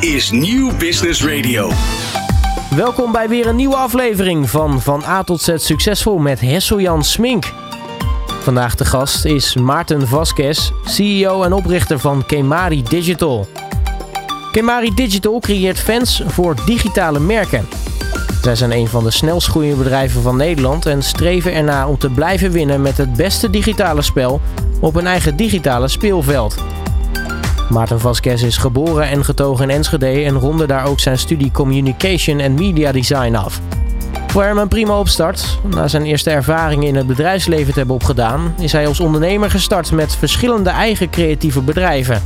Is 0.00 0.30
Nieuw 0.30 0.76
Business 0.76 1.24
Radio. 1.24 1.70
Welkom 2.76 3.12
bij 3.12 3.28
weer 3.28 3.46
een 3.46 3.56
nieuwe 3.56 3.76
aflevering 3.76 4.50
van 4.50 4.80
Van 4.80 5.04
A 5.04 5.22
tot 5.22 5.40
Z 5.40 5.52
Succesvol 5.56 6.18
met 6.18 6.40
Hessel-Jan 6.40 7.04
Smink. 7.04 7.52
Vandaag 8.40 8.74
de 8.74 8.84
gast 8.84 9.24
is 9.24 9.54
Maarten 9.54 10.08
Vasquez, 10.08 10.70
CEO 10.84 11.42
en 11.42 11.52
oprichter 11.52 11.98
van 11.98 12.26
Kemari 12.26 12.82
Digital. 12.82 13.48
Kemari 14.52 14.94
Digital 14.94 15.40
creëert 15.40 15.78
fans 15.78 16.22
voor 16.26 16.54
digitale 16.66 17.20
merken. 17.20 17.68
Zij 18.42 18.54
zijn 18.54 18.72
een 18.72 18.88
van 18.88 19.04
de 19.04 19.10
snelst 19.10 19.48
groeiende 19.48 19.82
bedrijven 19.82 20.22
van 20.22 20.36
Nederland 20.36 20.86
en 20.86 21.02
streven 21.02 21.52
erna 21.52 21.88
om 21.88 21.98
te 21.98 22.10
blijven 22.10 22.50
winnen 22.50 22.82
met 22.82 22.96
het 22.96 23.12
beste 23.12 23.50
digitale 23.50 24.02
spel 24.02 24.40
op 24.80 24.94
een 24.94 25.06
eigen 25.06 25.36
digitale 25.36 25.88
speelveld. 25.88 26.75
Maarten 27.68 28.00
Vasquez 28.00 28.42
is 28.42 28.56
geboren 28.56 29.08
en 29.08 29.24
getogen 29.24 29.64
in 29.64 29.76
Enschede 29.76 30.24
en 30.24 30.38
ronde 30.38 30.66
daar 30.66 30.86
ook 30.86 31.00
zijn 31.00 31.18
studie 31.18 31.50
Communication 31.50 32.38
en 32.38 32.54
Media 32.54 32.92
Design 32.92 33.34
af. 33.34 33.60
Voor 34.26 34.42
hem 34.42 34.58
een 34.58 34.68
prima 34.68 34.98
opstart. 34.98 35.58
Na 35.70 35.88
zijn 35.88 36.04
eerste 36.04 36.30
ervaringen 36.30 36.88
in 36.88 36.94
het 36.94 37.06
bedrijfsleven 37.06 37.72
te 37.72 37.78
hebben 37.78 37.94
opgedaan, 37.94 38.54
is 38.58 38.72
hij 38.72 38.86
als 38.86 39.00
ondernemer 39.00 39.50
gestart 39.50 39.92
met 39.92 40.16
verschillende 40.16 40.70
eigen 40.70 41.10
creatieve 41.10 41.60
bedrijven. 41.60 42.22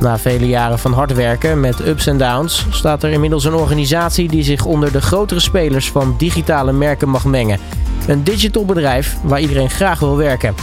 Na 0.00 0.18
vele 0.18 0.48
jaren 0.48 0.78
van 0.78 0.92
hard 0.92 1.14
werken 1.14 1.60
met 1.60 1.86
ups 1.86 2.06
en 2.06 2.18
downs 2.18 2.66
staat 2.70 3.02
er 3.02 3.10
inmiddels 3.10 3.44
een 3.44 3.54
organisatie 3.54 4.28
die 4.28 4.42
zich 4.42 4.64
onder 4.64 4.92
de 4.92 5.00
grotere 5.00 5.40
spelers 5.40 5.90
van 5.90 6.14
digitale 6.18 6.72
merken 6.72 7.08
mag 7.08 7.24
mengen. 7.24 7.58
Een 8.06 8.24
digital 8.24 8.64
bedrijf 8.64 9.16
waar 9.22 9.40
iedereen 9.40 9.70
graag 9.70 9.98
wil 9.98 10.16
werken. 10.16 10.54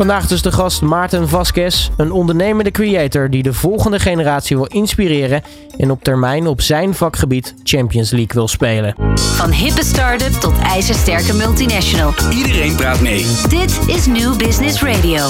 Vandaag 0.00 0.26
dus 0.26 0.42
de 0.42 0.52
gast 0.52 0.82
Maarten 0.82 1.28
Vasquez, 1.28 1.90
een 1.96 2.12
ondernemende 2.12 2.70
creator 2.70 3.30
die 3.30 3.42
de 3.42 3.52
volgende 3.52 3.98
generatie 3.98 4.56
wil 4.56 4.66
inspireren 4.66 5.42
en 5.76 5.90
op 5.90 6.04
termijn 6.04 6.46
op 6.46 6.60
zijn 6.60 6.94
vakgebied 6.94 7.54
Champions 7.62 8.10
League 8.10 8.32
wil 8.34 8.48
spelen. 8.48 8.94
Van 9.14 9.50
hippe 9.50 9.84
start-up 9.84 10.32
tot 10.32 10.58
ijzersterke 10.58 11.34
multinational. 11.34 12.12
Iedereen 12.30 12.76
praat 12.76 13.00
mee. 13.00 13.26
Dit 13.48 13.80
is 13.86 14.06
New 14.06 14.36
Business 14.36 14.82
Radio. 14.82 15.26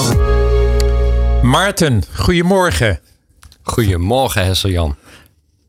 Maarten, 1.41 2.03
goedemorgen. 2.15 2.99
Goedemorgen, 3.61 4.45
Hessel-Jan. 4.45 4.95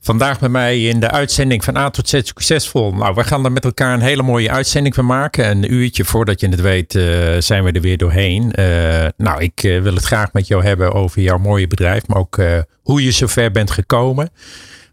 Vandaag 0.05 0.39
bij 0.39 0.49
mij 0.49 0.83
in 0.83 1.01
de 1.01 1.11
uitzending 1.11 1.65
van 1.65 1.77
A 1.77 1.91
tot 1.91 2.09
Z 2.09 2.13
Succesvol. 2.23 2.95
Nou, 2.95 3.15
we 3.15 3.25
gaan 3.25 3.45
er 3.45 3.53
met 3.53 3.65
elkaar 3.65 3.95
een 3.95 4.01
hele 4.01 4.23
mooie 4.23 4.51
uitzending 4.51 4.95
van 4.95 5.07
maken. 5.07 5.51
Een 5.51 5.73
uurtje 5.73 6.05
voordat 6.05 6.41
je 6.41 6.49
het 6.49 6.61
weet 6.61 6.95
uh, 6.95 7.05
zijn 7.39 7.65
we 7.65 7.73
er 7.73 7.81
weer 7.81 7.97
doorheen. 7.97 8.53
Uh, 8.59 9.07
nou, 9.17 9.43
ik 9.43 9.63
uh, 9.63 9.83
wil 9.83 9.95
het 9.95 10.05
graag 10.05 10.33
met 10.33 10.47
jou 10.47 10.65
hebben 10.65 10.93
over 10.93 11.23
jouw 11.23 11.39
mooie 11.39 11.67
bedrijf. 11.67 12.07
Maar 12.07 12.17
ook 12.17 12.41
hoe 12.83 13.05
je 13.05 13.11
zover 13.11 13.51
bent 13.51 13.71
gekomen. 13.71 14.31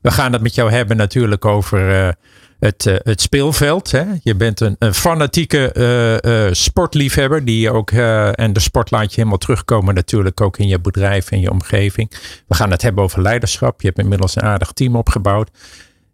We 0.02 0.12
gaan 0.12 0.34
het 0.34 0.42
met 0.42 0.56
jou 0.56 0.72
hebben 0.72 0.98
natuurlijk 0.98 1.46
over 1.46 2.16
het, 2.60 2.86
uh, 2.86 2.96
het 3.04 3.22
speelveld. 3.22 3.92
Hè? 3.92 4.06
Je 4.24 4.36
bent 4.36 4.60
een, 4.60 4.76
een 4.80 4.94
fanatieke 4.94 5.74
uh, 5.74 6.46
uh, 6.46 6.54
sportliefhebber. 6.54 7.46
Die 7.46 7.72
ook, 7.72 7.92
en 7.92 8.54
de 8.54 8.60
sport 8.60 8.92
laat 8.92 9.10
je 9.10 9.16
helemaal 9.16 9.38
terugkomen 9.38 9.96
natuurlijk 9.96 10.42
ook 10.42 10.58
in 10.58 10.68
je 10.68 10.80
bedrijf 10.80 11.32
en 11.32 11.40
je 11.40 11.52
omgeving. 11.52 12.12
We 12.48 12.56
gaan 12.56 12.72
het 12.72 12.82
hebben 12.82 13.04
over 13.04 13.22
leiderschap. 13.22 13.82
Je 13.82 13.88
hebt 13.88 14.00
inmiddels 14.00 14.36
een 14.36 14.44
aardig 14.44 14.72
team 14.72 14.96
opgebouwd. 14.96 15.50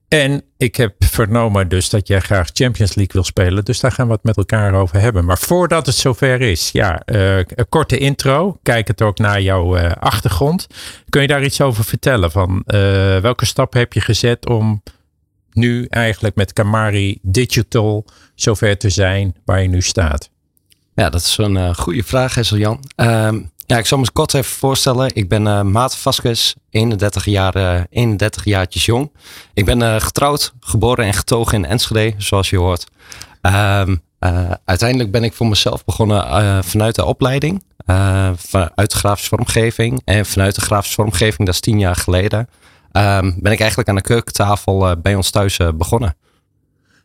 En 0.07 0.43
ik 0.57 0.75
heb 0.75 0.93
vernomen 0.99 1.67
dus 1.67 1.89
dat 1.89 2.07
jij 2.07 2.19
graag 2.19 2.49
Champions 2.53 2.95
League 2.95 3.13
wil 3.13 3.23
spelen. 3.23 3.65
Dus 3.65 3.79
daar 3.79 3.91
gaan 3.91 4.07
we 4.07 4.13
het 4.13 4.23
met 4.23 4.37
elkaar 4.37 4.73
over 4.73 4.99
hebben. 4.99 5.25
Maar 5.25 5.37
voordat 5.37 5.85
het 5.85 5.95
zover 5.95 6.41
is, 6.41 6.69
ja, 6.71 7.01
een 7.05 7.69
korte 7.69 7.97
intro. 7.97 8.57
Kijk 8.63 8.87
het 8.87 9.01
ook 9.01 9.17
naar 9.17 9.41
jouw 9.41 9.77
achtergrond. 9.87 10.67
Kun 11.09 11.21
je 11.21 11.27
daar 11.27 11.43
iets 11.43 11.61
over 11.61 11.83
vertellen? 11.83 12.31
Van 12.31 12.63
welke 13.21 13.45
stappen 13.45 13.79
heb 13.79 13.93
je 13.93 14.01
gezet 14.01 14.49
om 14.49 14.81
nu 15.55 15.85
eigenlijk 15.89 16.35
met 16.35 16.53
Kamari 16.53 17.19
Digital 17.21 18.05
zover 18.35 18.77
te 18.77 18.89
zijn 18.89 19.35
waar 19.45 19.61
je 19.61 19.67
nu 19.67 19.81
staat? 19.81 20.29
Ja, 20.95 21.09
dat 21.09 21.21
is 21.21 21.37
een 21.37 21.55
uh, 21.55 21.73
goede 21.73 22.03
vraag, 22.03 22.35
Hessel 22.35 22.57
Jan. 22.57 22.79
Uh, 22.95 23.29
ja, 23.65 23.77
ik 23.77 23.85
zal 23.85 23.97
me 23.97 24.11
kort 24.11 24.33
even 24.33 24.51
voorstellen. 24.51 25.15
Ik 25.15 25.29
ben 25.29 25.45
uh, 25.45 25.61
Maarten 25.61 25.97
Vasquez, 25.97 26.53
31 26.69 27.25
jaar, 27.25 27.55
uh, 27.55 27.81
31 27.89 28.43
jaartjes 28.45 28.85
jong. 28.85 29.11
Ik 29.53 29.65
ben 29.65 30.01
getrouwd, 30.01 30.53
geboren 30.59 31.05
en 31.05 31.13
getogen 31.13 31.57
in 31.57 31.65
Enschede, 31.65 32.13
zoals 32.17 32.49
je 32.49 32.57
hoort. 32.57 32.85
Ehm, 33.41 33.95
uiteindelijk 34.65 35.11
ben 35.11 35.23
ik 35.23 35.33
voor 35.33 35.47
mezelf 35.47 35.85
begonnen 35.85 36.63
vanuit 36.63 36.95
de 36.95 37.05
opleiding. 37.05 37.63
vanuit 38.35 38.91
de 38.91 38.97
grafische 38.97 39.29
vormgeving. 39.29 40.01
En 40.05 40.25
vanuit 40.25 40.55
de 40.55 40.61
grafische 40.61 40.95
vormgeving, 40.95 41.45
dat 41.45 41.53
is 41.55 41.59
tien 41.59 41.79
jaar 41.79 41.95
geleden 41.95 42.47
um, 42.97 43.35
ben 43.39 43.51
ik 43.51 43.59
eigenlijk 43.59 43.89
aan 43.89 43.95
de 43.95 44.01
keukentafel 44.01 44.89
uh, 44.89 44.95
bij 45.01 45.15
ons 45.15 45.29
thuis 45.29 45.59
uh, 45.59 45.69
begonnen. 45.73 46.15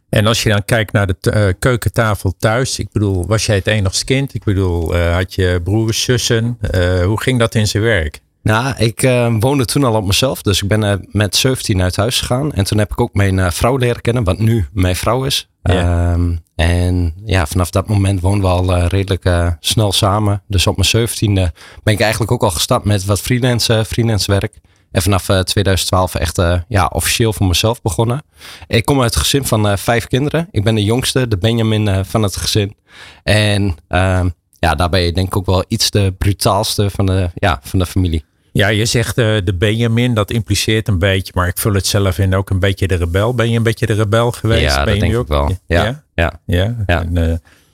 En 0.09 0.27
als 0.27 0.43
je 0.43 0.49
dan 0.49 0.65
kijkt 0.65 0.93
naar 0.93 1.06
de 1.06 1.17
uh, 1.23 1.53
keukentafel 1.59 2.34
thuis, 2.39 2.78
ik 2.78 2.93
bedoel, 2.93 3.27
was 3.27 3.47
jij 3.47 3.56
het 3.56 3.67
enigste 3.67 4.05
kind? 4.05 4.34
Ik 4.34 4.45
bedoel, 4.45 4.97
had 4.97 5.34
je 5.34 5.61
broers, 5.65 6.03
zussen? 6.03 6.59
hoe 7.05 7.21
ging 7.21 7.39
dat 7.39 7.55
in 7.55 7.67
zijn 7.67 7.83
werk? 7.83 8.21
Nou, 8.43 8.75
ik 8.77 9.00
woonde 9.41 9.65
toen 9.65 9.84
al 9.84 9.95
op 9.95 10.06
mezelf, 10.06 10.43
dus 10.43 10.62
ik 10.62 10.69
ben 10.69 11.09
met 11.11 11.37
17 11.37 11.83
uit 11.83 11.97
huis 11.97 12.21
gegaan. 12.21 12.53
En 12.53 12.65
toen 12.65 12.79
heb 12.79 12.91
ik 12.91 13.00
ook 13.00 13.15
mijn 13.15 13.53
vrouw 13.53 13.77
leren 13.77 14.00
kennen, 14.00 14.25
wat 14.25 14.39
nu 14.39 14.67
mijn 14.73 14.97
vrouw 14.97 15.25
is. 15.25 15.49
Ja. 15.62 16.12
Um, 16.12 16.39
en 16.56 17.15
ja, 17.25 17.47
vanaf 17.47 17.71
dat 17.71 17.89
moment 17.89 18.21
woonden 18.21 18.43
we 18.43 18.73
al 18.73 18.87
redelijk 18.87 19.56
snel 19.61 19.93
samen. 19.93 20.43
Dus 20.49 20.67
op 20.67 20.77
mijn 20.77 21.09
17e 21.09 21.53
ben 21.83 21.95
ik 21.95 22.00
eigenlijk 22.00 22.33
ook 22.33 22.43
al 22.43 22.50
gestart 22.50 22.84
met 22.84 23.05
wat 23.05 23.21
freelance, 23.21 23.84
freelance 23.84 24.31
werk. 24.31 24.61
En 24.91 25.03
vanaf 25.03 25.27
2012 25.45 26.15
eh, 26.15 26.21
echt 26.21 26.39
uh, 26.39 26.61
ja, 26.69 26.87
officieel 26.87 27.33
voor 27.33 27.47
mezelf 27.47 27.83
begonnen. 27.83 28.23
Ik 28.67 28.84
kom 28.84 29.03
uit 29.03 29.15
het 29.15 29.23
gezin 29.23 29.45
van 29.45 29.67
uh, 29.67 29.77
vijf 29.77 30.06
kinderen. 30.06 30.49
Ik 30.51 30.65
ben 30.65 30.75
de 30.75 30.84
jongste, 30.84 31.28
de 31.28 31.39
Benjamin 31.39 32.05
van 32.05 32.23
het 32.23 32.37
gezin. 32.37 32.77
En 33.23 33.77
ehm, 33.89 34.29
ja, 34.59 34.75
daar 34.75 34.89
ben 34.89 35.00
je 35.00 35.12
denk 35.12 35.27
ik 35.27 35.37
ook 35.37 35.47
wel 35.47 35.65
iets 35.69 35.91
de 35.91 36.15
brutaalste 36.19 36.91
van 36.91 37.06
de, 37.06 37.31
ja, 37.34 37.61
van 37.62 37.79
de 37.79 37.87
familie. 37.87 38.25
Ja, 38.53 38.69
je 38.69 38.84
zegt 38.84 39.15
de 39.15 39.55
Benjamin, 39.59 40.15
dat 40.15 40.31
impliceert 40.31 40.89
een 40.89 40.99
beetje, 40.99 41.33
maar 41.34 41.49
ik 41.49 41.59
vul 41.59 41.75
het 41.75 41.87
zelf 41.87 42.19
in 42.19 42.34
ook 42.34 42.50
een 42.50 42.59
beetje 42.59 42.87
de 42.87 42.95
rebel. 42.95 43.34
Ben 43.34 43.50
je 43.50 43.56
een 43.56 43.62
beetje 43.62 43.87
de 43.87 43.93
rebel 43.93 44.33
geweest? 44.33 44.62
Ja, 44.62 44.84
ben 44.84 44.93
dat 44.93 45.09
denk 45.09 45.21
ik 45.21 45.29
wel. 45.29 45.56
Ja, 45.67 45.84
ja. 45.84 46.03
ja. 46.15 46.41
ja. 46.47 46.77
ja. 46.87 47.00
En, 47.00 47.17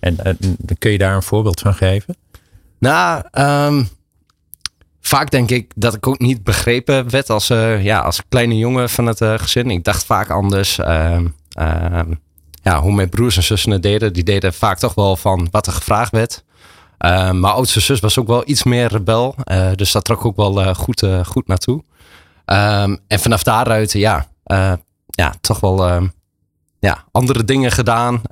en, 0.00 0.18
en, 0.24 0.38
kun 0.78 0.90
je 0.90 0.98
daar 0.98 1.14
een 1.14 1.22
voorbeeld 1.22 1.60
van 1.60 1.74
geven? 1.74 2.16
Nou, 2.78 3.22
um, 3.32 3.88
vaak 5.06 5.30
denk 5.30 5.50
ik 5.50 5.72
dat 5.74 5.94
ik 5.94 6.06
ook 6.06 6.18
niet 6.18 6.44
begrepen 6.44 7.10
werd 7.10 7.30
als, 7.30 7.50
uh, 7.50 7.84
ja, 7.84 7.98
als 7.98 8.22
kleine 8.28 8.58
jongen 8.58 8.90
van 8.90 9.06
het 9.06 9.20
uh, 9.20 9.34
gezin. 9.36 9.70
Ik 9.70 9.84
dacht 9.84 10.04
vaak 10.04 10.30
anders. 10.30 10.78
Uh, 10.78 11.20
ja, 12.62 12.80
hoe 12.80 12.92
mijn 12.92 13.08
broers 13.08 13.36
en 13.36 13.42
zussen 13.42 13.70
het 13.70 13.82
deden. 13.82 14.12
Die 14.12 14.24
deden 14.24 14.54
vaak 14.54 14.78
toch 14.78 14.94
wel 14.94 15.16
van 15.16 15.48
wat 15.50 15.66
er 15.66 15.72
gevraagd 15.72 16.12
werd. 16.12 16.44
Ehm, 16.98 17.40
mijn 17.40 17.52
oudste 17.52 17.80
zus 17.80 18.00
was 18.00 18.18
ook 18.18 18.26
wel 18.26 18.42
iets 18.46 18.62
meer 18.62 18.88
rebel. 18.88 19.34
Eh, 19.44 19.70
dus 19.74 19.92
dat 19.92 20.04
trok 20.04 20.24
ook 20.24 20.36
wel 20.36 20.74
goed, 20.74 21.06
goed 21.26 21.46
naartoe. 21.46 21.84
En 22.44 23.20
vanaf 23.20 23.42
daaruit, 23.42 23.92
ja, 23.92 24.26
ja 25.06 25.34
toch 25.40 25.60
wel 25.60 26.10
ja, 26.78 27.04
andere 27.12 27.44
dingen 27.44 27.70
gedaan. 27.70 28.22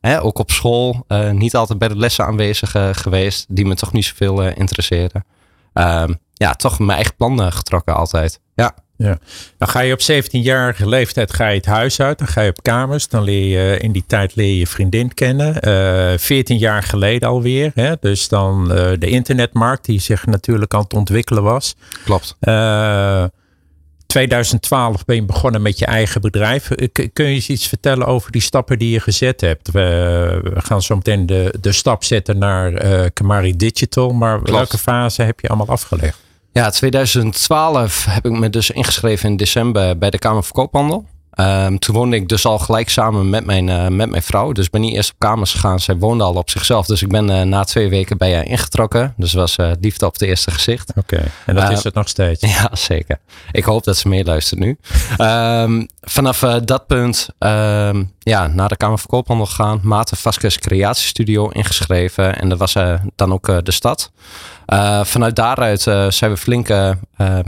Hè, 0.00 0.22
ook 0.22 0.38
op 0.38 0.50
school. 0.50 1.06
niet 1.32 1.56
altijd 1.56 1.78
bij 1.78 1.88
de 1.88 1.96
lessen 1.96 2.24
aanwezig 2.26 2.74
geweest. 2.92 3.46
Die 3.48 3.66
me 3.66 3.74
toch 3.74 3.92
niet 3.92 4.04
zoveel 4.04 4.42
interesseerden 4.42 5.24
ja, 6.32 6.54
toch 6.56 6.78
mijn 6.78 6.90
eigen 6.90 7.16
plannen 7.16 7.52
getrokken 7.52 7.96
altijd. 7.96 8.40
Ja. 8.54 8.74
Ja. 9.02 9.18
Dan 9.58 9.68
ga 9.68 9.80
je 9.80 9.92
op 9.92 10.00
17-jarige 10.00 10.88
leeftijd 10.88 11.32
ga 11.32 11.48
je 11.48 11.56
het 11.56 11.66
huis 11.66 12.00
uit. 12.00 12.18
Dan 12.18 12.28
ga 12.28 12.40
je 12.40 12.50
op 12.50 12.62
kamers. 12.62 13.08
Dan 13.08 13.22
leer 13.22 13.58
je 13.58 13.78
in 13.78 13.92
die 13.92 14.04
tijd 14.06 14.34
leer 14.34 14.54
je 14.54 14.66
vriendin 14.66 15.14
kennen. 15.14 15.68
Uh, 15.68 16.12
eh, 16.12 16.18
14 16.18 16.58
jaar 16.58 16.82
geleden 16.82 17.28
alweer. 17.28 17.70
Hè? 17.74 17.94
Dus 18.00 18.28
dan 18.28 18.62
uh, 18.62 18.90
de 18.98 19.08
internetmarkt 19.08 19.84
die 19.84 20.00
zich 20.00 20.26
natuurlijk 20.26 20.74
aan 20.74 20.82
het 20.82 20.94
ontwikkelen 20.94 21.42
was. 21.42 21.74
Klopt. 22.04 22.36
Uh, 22.40 23.24
2012 24.12 25.04
ben 25.04 25.16
je 25.16 25.24
begonnen 25.24 25.62
met 25.62 25.78
je 25.78 25.86
eigen 25.86 26.20
bedrijf. 26.20 26.68
Kun 27.12 27.26
je 27.26 27.44
iets 27.46 27.66
vertellen 27.68 28.06
over 28.06 28.32
die 28.32 28.40
stappen 28.40 28.78
die 28.78 28.90
je 28.90 29.00
gezet 29.00 29.40
hebt? 29.40 29.70
We, 29.70 30.52
gaan 30.54 30.82
zo 30.82 30.96
meteen 30.96 31.26
de, 31.26 31.54
de 31.60 31.72
stap 31.72 32.04
zetten 32.04 32.38
naar 32.38 32.84
uh, 32.84 33.06
Kamari 33.12 33.56
Digital. 33.56 34.12
Maar 34.12 34.36
Klopt. 34.36 34.50
welke 34.50 34.78
fase 34.78 35.22
heb 35.22 35.40
je 35.40 35.48
allemaal 35.48 35.68
afgelegd? 35.68 36.18
Ja, 36.52 36.70
2012 36.70 38.04
heb 38.04 38.26
ik 38.26 38.32
me 38.32 38.50
dus 38.50 38.70
ingeschreven 38.70 39.28
in 39.28 39.36
december 39.36 39.98
bij 39.98 40.10
de 40.10 40.18
Kamer 40.18 40.42
van 40.42 40.52
Koophandel. 40.52 41.06
Um, 41.40 41.78
toen 41.78 41.94
woonde 41.94 42.16
ik 42.16 42.28
dus 42.28 42.46
al 42.46 42.58
gelijk 42.58 42.88
samen 42.88 43.30
met 43.30 43.44
mijn, 43.44 43.68
uh, 43.68 43.88
met 43.88 44.10
mijn 44.10 44.22
vrouw. 44.22 44.52
Dus 44.52 44.64
ik 44.64 44.70
ben 44.70 44.80
niet 44.80 44.94
eerst 44.94 45.10
op 45.10 45.18
kamers 45.18 45.52
gegaan. 45.52 45.80
Zij 45.80 45.96
woonde 45.96 46.24
al 46.24 46.34
op 46.34 46.50
zichzelf. 46.50 46.86
Dus 46.86 47.02
ik 47.02 47.08
ben 47.08 47.30
uh, 47.30 47.42
na 47.42 47.64
twee 47.64 47.88
weken 47.88 48.18
bij 48.18 48.34
haar 48.34 48.46
ingetrokken. 48.46 49.14
Dus 49.16 49.32
was 49.32 49.56
uh, 49.56 49.70
liefde 49.80 50.06
op 50.06 50.12
het 50.12 50.22
eerste 50.22 50.50
gezicht. 50.50 50.92
Oké, 50.96 51.22
en 51.46 51.54
dat 51.54 51.70
is 51.70 51.84
het 51.84 51.94
nog 51.94 52.08
steeds? 52.08 52.40
Ja, 52.52 52.70
zeker. 52.72 53.18
Ik 53.52 53.64
hoop 53.64 53.84
dat 53.84 53.96
ze 53.96 54.08
meeluistert 54.08 54.60
nu. 54.60 54.78
um, 55.18 55.88
vanaf 56.00 56.38
dat 56.64 56.86
punt 56.86 57.28
um, 57.38 58.12
ja, 58.22 58.46
naar 58.46 58.68
de 58.68 58.76
Kamer 58.76 58.98
van 58.98 59.06
Koophandel 59.06 59.46
gegaan. 59.46 59.80
Maarten 59.82 60.16
Vasquez 60.16 60.56
Creatiestudio 60.56 61.48
ingeschreven. 61.48 62.38
En 62.38 62.48
dat 62.48 62.58
was 62.58 62.74
uh, 62.74 62.94
dan 63.16 63.32
ook 63.32 63.48
uh, 63.48 63.58
de 63.62 63.72
stad. 63.72 64.12
Uh, 64.66 65.04
vanuit 65.04 65.36
daaruit 65.36 65.80
zijn 66.14 66.30
we 66.30 66.36
flink, 66.36 66.68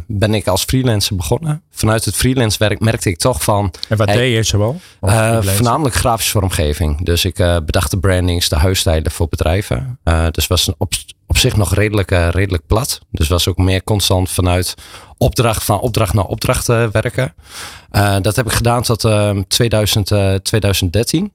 ben 0.07 0.35
ik 0.35 0.47
als 0.47 0.65
freelancer 0.65 1.17
begonnen. 1.17 1.63
Vanuit 1.71 2.05
het 2.05 2.17
freelance 2.17 2.59
werk 2.59 2.81
merkte 2.81 3.09
ik 3.09 3.19
toch 3.19 3.43
van... 3.43 3.75
En 3.89 3.97
wat 3.97 4.09
hey, 4.09 4.17
deed 4.17 4.35
je 4.35 4.43
zoal? 4.43 4.81
voornamelijk 5.43 5.95
grafische 5.95 6.33
vormgeving. 6.33 7.05
Dus 7.05 7.25
ik 7.25 7.35
bedacht 7.37 7.91
de 7.91 7.99
brandings, 7.99 8.49
de 8.49 8.57
huisstijlen 8.57 9.11
voor 9.11 9.29
bedrijven. 9.29 9.99
dus 10.31 10.47
was 10.47 10.71
op, 10.79 10.93
op 11.27 11.39
zich 11.39 11.57
nog 11.57 11.75
redelijk, 11.75 12.11
redelijk 12.11 12.67
plat. 12.67 13.01
Dus 13.11 13.29
was 13.29 13.49
ook 13.49 13.59
meer 13.59 13.85
constant 13.85 14.31
vanuit 14.31 14.75
opdracht 15.19 15.65
van 15.65 15.81
opdracht 15.81 16.15
naar 16.15 16.25
opdracht 16.25 16.67
werken. 16.67 17.35
Uh, 17.95 18.17
dat 18.21 18.37
heb 18.37 18.47
ik 18.47 18.53
gedaan 18.53 18.83
tot 18.83 19.05
uh, 19.05 19.39
2000, 19.49 20.11
uh, 20.11 20.35
2013. 20.35 21.33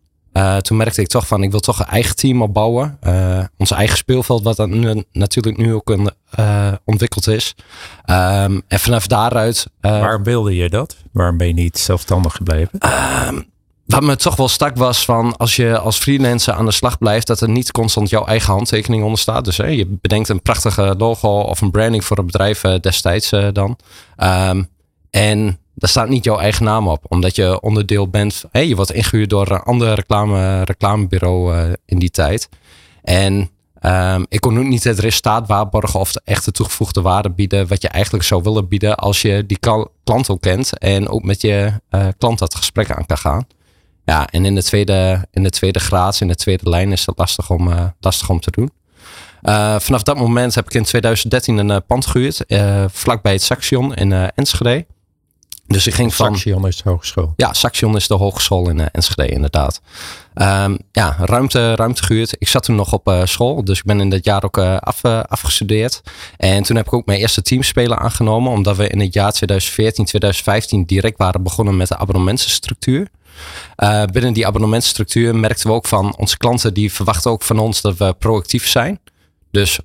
toen 0.62 0.78
merkte 0.78 1.02
ik 1.02 1.08
toch 1.08 1.28
van, 1.28 1.44
ik 1.44 1.52
wil 1.52 1.60
toch 1.60 1.80
een 1.80 1.86
eigen 1.86 2.16
team 2.16 2.42
opbouwen. 2.42 2.98
Uh, 3.04 3.40
ons 3.58 3.72
eigen 3.72 3.98
speelveld, 3.98 4.44
wat 4.44 4.56
dan 4.56 4.80
nu, 4.80 5.04
natuurlijk 5.12 5.58
nu 5.58 5.74
ook 5.74 5.90
een, 5.90 6.10
uh, 6.40 6.72
ontwikkeld 6.86 7.28
is. 7.28 7.56
Um, 8.06 8.62
en 8.68 8.80
vanaf 8.80 9.08
daaruit... 9.08 9.68
Waarom 9.82 10.24
wilde 10.24 10.56
je 10.56 10.70
dat? 10.70 10.96
Waarom 11.12 11.38
ben 11.38 11.48
je 11.48 11.54
niet 11.54 11.78
zelfstandig 11.78 12.36
gebleven? 12.36 12.80
Um, 13.28 13.46
wat 13.86 14.04
me 14.04 14.16
toch 14.16 14.36
wel 14.36 14.48
stak 14.48 14.76
was 14.76 15.06
van 15.06 15.38
als 15.38 15.56
je 15.56 15.78
als 15.78 15.98
freelancer 15.98 16.54
aan 16.54 16.66
de 16.66 16.72
slag 16.72 16.98
blijft, 16.98 17.28
dat 17.28 17.42
er 17.42 17.50
niet 17.50 17.72
constant 17.72 18.10
jouw 18.10 18.26
eigen 18.26 18.54
handtekening 18.54 19.04
onder 19.04 19.20
staat. 19.20 19.46
Dus 19.46 19.58
hè, 19.58 19.68
je 19.68 19.98
bedenkt 20.02 20.30
een 20.30 20.42
prachtige 20.42 20.96
logo 20.98 21.40
of 21.40 21.62
een 21.62 21.72
branding 21.72 22.06
voor 22.06 22.18
een 22.18 22.26
bedrijf 22.26 22.62
destijds 22.62 23.30
dan. 23.54 23.78
Um, 24.18 24.70
en 25.10 25.59
daar 25.80 25.90
staat 25.90 26.10
niet 26.10 26.24
jouw 26.24 26.38
eigen 26.38 26.66
naam 26.66 26.88
op. 26.88 27.06
Omdat 27.08 27.36
je 27.36 27.62
onderdeel 27.62 28.08
bent. 28.08 28.44
Je 28.52 28.76
wordt 28.76 28.92
ingehuurd 28.92 29.30
door 29.30 29.52
een 29.52 29.60
ander 29.60 29.94
reclame, 29.94 30.64
reclamebureau 30.64 31.56
uh, 31.56 31.74
in 31.86 32.00
die 32.00 32.10
tijd. 32.10 32.50
En 33.04 33.50
um, 33.82 34.26
ik 34.30 34.42
kon 34.42 34.54
nu 34.54 34.68
niet 34.68 34.84
het 34.84 35.00
resultaat 35.00 35.48
waarborgen 35.48 36.00
of 36.00 36.12
de 36.12 36.22
echte 36.24 36.52
toegevoegde 36.52 37.02
waarde 37.02 37.30
bieden. 37.30 37.68
Wat 37.68 37.82
je 37.82 37.88
eigenlijk 37.88 38.24
zou 38.24 38.44
willen 38.44 38.68
bieden 38.68 38.96
als 38.96 39.22
je 39.22 39.46
die 39.46 39.60
klant 40.04 40.30
ook 40.30 40.42
kent. 40.42 40.78
En 40.78 41.10
ook 41.10 41.24
met 41.24 41.42
je 41.42 41.72
uh, 41.92 42.08
klant 42.18 42.40
dat 42.40 42.56
gesprek 42.56 42.92
aan 42.92 43.06
kan 43.06 43.18
gaan. 43.18 43.48
Ja, 44.06 44.28
en 44.28 44.46
in 44.46 44.56
de 44.56 44.64
tweede, 44.64 45.26
in 45.32 45.44
de 45.44 45.50
tweede 45.50 45.80
graad, 45.80 46.22
in 46.22 46.28
de 46.28 46.36
tweede 46.36 46.70
lijn 46.70 46.92
is 46.92 47.06
dat 47.06 47.18
lastig 47.18 47.50
om, 47.50 47.68
uh, 47.68 47.86
lastig 48.00 48.30
om 48.30 48.40
te 48.40 48.52
doen. 48.52 48.72
Vanaf 49.80 50.04
dat 50.04 50.18
moment 50.18 50.56
heb 50.56 50.66
ik 50.66 50.74
in 50.74 50.84
2013 50.84 51.58
een 51.58 51.86
pand 51.86 52.06
gehuurd. 52.06 52.44
vlakbij 52.92 53.32
het 53.32 53.44
Saxion 53.44 53.96
in 53.96 54.12
Enschede. 54.12 54.86
Dus 55.70 55.88
ik 55.88 55.94
ging 55.94 56.16
van. 56.16 56.36
Saxion 56.36 56.68
is 56.68 56.82
de 56.82 56.90
hogeschool. 56.90 57.34
Ja, 57.36 57.54
Saxion 57.54 57.96
is 57.96 58.08
de 58.08 58.14
hogeschool 58.14 58.70
in 58.70 58.80
uh, 58.80 58.86
Enschede, 58.92 59.28
inderdaad. 59.28 59.82
Um, 60.36 60.78
ja, 60.92 61.16
ruimte, 61.20 61.76
ruimte 61.76 62.04
gehuurd. 62.04 62.36
Ik 62.40 62.48
zat 62.48 62.64
toen 62.64 62.76
nog 62.76 62.94
op 62.94 63.08
uh, 63.08 63.26
school, 63.26 63.64
dus 63.64 63.78
ik 63.78 63.84
ben 63.84 64.00
in 64.00 64.10
dat 64.10 64.26
jaar 64.26 64.44
ook 64.44 64.58
uh, 64.58 64.78
af, 64.78 65.06
afgestudeerd. 65.06 66.02
En 66.38 66.64
toen 66.64 66.76
heb 66.76 66.86
ik 66.86 66.94
ook 66.94 67.06
mijn 67.06 67.20
eerste 67.20 67.42
teamspeler 67.42 67.98
aangenomen, 67.98 68.52
omdat 68.52 68.78
we 68.78 68.88
in 68.88 69.00
het 69.00 69.14
jaar 69.14 69.32
2014, 69.32 70.06
2015 70.06 70.86
direct 70.86 71.18
waren 71.18 71.44
begonnen 71.44 71.78
met 71.78 71.88
de 71.88 71.98
abonnementenstructuur. 71.98 73.08
binnen 74.12 74.34
die 74.34 74.48
abonnementenstructuur 74.48 75.36
merkten 75.36 75.68
we 75.68 75.74
ook 75.74 75.88
van 75.88 76.16
onze 76.18 76.38
klanten 76.38 76.74
die 76.74 76.94
verwachten 76.94 77.32
ook 77.32 77.44
van 77.44 77.60
ons 77.60 77.82
dat 77.82 77.98
we 77.98 78.16
proactief 78.20 78.68
zijn. 78.68 79.00
Dus 79.52 79.80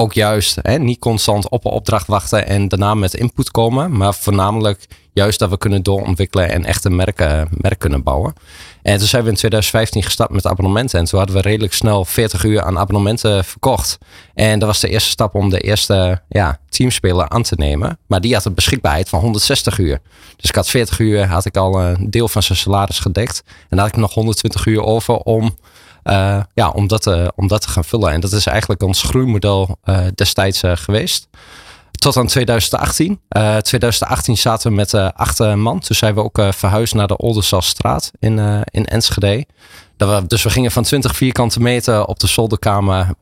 ook 0.00 0.12
juist 0.12 0.58
hè, 0.62 0.78
niet 0.78 0.98
constant 0.98 1.48
op 1.48 1.64
een 1.64 1.70
opdracht 1.70 2.06
wachten 2.06 2.46
en 2.46 2.68
daarna 2.68 2.94
met 2.94 3.14
input 3.14 3.50
komen, 3.50 3.96
maar 3.96 4.14
voornamelijk 4.14 4.86
juist 5.12 5.38
dat 5.38 5.50
we 5.50 5.58
kunnen 5.58 5.82
doorontwikkelen 5.82 6.50
en 6.50 6.64
echt 6.64 6.84
een 6.84 6.96
merk, 6.96 7.78
kunnen 7.78 8.02
bouwen. 8.02 8.34
En 8.82 8.98
toen 8.98 9.06
zijn 9.06 9.22
we 9.22 9.28
in 9.28 9.34
2015 9.34 10.02
gestart 10.02 10.30
met 10.30 10.46
abonnementen 10.46 10.98
en 10.98 11.04
toen 11.04 11.18
hadden 11.18 11.36
we 11.36 11.42
redelijk 11.42 11.72
snel 11.72 12.04
40 12.04 12.44
uur 12.44 12.62
aan 12.62 12.78
abonnementen 12.78 13.44
verkocht. 13.44 13.98
En 14.34 14.58
dat 14.58 14.68
was 14.68 14.80
de 14.80 14.88
eerste 14.88 15.10
stap 15.10 15.34
om 15.34 15.50
de 15.50 15.60
eerste 15.60 16.22
ja, 16.28 16.58
teamspeler 16.68 17.28
aan 17.28 17.42
te 17.42 17.54
nemen. 17.56 17.98
Maar 18.06 18.20
die 18.20 18.34
had 18.34 18.44
een 18.44 18.54
beschikbaarheid 18.54 19.08
van 19.08 19.20
160 19.20 19.78
uur. 19.78 20.00
Dus 20.36 20.50
ik 20.50 20.56
had 20.56 20.68
40 20.68 20.98
uur, 20.98 21.26
had 21.26 21.44
ik 21.44 21.56
al 21.56 21.80
een 21.80 22.10
deel 22.10 22.28
van 22.28 22.42
zijn 22.42 22.58
salaris 22.58 22.98
gedekt. 22.98 23.42
En 23.46 23.54
dan 23.68 23.78
had 23.78 23.88
ik 23.88 23.96
nog 23.96 24.14
120 24.14 24.66
uur 24.66 24.82
over 24.82 25.16
om 25.16 25.56
uh, 26.10 26.40
ja, 26.54 26.70
om, 26.70 26.86
dat, 26.86 27.06
uh, 27.06 27.28
om 27.34 27.48
dat 27.48 27.60
te 27.60 27.68
gaan 27.68 27.84
vullen. 27.84 28.12
En 28.12 28.20
dat 28.20 28.32
is 28.32 28.46
eigenlijk 28.46 28.82
ons 28.82 29.02
groeimodel 29.02 29.78
uh, 29.84 29.98
destijds 30.14 30.62
geweest. 30.64 31.28
Tot 31.90 32.16
aan 32.16 32.26
2018. 32.26 33.20
2018 33.60 34.36
zaten 34.36 34.70
we 34.70 34.76
met 34.76 34.94
acht 34.94 35.38
man. 35.38 35.80
Toen 35.80 35.96
zijn 35.96 36.14
we 36.14 36.22
ook 36.22 36.42
verhuisd 36.50 36.94
naar 36.94 37.06
de 37.06 37.16
Oldenzaalstraat 37.16 38.10
in, 38.18 38.64
in 38.70 38.84
Enschede. 38.84 39.46
Dat 39.96 40.20
we, 40.20 40.26
dus 40.26 40.42
we 40.42 40.50
gingen 40.50 40.70
van 40.70 40.82
20 40.82 41.16
vierkante 41.16 41.60
meter 41.60 42.04
op 42.04 42.18
de 42.18 42.26
zolderkamer. 42.26 43.14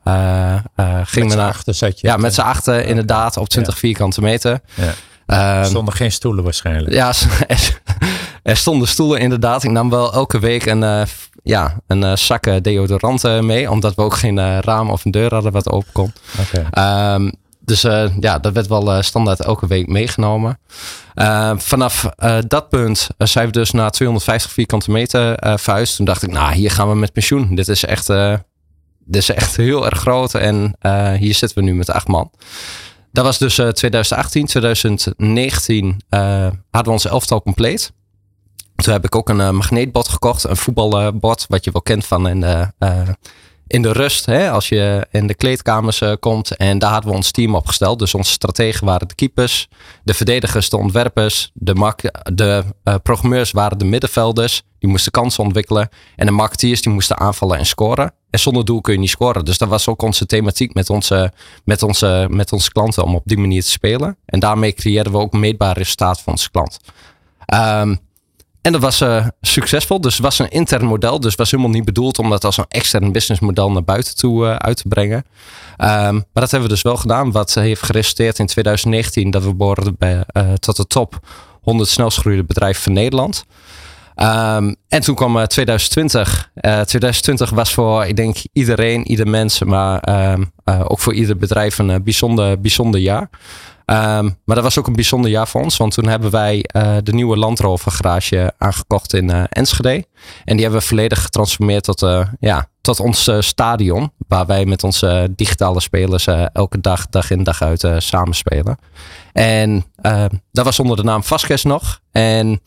gingen 1.03 1.27
met 1.27 1.37
naar, 1.37 1.47
achter 1.47 1.73
zat 1.73 1.99
je. 1.99 2.07
Ja, 2.07 2.17
met 2.17 2.33
z'n 2.33 2.41
achten 2.41 2.85
inderdaad 2.85 3.37
op 3.37 3.49
20 3.49 3.73
ja. 3.73 3.79
vierkante 3.79 4.21
meter. 4.21 4.59
Ja. 4.73 4.93
Er 5.59 5.65
stonden 5.65 5.93
geen 5.93 6.11
stoelen 6.11 6.43
waarschijnlijk. 6.43 6.93
Ja, 6.93 7.13
er, 8.43 8.57
stonden 8.57 8.87
stoelen 8.87 9.19
inderdaad. 9.19 9.63
Ik 9.63 9.71
nam 9.71 9.89
wel 9.89 10.13
elke 10.13 10.39
week 10.39 10.65
een, 10.65 11.07
ja, 11.47 11.79
een 11.87 12.03
uh, 12.03 12.15
zak 12.15 12.63
deodorant 12.63 13.41
mee. 13.41 13.71
Omdat 13.71 13.95
we 13.95 14.01
ook 14.01 14.15
geen 14.15 14.37
uh, 14.37 14.57
raam 14.59 14.89
of 14.89 15.05
een 15.05 15.11
deur 15.11 15.33
hadden 15.33 15.51
wat 15.51 15.69
open 15.69 15.91
kon. 15.91 16.13
Okay. 16.39 17.13
Um, 17.13 17.31
dus 17.59 17.81
ja, 18.19 18.39
dat 18.39 18.53
werd 18.53 18.67
wel 18.67 19.01
standaard 19.01 19.39
elke 19.39 19.67
week 19.67 19.87
meegenomen. 19.87 20.59
vanaf 21.55 22.09
dat 22.47 22.69
punt 22.69 23.07
zijn 23.17 23.45
we 23.45 23.51
dus 23.51 23.71
naar 23.71 23.91
250 23.91 24.51
vierkante 24.51 24.91
meter 24.91 25.37
verhuisd. 25.59 25.95
Toen 25.95 26.05
dacht 26.05 26.23
ik, 26.23 26.31
nou, 26.31 26.53
hier 26.53 26.71
gaan 26.71 26.89
we 26.89 26.95
met 26.95 27.13
pensioen. 27.13 27.55
Dit 27.55 27.67
is 27.67 27.85
echt, 27.85 28.07
dit 29.05 29.21
is 29.21 29.29
echt 29.29 29.55
heel 29.55 29.85
erg 29.85 29.99
groot. 29.99 30.33
En 30.33 30.75
hier 31.19 31.35
zitten 31.35 31.57
we 31.57 31.63
nu 31.63 31.75
met 31.75 31.89
acht 31.89 32.07
man. 32.07 32.31
Dat 33.11 33.25
was 33.25 33.37
dus 33.37 33.55
2018. 33.55 34.45
2019 34.45 36.01
hadden 36.09 36.61
we 36.71 36.89
ons 36.89 37.05
elftal 37.05 37.41
compleet. 37.41 37.91
Toen 38.83 38.93
heb 38.93 39.05
ik 39.05 39.15
ook 39.15 39.29
een 39.29 39.39
uh, 39.39 39.49
magneetbord 39.49 40.07
gekocht. 40.07 40.43
Een 40.43 40.57
voetbalbord, 40.57 41.45
wat 41.49 41.63
je 41.63 41.71
wel 41.71 41.81
kent 41.81 42.05
van 42.05 42.27
in 42.27 42.41
de, 42.41 42.71
uh, 42.79 43.09
in 43.67 43.81
de 43.81 43.91
rust. 43.91 44.25
Hè, 44.25 44.51
als 44.51 44.69
je 44.69 45.07
in 45.11 45.27
de 45.27 45.33
kleedkamers 45.33 46.01
uh, 46.01 46.13
komt. 46.19 46.55
En 46.55 46.79
daar 46.79 46.91
hadden 46.91 47.09
we 47.09 47.15
ons 47.15 47.31
team 47.31 47.55
opgesteld. 47.55 47.99
Dus 47.99 48.13
onze 48.13 48.31
strategen 48.31 48.85
waren 48.85 49.07
de 49.07 49.15
keepers. 49.15 49.67
De 50.03 50.13
verdedigers 50.13 50.69
de 50.69 50.77
ontwerpers. 50.77 51.51
De, 51.53 51.93
de 52.33 52.63
programmeurs 53.03 53.51
waren 53.51 53.77
de 53.77 53.85
middenvelders. 53.85 54.63
Die 54.79 54.89
moesten 54.89 55.11
kansen 55.11 55.43
ontwikkelen. 55.43 55.89
En 56.15 56.25
de 56.25 56.31
marketeers 56.31 56.81
die 56.81 56.93
moesten 56.93 57.17
aanvallen 57.17 57.57
en 57.57 57.65
scoren. 57.65 58.13
En 58.29 58.39
zonder 58.39 58.65
doel 58.65 58.81
kun 58.81 58.93
je 58.93 58.99
niet 58.99 59.09
scoren. 59.09 59.45
Dus 59.45 59.57
dat 59.57 59.69
was 59.69 59.87
ook 59.87 60.01
onze 60.01 60.25
thematiek 60.25 60.73
met 60.73 60.89
onze, 60.89 61.31
met 61.65 61.83
onze, 61.83 62.27
met 62.29 62.51
onze 62.53 62.71
klanten. 62.71 63.03
Om 63.03 63.15
op 63.15 63.23
die 63.25 63.37
manier 63.37 63.61
te 63.61 63.69
spelen. 63.69 64.17
En 64.25 64.39
daarmee 64.39 64.73
creëerden 64.73 65.11
we 65.11 65.17
ook 65.17 65.33
meetbaar 65.33 65.77
resultaat 65.77 66.21
voor 66.21 66.31
onze 66.31 66.51
klant. 66.51 66.79
Um, 67.53 68.05
en 68.67 68.73
dat 68.73 68.81
was 68.81 69.01
uh, 69.01 69.27
succesvol. 69.41 70.01
Dus 70.01 70.13
het 70.13 70.23
was 70.23 70.39
een 70.39 70.49
intern 70.49 70.85
model. 70.85 71.19
Dus 71.19 71.35
was 71.35 71.51
helemaal 71.51 71.71
niet 71.71 71.85
bedoeld 71.85 72.19
om 72.19 72.29
dat 72.29 72.43
als 72.43 72.57
een 72.57 72.65
extern 72.67 73.11
businessmodel 73.11 73.71
naar 73.71 73.83
buiten 73.83 74.15
toe 74.15 74.45
uh, 74.45 74.55
uit 74.55 74.77
te 74.77 74.87
brengen. 74.87 75.17
Um, 75.17 76.13
maar 76.13 76.23
dat 76.33 76.51
hebben 76.51 76.69
we 76.69 76.75
dus 76.75 76.81
wel 76.81 76.97
gedaan. 76.97 77.31
Wat 77.31 77.53
heeft 77.53 77.83
geresulteerd 77.83 78.39
in 78.39 78.45
2019 78.45 79.31
dat 79.31 79.43
we 79.43 79.55
behoorden 79.55 79.95
bij, 79.97 80.23
uh, 80.33 80.53
tot 80.53 80.75
de 80.75 80.87
top 80.87 81.19
100 81.61 81.89
snelst 81.89 82.17
groeiende 82.17 82.45
bedrijven 82.45 82.83
van 82.83 82.93
Nederland. 82.93 83.45
Um, 84.15 84.75
en 84.87 85.01
toen 85.01 85.15
kwam 85.15 85.47
2020. 85.47 86.51
2020 86.61 87.49
was 87.49 87.73
voor, 87.73 88.05
ik 88.05 88.15
denk, 88.15 88.37
iedereen, 88.53 89.07
ieder 89.07 89.27
mens, 89.27 89.63
maar 89.63 90.31
um, 90.33 90.51
ook 90.65 90.99
voor 90.99 91.13
ieder 91.13 91.37
bedrijf 91.37 91.77
een 91.77 92.03
bijzonder, 92.03 92.61
bijzonder 92.61 92.99
jaar. 92.99 93.29
Um, 93.91 94.37
maar 94.45 94.55
dat 94.55 94.63
was 94.63 94.77
ook 94.79 94.87
een 94.87 94.95
bijzonder 94.95 95.31
jaar 95.31 95.47
voor 95.47 95.61
ons. 95.61 95.77
Want 95.77 95.93
toen 95.93 96.07
hebben 96.07 96.31
wij 96.31 96.65
uh, 96.75 96.97
de 97.03 97.13
nieuwe 97.13 97.37
Land 97.37 97.59
Rover 97.59 97.91
garage 97.91 98.53
aangekocht 98.57 99.13
in 99.13 99.29
uh, 99.29 99.43
Enschede. 99.49 100.05
En 100.45 100.55
die 100.55 100.61
hebben 100.61 100.79
we 100.79 100.85
volledig 100.87 101.21
getransformeerd 101.21 101.83
tot, 101.83 102.01
uh, 102.01 102.27
ja, 102.39 102.69
tot 102.81 102.99
ons 102.99 103.29
stadion. 103.39 104.11
Waar 104.27 104.45
wij 104.45 104.65
met 104.65 104.83
onze 104.83 105.33
digitale 105.35 105.79
spelers 105.79 106.27
elke 106.53 106.81
dag, 106.81 107.07
dag 107.09 107.31
in 107.31 107.43
dag 107.43 107.61
uit 107.61 107.87
samenspelen. 107.97 108.77
En 109.33 109.85
ehm, 109.95 110.29
dat 110.51 110.65
was 110.65 110.79
onder 110.79 110.97
de 110.97 111.03
naam 111.03 111.23
Vasquez 111.23 111.63
nog. 111.63 111.99
En 112.11 112.61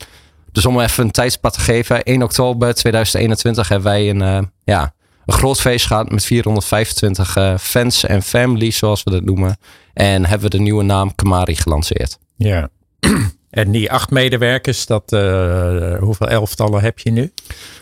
dus 0.52 0.66
om 0.66 0.80
even 0.80 1.04
een 1.04 1.10
tijdspad 1.10 1.52
te 1.52 1.60
geven. 1.60 2.02
1 2.02 2.22
oktober 2.22 2.74
2021 2.74 3.68
hebben 3.68 3.88
wij 3.88 4.10
een, 4.10 4.50
ja, 4.64 4.94
een 5.30 5.38
groot 5.38 5.60
feest 5.60 5.86
gehad 5.86 6.10
met 6.10 6.24
425 6.24 7.60
fans 7.60 8.04
en 8.04 8.22
families, 8.22 8.76
zoals 8.76 9.02
we 9.02 9.10
dat 9.10 9.24
noemen. 9.24 9.58
En 9.94 10.26
hebben 10.26 10.50
we 10.50 10.56
de 10.56 10.62
nieuwe 10.62 10.82
naam 10.82 11.14
Kamari 11.14 11.56
gelanceerd. 11.56 12.18
Ja. 12.36 12.68
En 13.50 13.70
die 13.70 13.92
acht 13.92 14.10
medewerkers, 14.10 14.86
dat, 14.86 15.12
uh, 15.12 15.98
hoeveel 15.98 16.28
elftallen 16.28 16.80
heb 16.82 16.98
je 16.98 17.10
nu? 17.10 17.32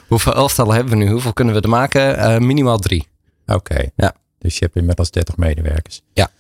Hoeveel 0.07 0.35
elftallen 0.35 0.75
hebben 0.75 0.99
we 0.99 1.05
nu? 1.05 1.11
Hoeveel 1.11 1.33
kunnen 1.33 1.55
we 1.55 1.61
er 1.61 1.69
maken? 1.69 2.19
Uh, 2.19 2.39
minimaal 2.39 2.79
drie. 2.79 3.07
Oké. 3.47 3.91
Ja. 3.97 4.15
Dus 4.39 4.59
je 4.59 4.65
hebt 4.65 4.77
inmiddels 4.77 5.11
30 5.11 5.37
medewerkers. 5.37 6.03
Ja. 6.13 6.31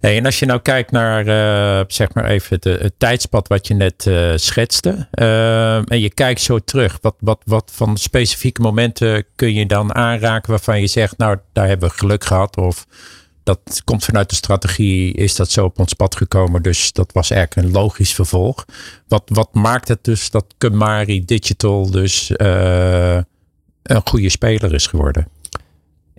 Hey, 0.00 0.16
en 0.16 0.24
als 0.24 0.38
je 0.38 0.46
nou 0.46 0.60
kijkt 0.60 0.90
naar, 0.90 1.26
uh, 1.26 1.84
zeg 1.86 2.14
maar 2.14 2.24
even 2.24 2.58
het, 2.60 2.92
tijdspad 2.98 3.48
wat 3.48 3.66
je 3.66 3.74
net 3.74 4.06
uh, 4.06 4.32
schetste. 4.36 5.08
Uh, 5.14 5.76
en 5.76 6.00
je 6.00 6.10
kijkt 6.10 6.40
zo 6.40 6.58
terug. 6.58 6.98
Wat, 7.00 7.14
wat, 7.18 7.40
wat 7.44 7.70
van 7.74 7.96
specifieke 7.96 8.60
momenten 8.60 9.24
kun 9.34 9.54
je 9.54 9.66
dan 9.66 9.94
aanraken 9.94 10.50
waarvan 10.50 10.80
je 10.80 10.86
zegt, 10.86 11.18
nou 11.18 11.38
daar 11.52 11.66
hebben 11.66 11.88
we 11.88 11.94
geluk 11.94 12.24
gehad. 12.24 12.56
Of 12.56 12.86
dat 13.42 13.82
komt 13.84 14.04
vanuit 14.04 14.30
de 14.30 14.34
strategie, 14.34 15.14
is 15.14 15.36
dat 15.36 15.50
zo 15.50 15.64
op 15.64 15.78
ons 15.78 15.94
pad 15.94 16.16
gekomen. 16.16 16.62
Dus 16.62 16.92
dat 16.92 17.12
was 17.12 17.30
eigenlijk 17.30 17.66
een 17.66 17.72
logisch 17.72 18.14
vervolg. 18.14 18.64
Wat, 19.08 19.22
wat 19.26 19.54
maakt 19.54 19.88
het 19.88 20.04
dus 20.04 20.30
dat 20.30 20.44
Kumari 20.58 21.24
Digital 21.24 21.90
dus 21.90 22.32
een 23.82 24.02
goede 24.04 24.28
speler 24.28 24.74
is 24.74 24.86
geworden? 24.86 25.39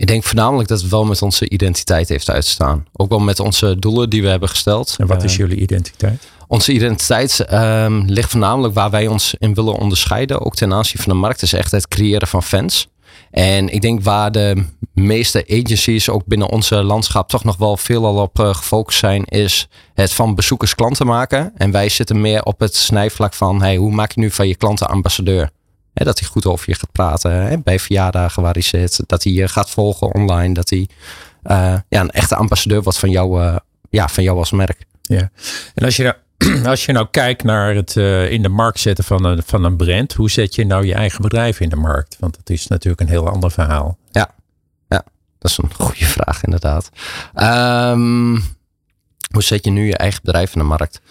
Ik 0.02 0.08
denk 0.08 0.24
voornamelijk 0.24 0.70
dat 0.70 0.82
het 0.82 0.90
wel 0.90 1.06
met 1.06 1.22
onze 1.22 1.50
identiteit 1.50 2.10
heeft 2.10 2.30
uitstaan. 2.30 2.86
Ook 2.94 3.10
wel 3.10 3.20
met 3.20 3.40
onze 3.40 3.80
doelen 3.80 4.10
die 4.10 4.22
we 4.22 4.28
hebben 4.28 4.50
gesteld. 4.50 4.96
En 4.98 5.08
wat 5.08 5.24
is 5.24 5.36
jullie 5.36 5.58
identiteit? 5.58 6.28
Onze 6.48 6.74
identiteit 6.74 7.54
um, 7.54 8.04
ligt 8.06 8.30
voornamelijk 8.30 8.74
waar 8.74 8.90
wij 8.90 9.08
ons 9.08 9.36
in 9.38 9.54
willen 9.54 9.76
onderscheiden. 9.76 10.46
Ook 10.46 10.56
ten 10.56 10.74
aanzien 10.74 11.02
van 11.02 11.14
de 11.14 11.20
markt 11.20 11.42
is 11.42 11.54
echt 11.54 11.72
het 11.72 11.88
creëren 11.88 12.28
van 12.28 12.44
fans. 12.44 12.88
En 13.32 13.70
ik 13.70 13.82
denk 13.82 14.04
waar 14.04 14.32
de 14.32 14.64
meeste 14.94 15.46
agencies 15.48 16.10
ook 16.10 16.26
binnen 16.26 16.50
onze 16.50 16.84
landschap 16.84 17.30
toch 17.30 17.44
nog 17.44 17.58
wel 17.58 17.78
veelal 17.78 18.16
op 18.16 18.40
uh, 18.40 18.54
gefocust 18.54 19.00
zijn, 19.00 19.26
is 19.26 19.68
het 19.94 20.14
van 20.14 20.36
bezoekers 20.36 20.76
klanten 20.76 21.06
maken. 21.06 21.52
En 21.56 21.72
wij 21.72 21.90
zitten 21.90 22.22
meer 22.22 22.44
op 22.44 22.60
het 22.60 22.76
snijvlak 22.76 23.34
van 23.34 23.62
hey, 23.62 23.76
hoe 23.76 23.92
maak 23.92 24.12
je 24.12 24.20
nu 24.20 24.32
van 24.32 24.48
je 24.48 24.56
klanten 24.56 24.90
ambassadeur? 24.90 25.50
Dat 25.94 26.20
hij 26.20 26.30
goed 26.30 26.46
over 26.46 26.70
je 26.70 26.76
gaat 26.76 26.92
praten 26.92 27.62
bij 27.64 27.80
verjaardagen 27.80 28.44
waar 28.44 28.54
hij 28.54 28.62
zit. 28.62 29.04
Dat 29.08 29.24
hij 29.24 29.34
je 29.34 29.48
gaat 29.48 29.70
volgen 29.70 30.14
online. 30.14 30.54
Dat 30.54 30.70
hij 30.70 30.88
uh, 31.44 31.76
ja, 31.90 32.02
een 32.02 32.10
echte 32.10 32.36
ambassadeur 32.36 32.82
wordt 32.82 33.00
van 33.00 33.10
jou, 33.10 33.42
uh, 33.42 33.56
ja, 33.90 34.08
van 34.08 34.24
jou 34.24 34.38
als 34.38 34.52
merk. 34.52 34.86
Ja. 35.02 35.30
En 35.74 35.86
als 35.86 35.96
je 35.96 36.04
nou, 36.04 36.66
als 36.72 36.86
je 36.86 36.92
nou 36.92 37.08
kijkt 37.12 37.44
naar 37.44 37.76
het 37.76 37.96
uh, 37.96 38.32
in 38.32 38.42
de 38.42 38.50
markt 38.50 38.80
zetten 38.80 39.04
van 39.04 39.26
een, 39.26 39.44
van 39.46 39.64
een 39.64 39.78
brand. 39.78 40.14
Hoe 40.14 40.30
zet 40.30 40.56
je 40.56 40.66
nou 40.66 40.86
je 40.86 40.94
eigen 40.94 41.22
bedrijf 41.22 41.60
in 41.60 41.70
de 41.70 41.76
markt? 41.76 42.18
Want 42.20 42.36
dat 42.36 42.50
is 42.50 42.68
natuurlijk 42.68 43.02
een 43.02 43.08
heel 43.08 43.30
ander 43.30 43.52
verhaal. 43.52 43.98
Ja, 44.12 44.32
ja 44.88 45.04
dat 45.40 45.52
is 45.52 45.58
een 45.58 45.74
goede 45.86 46.06
vraag 46.06 46.44
inderdaad. 46.44 46.90
Um, 47.36 48.34
hoe 49.32 49.44
zet 49.44 49.66
je 49.66 49.72
nu 49.72 49.86
je 49.86 49.98
eigen 49.98 50.22
bedrijf 50.24 50.54
in 50.54 50.60
de 50.60 50.66
markt? 50.68 51.02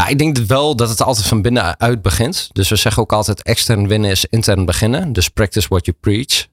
Nou, 0.00 0.12
ik 0.12 0.18
denk 0.18 0.36
wel 0.36 0.76
dat 0.76 0.88
het 0.88 1.02
altijd 1.02 1.26
van 1.26 1.42
binnenuit 1.42 2.02
begint. 2.02 2.48
Dus 2.52 2.68
we 2.68 2.76
zeggen 2.76 3.02
ook 3.02 3.12
altijd 3.12 3.42
extern 3.42 3.88
winnen 3.88 4.10
is 4.10 4.24
intern 4.24 4.64
beginnen. 4.64 5.12
Dus 5.12 5.28
practice 5.28 5.68
what 5.68 5.86
you 5.86 5.96
preach. 6.00 6.46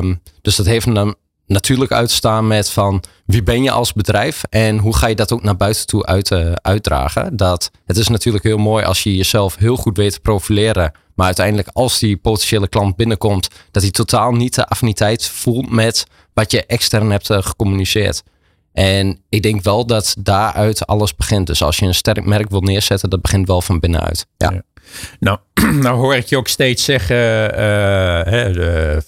Um, 0.00 0.20
dus 0.42 0.56
dat 0.56 0.66
heeft 0.66 0.94
dan 0.94 1.14
natuurlijk 1.46 1.92
uitstaan 1.92 2.46
met 2.46 2.70
van 2.70 3.02
wie 3.26 3.42
ben 3.42 3.62
je 3.62 3.70
als 3.70 3.92
bedrijf 3.92 4.42
en 4.50 4.78
hoe 4.78 4.96
ga 4.96 5.06
je 5.06 5.14
dat 5.14 5.32
ook 5.32 5.42
naar 5.42 5.56
buiten 5.56 5.86
toe 5.86 6.06
uit, 6.06 6.30
uh, 6.30 6.52
uitdragen. 6.52 7.36
Dat, 7.36 7.70
het 7.84 7.96
is 7.96 8.08
natuurlijk 8.08 8.44
heel 8.44 8.58
mooi 8.58 8.84
als 8.84 9.02
je 9.02 9.16
jezelf 9.16 9.56
heel 9.56 9.76
goed 9.76 9.96
weet 9.96 10.12
te 10.12 10.20
profileren. 10.20 10.92
Maar 11.14 11.26
uiteindelijk 11.26 11.68
als 11.72 11.98
die 11.98 12.16
potentiële 12.16 12.68
klant 12.68 12.96
binnenkomt, 12.96 13.48
dat 13.70 13.82
hij 13.82 13.90
totaal 13.90 14.32
niet 14.32 14.54
de 14.54 14.66
affiniteit 14.66 15.28
voelt 15.28 15.70
met 15.70 16.06
wat 16.32 16.50
je 16.50 16.66
extern 16.66 17.10
hebt 17.10 17.30
uh, 17.30 17.42
gecommuniceerd. 17.42 18.22
En 18.74 19.18
ik 19.28 19.42
denk 19.42 19.62
wel 19.62 19.86
dat 19.86 20.14
daaruit 20.18 20.86
alles 20.86 21.14
begint. 21.14 21.46
Dus 21.46 21.62
als 21.62 21.78
je 21.78 21.86
een 21.86 21.94
sterk 21.94 22.24
merk 22.24 22.50
wil 22.50 22.60
neerzetten, 22.60 23.10
dat 23.10 23.22
begint 23.22 23.46
wel 23.46 23.62
van 23.62 23.80
binnenuit. 23.80 24.26
Ja. 24.36 24.62
Nou, 25.20 25.38
nou 25.84 25.96
hoor 25.96 26.14
ik 26.14 26.26
je 26.26 26.36
ook 26.36 26.48
steeds 26.48 26.84
zeggen 26.84 27.16
uh, 27.16 28.24
hè, 28.24 28.52
de, 28.52 29.02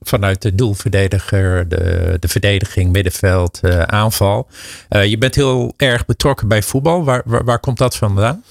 vanuit 0.00 0.42
de 0.42 0.54
doelverdediger, 0.54 1.68
de, 1.68 2.16
de 2.20 2.28
verdediging, 2.28 2.92
middenveld, 2.92 3.60
uh, 3.62 3.82
aanval. 3.82 4.48
Uh, 4.90 5.04
je 5.04 5.18
bent 5.18 5.34
heel 5.34 5.74
erg 5.76 6.06
betrokken 6.06 6.48
bij 6.48 6.62
voetbal. 6.62 7.04
Waar, 7.04 7.22
waar, 7.24 7.44
waar 7.44 7.60
komt 7.60 7.78
dat 7.78 7.96
vandaan? 7.96 8.44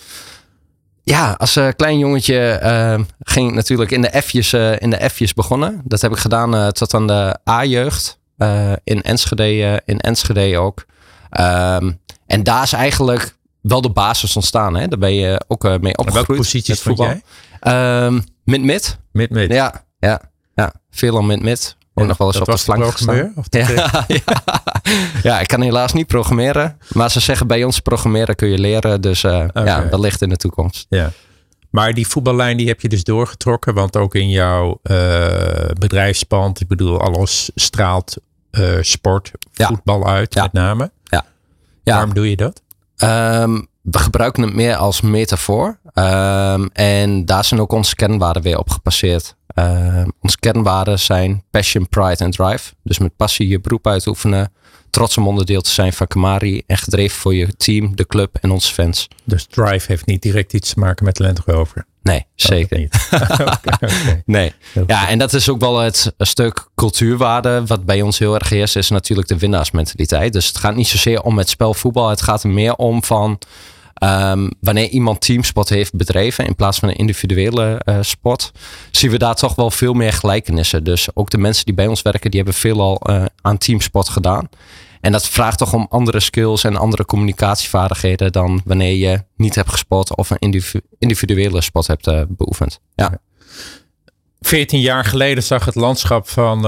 Ja, 1.03 1.31
als 1.31 1.59
klein 1.75 1.97
jongetje 1.97 2.59
ging 3.19 3.49
ik 3.49 3.55
natuurlijk 3.55 3.91
in 3.91 4.01
de 4.01 4.21
F'jes, 4.21 4.53
in 4.53 4.89
de 4.89 5.09
F'jes 5.09 5.33
begonnen. 5.33 5.81
Dat 5.83 6.01
heb 6.01 6.11
ik 6.11 6.17
gedaan 6.17 6.71
tot 6.71 6.93
aan 6.93 7.07
de 7.07 7.37
A-jeugd. 7.49 8.21
Eh, 8.37 8.73
in, 8.83 9.01
Enschede, 9.01 9.55
uh, 9.55 9.77
in 9.85 9.99
Enschede 9.99 10.57
ook. 10.57 10.85
Um, 11.39 11.99
en 12.27 12.43
daar 12.43 12.63
is 12.63 12.73
eigenlijk 12.73 13.35
wel 13.61 13.81
de 13.81 13.89
basis 13.89 14.35
ontstaan. 14.35 14.75
Hè? 14.75 14.87
Daar 14.87 14.99
ben 14.99 15.13
je 15.13 15.41
ook 15.47 15.65
uh, 15.65 15.71
mee 15.71 15.97
opgegroeid. 15.97 16.27
welke 16.27 16.35
posities 16.35 16.83
jij? 16.83 17.21
Um, 18.05 18.23
mid-mid. 18.43 18.97
Mid-mid. 19.11 19.51
Ja, 19.51 19.83
ja, 19.99 20.21
ja. 20.55 20.73
Veel 20.91 21.15
al 21.15 21.21
mid-mid. 21.21 21.75
Ook 21.93 22.07
nog 22.07 22.17
wel 22.17 22.27
eens 22.27 22.39
op 22.39 22.45
de 22.45 22.57
flank 22.57 22.85
gestaan. 22.85 23.33
Of 23.35 23.45
ja, 23.49 24.05
ja. 24.07 24.21
ja, 25.23 25.39
ik 25.39 25.47
kan 25.47 25.61
helaas 25.61 25.93
niet 25.93 26.07
programmeren. 26.07 26.77
Maar 26.93 27.11
ze 27.11 27.19
zeggen 27.19 27.47
bij 27.47 27.63
ons 27.63 27.79
programmeren 27.79 28.35
kun 28.35 28.47
je 28.47 28.57
leren. 28.57 29.01
Dus 29.01 29.23
uh, 29.23 29.43
okay. 29.47 29.65
ja, 29.65 29.81
dat 29.81 29.99
ligt 29.99 30.21
in 30.21 30.29
de 30.29 30.37
toekomst. 30.37 30.85
Ja. 30.89 31.11
Maar 31.73 31.93
die 31.93 32.07
voetballijn 32.07 32.57
die 32.57 32.67
heb 32.67 32.81
je 32.81 32.89
dus 32.89 33.03
doorgetrokken. 33.03 33.73
Want 33.73 33.97
ook 33.97 34.15
in 34.15 34.29
jouw 34.29 34.79
uh, 34.83 35.65
bedrijfspand, 35.79 36.61
ik 36.61 36.67
bedoel, 36.67 37.01
alles 37.01 37.51
straalt 37.55 38.17
uh, 38.51 38.77
sport, 38.81 39.31
voetbal 39.51 40.07
uit, 40.07 40.33
ja. 40.33 40.43
met 40.43 40.53
name. 40.53 40.91
Ja. 41.03 41.25
ja. 41.83 41.93
Waarom 41.93 42.13
doe 42.13 42.29
je 42.29 42.35
dat? 42.35 42.61
Um, 42.97 43.67
we 43.81 43.97
gebruiken 43.97 44.43
het 44.43 44.53
meer 44.53 44.75
als 44.75 45.01
metafoor. 45.01 45.79
Um, 45.93 46.69
en 46.73 47.25
daar 47.25 47.45
zijn 47.45 47.59
ook 47.59 47.71
onze 47.71 47.95
kernwaarden 47.95 48.43
weer 48.43 48.57
op 48.57 48.69
gepasseerd. 48.69 49.35
Uh, 49.55 50.05
onze 50.19 50.39
kernwaarden 50.39 50.99
zijn 50.99 51.43
passion, 51.49 51.89
pride 51.89 52.23
en 52.23 52.31
drive. 52.31 52.73
Dus 52.83 52.99
met 52.99 53.15
passie 53.15 53.47
je 53.47 53.59
beroep 53.59 53.87
uitoefenen 53.87 54.53
trots 54.93 55.17
om 55.17 55.27
onderdeel 55.27 55.61
te 55.61 55.69
zijn 55.69 55.93
van 55.93 56.07
Kamari 56.07 56.63
en 56.67 56.77
gedreven 56.77 57.19
voor 57.19 57.35
je 57.35 57.55
team, 57.57 57.95
de 57.95 58.07
club 58.07 58.37
en 58.41 58.51
onze 58.51 58.73
fans. 58.73 59.07
Dus 59.23 59.45
Drive 59.45 59.85
heeft 59.87 60.05
niet 60.05 60.21
direct 60.21 60.53
iets 60.53 60.73
te 60.73 60.79
maken 60.79 61.05
met 61.05 61.19
Land 61.19 61.39
Rover? 61.45 61.85
Nee, 62.01 62.25
zeker 62.35 62.77
niet. 62.77 63.07
okay, 63.11 63.57
okay. 63.71 64.23
Nee. 64.25 64.53
Ja, 64.87 65.09
en 65.09 65.19
dat 65.19 65.33
is 65.33 65.49
ook 65.49 65.59
wel 65.59 65.79
het 65.79 66.13
stuk 66.17 66.67
cultuurwaarde 66.75 67.63
wat 67.65 67.85
bij 67.85 68.01
ons 68.01 68.19
heel 68.19 68.33
erg 68.35 68.49
heerst, 68.49 68.75
is 68.75 68.89
natuurlijk 68.89 69.27
de 69.27 69.37
winnaarsmentaliteit. 69.37 70.33
Dus 70.33 70.47
het 70.47 70.57
gaat 70.57 70.75
niet 70.75 70.87
zozeer 70.87 71.21
om 71.21 71.37
het 71.37 71.49
spel 71.49 71.73
voetbal, 71.73 72.09
het 72.09 72.21
gaat 72.21 72.43
er 72.43 72.49
meer 72.49 72.75
om 72.75 73.03
van 73.03 73.39
Um, 74.03 74.51
wanneer 74.59 74.89
iemand 74.89 75.21
teamsport 75.21 75.69
heeft 75.69 75.95
bedreven 75.95 76.45
in 76.45 76.55
plaats 76.55 76.79
van 76.79 76.89
een 76.89 76.95
individuele 76.95 77.81
uh, 77.85 77.97
sport, 78.01 78.51
zien 78.91 79.11
we 79.11 79.17
daar 79.17 79.35
toch 79.35 79.55
wel 79.55 79.71
veel 79.71 79.93
meer 79.93 80.13
gelijkenissen. 80.13 80.83
Dus 80.83 81.07
ook 81.13 81.29
de 81.29 81.37
mensen 81.37 81.65
die 81.65 81.73
bij 81.73 81.87
ons 81.87 82.01
werken, 82.01 82.31
die 82.31 82.39
hebben 82.39 82.59
veelal 82.59 83.01
uh, 83.09 83.25
aan 83.41 83.57
teamsport 83.57 84.09
gedaan. 84.09 84.49
En 85.01 85.11
dat 85.11 85.27
vraagt 85.27 85.57
toch 85.57 85.73
om 85.73 85.87
andere 85.89 86.19
skills 86.19 86.63
en 86.63 86.75
andere 86.75 87.05
communicatievaardigheden 87.05 88.31
dan 88.31 88.61
wanneer 88.65 88.95
je 88.95 89.23
niet 89.35 89.55
hebt 89.55 89.69
gesport 89.69 90.15
of 90.15 90.29
een 90.29 90.63
individuele 90.99 91.61
sport 91.61 91.87
hebt 91.87 92.07
uh, 92.07 92.21
beoefend. 92.27 92.79
Ja. 92.95 93.19
14 94.41 94.79
jaar 94.79 95.05
geleden 95.05 95.43
zag 95.43 95.65
het 95.65 95.75
landschap 95.75 96.29
van 96.29 96.59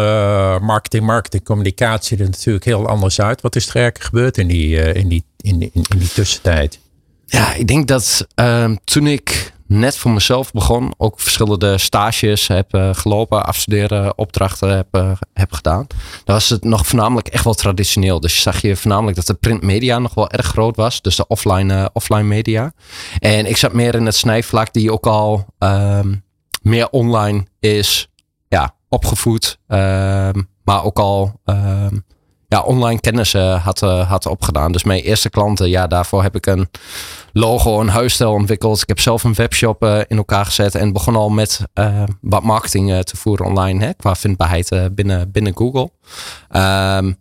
marketing, 0.62 1.06
marketing, 1.06 1.44
communicatie 1.44 2.18
er 2.18 2.26
natuurlijk 2.26 2.66
heel 2.66 2.88
anders 2.88 3.22
uit. 3.22 3.42
Wat 3.42 3.56
is 3.56 3.68
er 3.68 3.76
eigenlijk 3.76 4.06
gebeurd 4.06 4.38
in 4.38 4.48
die, 4.48 4.94
in 4.94 5.08
die, 5.08 5.24
in, 5.38 5.62
in, 5.62 5.70
in 5.74 5.98
die 5.98 6.10
tussentijd? 6.10 6.80
Ja, 7.26 7.54
ik 7.54 7.68
denk 7.68 7.88
dat 7.88 8.28
uh, 8.40 8.72
toen 8.84 9.08
ik 9.08 9.54
net 9.68 9.98
voor 9.98 10.12
mezelf 10.12 10.52
begon, 10.52 10.94
ook 10.98 11.20
verschillende 11.20 11.78
stages 11.78 12.48
heb 12.48 12.76
uh, 12.76 12.90
gelopen, 12.94 13.46
afstuderen, 13.46 14.18
opdrachten 14.18 14.76
heb, 14.76 14.88
uh, 14.92 15.12
heb 15.34 15.52
gedaan. 15.52 15.88
Dan 16.24 16.36
was 16.36 16.50
het 16.50 16.64
nog 16.64 16.88
voornamelijk 16.88 17.28
echt 17.28 17.44
wel 17.44 17.54
traditioneel. 17.54 18.20
Dus 18.20 18.42
zag 18.42 18.62
je 18.62 18.76
voornamelijk 18.76 19.16
dat 19.16 19.26
de 19.26 19.34
printmedia 19.34 20.00
nog 20.00 20.14
wel 20.14 20.30
erg 20.30 20.46
groot 20.46 20.76
was. 20.76 21.02
Dus 21.02 21.16
de 21.16 21.28
offline, 21.28 21.74
uh, 21.74 21.86
offline 21.94 22.24
media. 22.24 22.74
En 23.20 23.46
ik 23.46 23.58
zat 23.58 23.74
meer 23.74 23.96
in 23.96 24.06
het 24.06 24.16
snijvlak 24.16 24.74
die 24.74 24.92
ook 24.92 25.08
al 25.08 25.46
um, 25.60 26.24
meer 26.62 26.90
online 26.90 27.46
is 27.60 28.10
ja, 28.48 28.76
opgevoed. 28.90 29.60
Um, 29.68 30.50
maar 30.64 30.84
ook 30.84 31.00
al 31.00 31.40
ja, 32.48 32.62
online 32.62 33.00
kennis 33.00 33.34
uh, 33.34 33.64
had, 33.64 33.82
uh, 33.82 34.10
had 34.10 34.26
opgedaan. 34.26 34.72
Dus 34.72 34.84
mijn 34.84 35.02
eerste 35.02 35.30
klanten, 35.30 35.70
ja, 35.70 35.88
daarvoor 35.88 36.24
heb 36.24 36.36
ik 36.36 36.46
een 36.46 36.70
logo, 37.34 37.80
een 37.80 37.90
huisstijl 37.90 38.32
ontwikkeld. 38.32 38.82
Ik 38.82 38.88
heb 38.88 39.00
zelf 39.00 39.24
een 39.24 39.34
webshop 39.34 39.84
uh, 39.84 40.00
in 40.08 40.18
elkaar 40.18 40.46
gezet 40.46 40.76
en 40.76 40.94
begon 40.94 41.16
al 41.16 41.30
met 41.30 41.62
wat 42.22 42.44
marketing 42.44 43.04
te 43.04 43.18
voeren 43.18 43.46
online, 43.46 43.86
hè, 43.86 43.94
qua 43.94 44.16
vindbaarheid 44.16 44.96
binnen, 44.96 45.32
binnen 45.32 45.58
Google. 45.58 45.90
Um, 46.52 47.18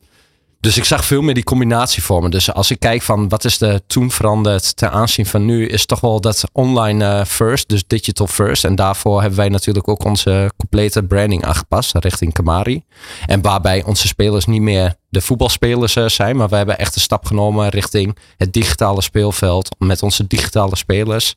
dus 0.65 0.77
ik 0.77 0.85
zag 0.85 1.05
veel 1.05 1.23
meer 1.23 1.35
die 1.35 1.45
combinatie 1.45 2.03
vormen. 2.03 2.31
Dus 2.31 2.53
als 2.53 2.71
ik 2.71 2.81
kijk 2.81 3.03
van 3.03 3.29
wat 3.29 3.45
is 3.45 3.61
er 3.61 3.87
toen 3.87 4.11
veranderd 4.11 4.77
ten 4.77 4.91
aanzien 4.91 5.27
van 5.27 5.45
nu, 5.45 5.67
is 5.67 5.87
toch 5.87 6.01
wel 6.01 6.21
dat 6.21 6.45
online 6.53 7.05
uh, 7.05 7.25
first, 7.25 7.69
dus 7.69 7.85
digital 7.87 8.27
first. 8.27 8.65
En 8.65 8.75
daarvoor 8.75 9.21
hebben 9.21 9.39
wij 9.39 9.49
natuurlijk 9.49 9.89
ook 9.89 10.05
onze 10.05 10.53
complete 10.57 11.03
branding 11.03 11.45
aangepast 11.45 11.95
richting 11.95 12.33
Kamari. 12.33 12.83
En 13.27 13.43
waarbij 13.43 13.85
onze 13.85 14.07
spelers 14.07 14.45
niet 14.45 14.61
meer 14.61 14.95
de 15.09 15.21
voetbalspelers 15.21 15.97
uh, 15.97 16.09
zijn, 16.09 16.37
maar 16.37 16.49
we 16.49 16.57
hebben 16.57 16.79
echt 16.79 16.95
een 16.95 17.01
stap 17.01 17.25
genomen 17.25 17.69
richting 17.69 18.17
het 18.37 18.53
digitale 18.53 19.03
speelveld 19.03 19.77
met 19.79 20.03
onze 20.03 20.27
digitale 20.27 20.77
spelers. 20.77 21.35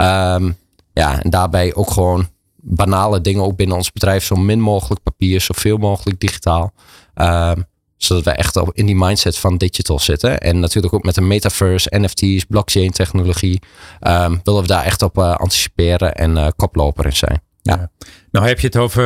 Um, 0.00 0.56
ja, 0.92 1.22
en 1.22 1.30
daarbij 1.30 1.74
ook 1.74 1.90
gewoon 1.90 2.28
banale 2.56 3.20
dingen 3.20 3.42
ook 3.42 3.56
binnen 3.56 3.76
ons 3.76 3.92
bedrijf, 3.92 4.24
zo 4.24 4.34
min 4.34 4.60
mogelijk 4.60 5.02
papier, 5.02 5.40
zoveel 5.40 5.76
mogelijk 5.76 6.20
digitaal. 6.20 6.72
Um, 7.14 7.66
zodat 7.96 8.24
we 8.24 8.30
echt 8.30 8.56
op, 8.56 8.70
in 8.74 8.86
die 8.86 8.96
mindset 8.96 9.38
van 9.38 9.56
digital 9.56 9.98
zitten. 9.98 10.38
En 10.38 10.60
natuurlijk 10.60 10.94
ook 10.94 11.04
met 11.04 11.14
de 11.14 11.20
metaverse, 11.20 11.92
NFT's, 11.98 12.44
blockchain 12.44 12.90
technologie. 12.90 13.60
ehm, 14.00 14.36
willen 14.44 14.62
we 14.62 14.68
daar 14.68 14.84
echt 14.84 15.02
op 15.02 15.18
eh, 15.18 15.34
anticiperen 15.34 16.14
en 16.14 16.36
eh, 16.36 16.46
koploper 16.56 17.04
in 17.04 17.16
zijn. 17.16 17.40
Ja. 17.62 17.90
Nou 18.30 18.46
heb 18.46 18.60
je 18.60 18.66
het 18.66 18.76
over 18.76 19.02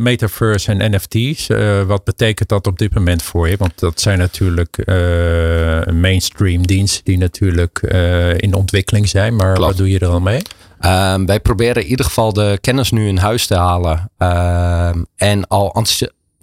metaverse 0.00 0.72
en 0.72 0.94
NFT's. 0.94 1.48
Eh, 1.48 1.82
wat 1.82 2.04
betekent 2.04 2.48
dat 2.48 2.66
op 2.66 2.78
dit 2.78 2.94
moment 2.94 3.22
voor 3.22 3.48
je? 3.48 3.56
Want 3.56 3.78
dat 3.78 4.00
zijn 4.00 4.18
natuurlijk 4.18 4.78
eh, 4.78 5.92
mainstream 5.92 6.66
diensten 6.66 7.04
die 7.04 7.18
natuurlijk 7.18 7.78
eh, 7.78 8.38
in 8.38 8.54
ontwikkeling 8.54 9.08
zijn. 9.08 9.36
Maar 9.36 9.54
Klopt. 9.54 9.68
wat 9.68 9.76
doe 9.78 9.90
je 9.90 9.98
er 9.98 10.08
al 10.08 10.20
mee? 10.20 10.42
Ehm, 10.80 11.24
wij 11.26 11.40
proberen 11.40 11.82
in 11.82 11.88
ieder 11.88 12.04
geval 12.04 12.32
de 12.32 12.58
kennis 12.60 12.90
nu 12.90 13.08
in 13.08 13.16
huis 13.18 13.46
te 13.46 13.54
halen. 13.56 14.10
ehm, 14.18 15.02
en 15.16 15.46
al 15.46 15.74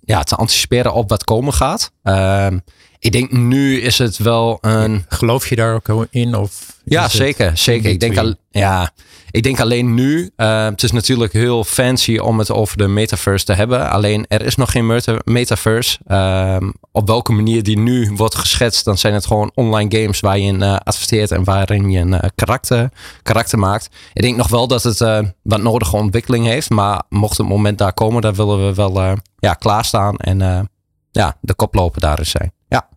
ja, 0.05 0.23
te 0.23 0.35
anticiperen 0.35 0.93
op 0.93 1.09
wat 1.09 1.23
komen 1.23 1.53
gaat. 1.53 1.91
Ehm, 2.03 2.59
ik 2.99 3.11
denk 3.11 3.31
nu 3.31 3.81
is 3.81 3.97
het 3.97 4.17
wel 4.17 4.57
een 4.61 5.05
Geloof 5.07 5.49
je 5.49 5.55
daar 5.55 5.73
ook 5.73 6.07
in? 6.09 6.35
Of 6.35 6.79
Ja, 6.83 7.07
zeker. 7.07 7.57
zeker. 7.57 7.89
Ik 7.89 7.99
denk, 7.99 8.17
al, 8.17 8.35
ja, 8.51 8.91
ik 9.35 9.43
denk 9.43 9.59
alleen 9.59 9.93
nu. 9.93 10.31
eh, 10.35 10.65
het 10.65 10.83
is 10.83 10.91
natuurlijk 10.91 11.33
heel 11.33 11.63
fancy 11.63 12.17
om 12.17 12.39
het 12.39 12.51
over 12.51 12.77
de 12.77 12.87
metaverse 12.87 13.45
te 13.45 13.53
hebben. 13.53 13.89
Alleen 13.89 14.25
er 14.27 14.41
is 14.41 14.55
nog 14.55 14.71
geen 14.71 14.85
meta- 14.85 15.19
metaverse. 15.23 15.97
Ehm, 16.07 16.71
op 16.91 17.07
welke 17.07 17.31
manier 17.31 17.63
die 17.63 17.77
nu 17.77 18.11
wordt 18.15 18.35
geschetst, 18.35 18.85
dan 18.85 18.97
zijn 18.97 19.13
het 19.13 19.25
gewoon 19.25 19.51
online 19.55 20.01
games 20.01 20.19
waar 20.19 20.37
je 20.37 20.45
in 20.45 20.61
eh, 20.61 20.75
adverteert 20.83 21.31
en 21.31 21.43
waarin 21.43 21.91
je 21.91 21.99
een 21.99 22.13
eh, 22.13 22.29
karakter, 22.35 22.89
karakter 23.21 23.59
maakt. 23.59 23.89
Ik 24.13 24.21
denk 24.21 24.37
nog 24.37 24.47
wel 24.47 24.67
dat 24.67 24.83
het 24.83 25.01
eh, 25.01 25.19
wat 25.41 25.61
nodige 25.61 25.95
ontwikkeling 25.95 26.45
heeft. 26.45 26.69
Maar 26.69 27.03
mocht 27.09 27.37
het 27.37 27.47
moment 27.47 27.77
daar 27.77 27.93
komen, 27.93 28.21
dan 28.21 28.35
willen 28.35 28.65
we 28.67 28.73
wel 28.73 29.17
ja, 29.39 29.53
klaarstaan 29.53 30.17
en 30.17 30.69
ja, 31.11 31.37
de 31.41 31.53
koploper 31.53 32.01
daarin 32.01 32.25
zijn. 32.25 32.51
Ja. 32.67 32.87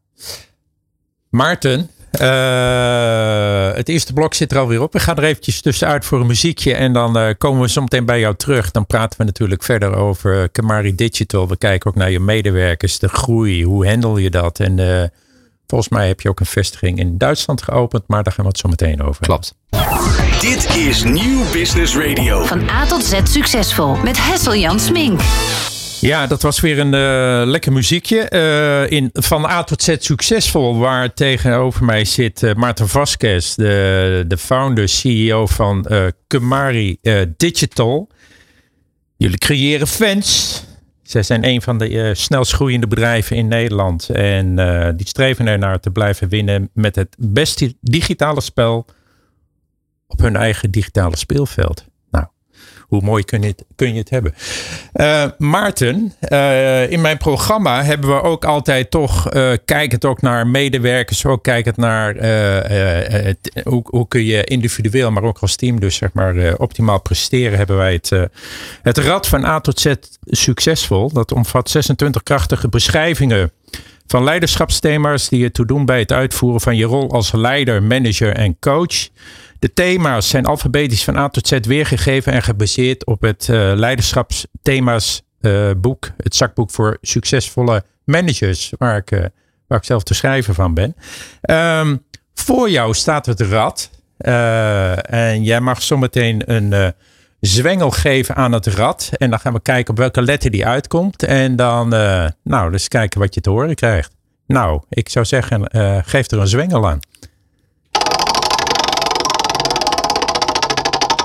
Maarten, 1.31 1.91
eh, 2.21 3.77
het 3.77 3.89
eerste 3.89 4.13
blok 4.13 4.35
zit 4.35 4.53
er 4.53 4.59
alweer 4.59 4.83
op. 4.83 4.93
We 4.93 5.01
gaan 5.01 5.17
er 5.17 5.25
eventjes 5.25 5.61
tussenuit 5.61 6.05
voor 6.05 6.21
een 6.21 6.27
muziekje. 6.27 6.75
En 6.75 6.93
dan 6.93 7.19
eh, 7.19 7.35
komen 7.39 7.61
we 7.61 7.69
zo 7.69 7.81
meteen 7.81 8.05
bij 8.05 8.21
jou 8.21 8.35
terug. 8.37 8.71
Dan 8.71 8.87
praten 8.87 9.19
we 9.19 9.25
natuurlijk 9.25 9.63
verder 9.63 9.95
over 9.95 10.49
Kamari 10.49 10.95
Digital. 10.95 11.49
We 11.49 11.57
kijken 11.57 11.91
ook 11.91 11.97
naar 11.97 12.11
je 12.11 12.21
medewerkers, 12.21 12.99
de 12.99 13.09
groei. 13.09 13.65
Hoe 13.65 13.89
handle 13.89 14.23
je 14.23 14.31
dat? 14.31 14.61
En 14.61 14.79
eh, 14.79 15.09
volgens 15.67 15.91
mij 15.91 16.07
heb 16.07 16.21
je 16.21 16.29
ook 16.29 16.41
een 16.41 16.47
vestiging 16.47 16.99
in 16.99 17.19
Duitsland 17.19 17.63
geopend. 17.63 18.05
Maar 18.07 18.23
daar 18.23 18.33
gaan 18.33 18.45
we 18.45 18.51
het 18.51 18.61
zo 18.61 18.69
meteen 18.69 19.03
over. 19.03 19.23
Klopt. 19.23 19.55
Dit 20.41 20.77
is 20.77 21.05
Nieuw 21.05 21.51
Business 21.53 21.97
Radio. 21.97 22.45
Van 22.45 22.69
A 22.69 22.87
tot 22.87 23.05
Z 23.05 23.21
succesvol 23.25 23.97
met 23.97 24.17
Hessel-Jan 24.27 24.81
Smink. 24.81 25.21
Ja, 26.01 26.27
dat 26.27 26.43
was 26.43 26.61
weer 26.61 26.79
een 26.79 26.95
eh, 26.95 27.43
lekker 27.51 27.73
muziekje. 27.73 28.21
Eh, 28.21 28.91
in, 28.91 29.11
van 29.13 29.45
A 29.45 29.65
tot 29.65 29.83
Z 29.83 29.97
succesvol, 29.99 30.79
waar 30.79 31.15
tegenover 31.15 31.85
mij 31.85 32.05
zit 32.05 32.43
eh, 32.43 32.55
Maarten 32.55 32.89
Vasquez, 32.89 33.55
de, 33.55 34.25
de 34.27 34.39
founder, 34.39 34.89
CEO 34.89 35.47
van 35.47 35.87
Kumari 36.27 36.99
Digital. 37.37 38.09
Jullie 39.17 39.39
creëren 39.39 39.87
fans. 39.87 40.63
Zij 41.03 41.23
zijn 41.23 41.47
een 41.47 41.63
van 41.63 41.79
de 41.79 42.15
snelst 42.15 42.53
groeiende 42.53 42.87
bedrijven 42.87 43.37
in 43.37 43.49
Nederland. 43.49 44.09
En 44.09 44.55
die 44.97 45.07
streven 45.07 45.47
ernaar 45.47 45.81
te 45.81 45.91
blijven 45.91 46.29
winnen 46.29 46.71
met 46.75 46.97
het 46.97 47.17
beste 47.19 47.75
digitale 47.81 48.41
spel 48.41 48.87
op 50.07 50.21
hun 50.21 50.37
eigen 50.37 50.71
digitale 50.71 51.17
speelveld. 51.17 51.88
Hoe 52.89 53.03
mooi 53.03 53.25
kun 53.25 53.41
je 53.43 53.47
het, 53.47 53.65
kun 53.77 53.93
je 53.93 53.99
het 53.99 54.11
hebben? 54.11 54.35
Eh, 54.93 55.25
Maarten, 55.39 56.13
eh, 56.21 56.91
in 56.91 57.01
mijn 57.01 57.17
programma 57.17 57.85
hebben 57.85 58.09
we 58.09 58.23
ook 58.23 58.45
altijd 58.45 58.91
toch, 58.91 59.31
eh 59.31 59.53
kijkend 59.65 60.05
ook 60.05 60.21
naar 60.21 60.47
medewerkers, 60.47 61.27
ook 61.27 61.43
kijkend 61.43 61.77
naar 61.77 62.15
hoe, 63.65 63.83
hoe 63.85 64.09
kun 64.09 64.25
je 64.25 64.45
individueel, 64.45 65.11
maar 65.11 65.23
ook 65.23 65.39
als 65.39 65.57
team 65.57 65.81
dus 65.81 65.97
zeg 65.97 66.13
maar 66.13 66.55
optimaal 66.55 67.01
presteren, 67.01 67.59
hebben 67.59 67.77
wij 67.77 67.93
het, 67.93 68.13
het 68.83 68.99
Rad 68.99 69.27
van 69.27 69.45
A 69.45 69.61
tot 69.61 69.81
Z 69.81 69.95
succesvol. 70.25 71.13
Dat 71.13 71.33
omvat 71.33 71.71
26 71.71 72.23
krachtige 72.23 72.69
beschrijvingen 72.69 73.53
van 74.09 74.25
leiderschapsthema's 74.25 75.29
die 75.29 75.41
je 75.41 75.51
toe 75.51 75.67
doen 75.67 75.85
bij 75.85 75.99
het 75.99 76.13
uitvoeren 76.13 76.61
van 76.61 76.77
je 76.77 76.85
rol 76.85 77.11
als 77.11 77.33
leider, 77.33 77.83
manager 77.83 78.35
en 78.35 78.59
coach. 78.59 79.09
De 79.59 79.73
thema's 79.73 80.29
zijn 80.29 80.47
alfabetisch 80.47 81.05
van 81.05 81.17
A 81.17 81.29
tot 81.29 81.49
Z 81.49 81.59
weergegeven 81.61 82.33
en 82.33 82.43
gebaseerd 82.43 83.07
op 83.07 83.23
het 83.23 83.49
eh, 83.49 83.73
leiderschapsthema's 83.75 85.23
eh, 85.41 85.71
boek, 85.77 86.11
het 86.17 86.35
zakboek 86.35 86.71
voor 86.71 86.99
succesvolle 87.01 87.85
managers, 88.05 88.73
waar 88.79 88.97
ik, 88.97 89.11
eh, 89.11 89.25
waar 89.67 89.79
ik 89.79 89.85
zelf 89.85 90.03
de 90.03 90.15
schrijver 90.15 90.55
van 90.55 90.75
ben. 90.75 90.97
Ehm, 91.41 91.97
voor 92.35 92.71
jou 92.71 92.95
staat 92.95 93.27
het 93.27 93.41
rad 93.41 93.91
en 94.19 95.43
jij 95.43 95.61
mag 95.61 95.83
zometeen 95.83 96.43
een 96.55 96.95
zwengel 97.41 97.91
geven 97.91 98.35
aan 98.35 98.53
het 98.53 98.67
rad 98.67 99.11
en 99.13 99.31
dan 99.31 99.39
gaan 99.39 99.53
we 99.53 99.61
kijken 99.61 99.91
op 99.91 99.99
welke 99.99 100.23
letter 100.23 100.51
die 100.51 100.67
uitkomt 100.67 101.23
en 101.23 101.57
dan, 101.57 101.95
eh, 101.95 102.27
nou, 102.43 102.71
dus 102.71 102.89
kijken 102.89 103.21
wat 103.21 103.35
je 103.35 103.41
te 103.41 103.51
horen 103.51 103.75
krijgt. 103.75 104.17
Nou, 104.47 104.83
ik 104.89 105.09
zou 105.09 105.25
zeggen, 105.25 105.67
eh, 105.67 105.99
geef 106.05 106.31
er 106.31 106.39
een 106.39 106.47
zwengel 106.47 106.89
aan. 106.89 106.99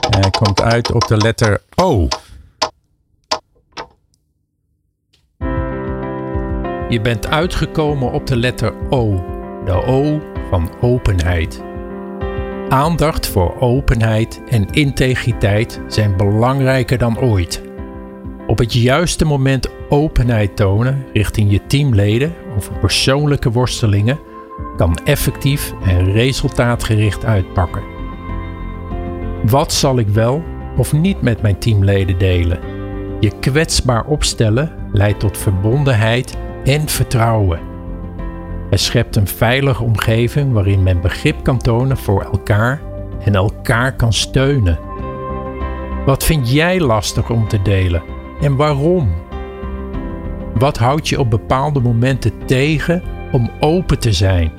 Hij 0.10 0.30
komt 0.30 0.62
uit 0.62 0.91
op 0.91 1.08
de 1.08 1.17
letter 1.17 1.62
O. 1.76 2.08
Je 6.89 6.99
bent 7.02 7.28
uitgekomen 7.28 8.12
op 8.12 8.28
de 8.28 8.38
letter 8.38 8.73
O. 8.89 9.26
De 9.65 9.86
O 9.86 10.21
van 10.49 10.71
openheid. 10.82 11.73
Aandacht 12.69 13.28
voor 13.28 13.60
openheid 13.60 14.41
en 14.49 14.69
integriteit 14.71 15.82
zijn 15.88 16.17
belangrijker 16.17 16.97
dan 16.97 17.19
ooit. 17.19 17.62
Op 18.47 18.58
het 18.58 18.73
juiste 18.73 19.26
moment 19.26 19.69
openheid 19.89 20.56
tonen 20.56 21.06
richting 21.13 21.52
je 21.52 21.65
teamleden 21.67 22.34
over 22.58 22.73
persoonlijke 22.80 23.52
worstelingen 23.52 24.19
kan 24.78 24.97
effectief 25.04 25.73
en 25.86 26.12
resultaatgericht 26.12 27.26
uitpakken. 27.26 27.84
Wat 29.43 29.73
zal 29.73 29.99
ik 29.99 30.08
wel 30.08 30.43
of 30.78 30.93
niet 30.93 31.21
met 31.21 31.41
mijn 31.41 31.60
teamleden 31.60 32.17
delen? 32.17 32.60
Je 33.19 33.32
kwetsbaar 33.39 34.06
opstellen 34.06 34.71
leidt 34.91 35.19
tot 35.19 35.38
verbondenheid 35.38 36.38
en 36.63 36.88
vertrouwen. 36.88 37.73
Het 38.74 38.82
schept 38.82 39.16
een 39.16 39.28
veilige 39.28 39.84
omgeving 39.84 40.54
waarin 40.54 40.84
men 40.84 41.02
begrip 41.02 41.44
kan 41.44 41.58
tonen 41.58 41.98
voor 41.98 42.22
elkaar 42.22 42.82
en 43.24 43.36
elkaar 43.36 43.96
kan 43.96 44.14
steunen. 44.14 44.80
Wat 46.06 46.24
vind 46.24 46.52
jij 46.52 46.80
lastig 46.80 47.30
om 47.30 47.48
te 47.48 47.62
delen 47.62 48.04
en 48.42 48.56
waarom? 48.56 49.14
Wat 50.54 50.78
houdt 50.78 51.10
je 51.10 51.20
op 51.20 51.30
bepaalde 51.30 51.80
momenten 51.80 52.46
tegen 52.46 53.04
om 53.32 53.52
open 53.60 54.00
te 54.00 54.14
zijn? 54.14 54.52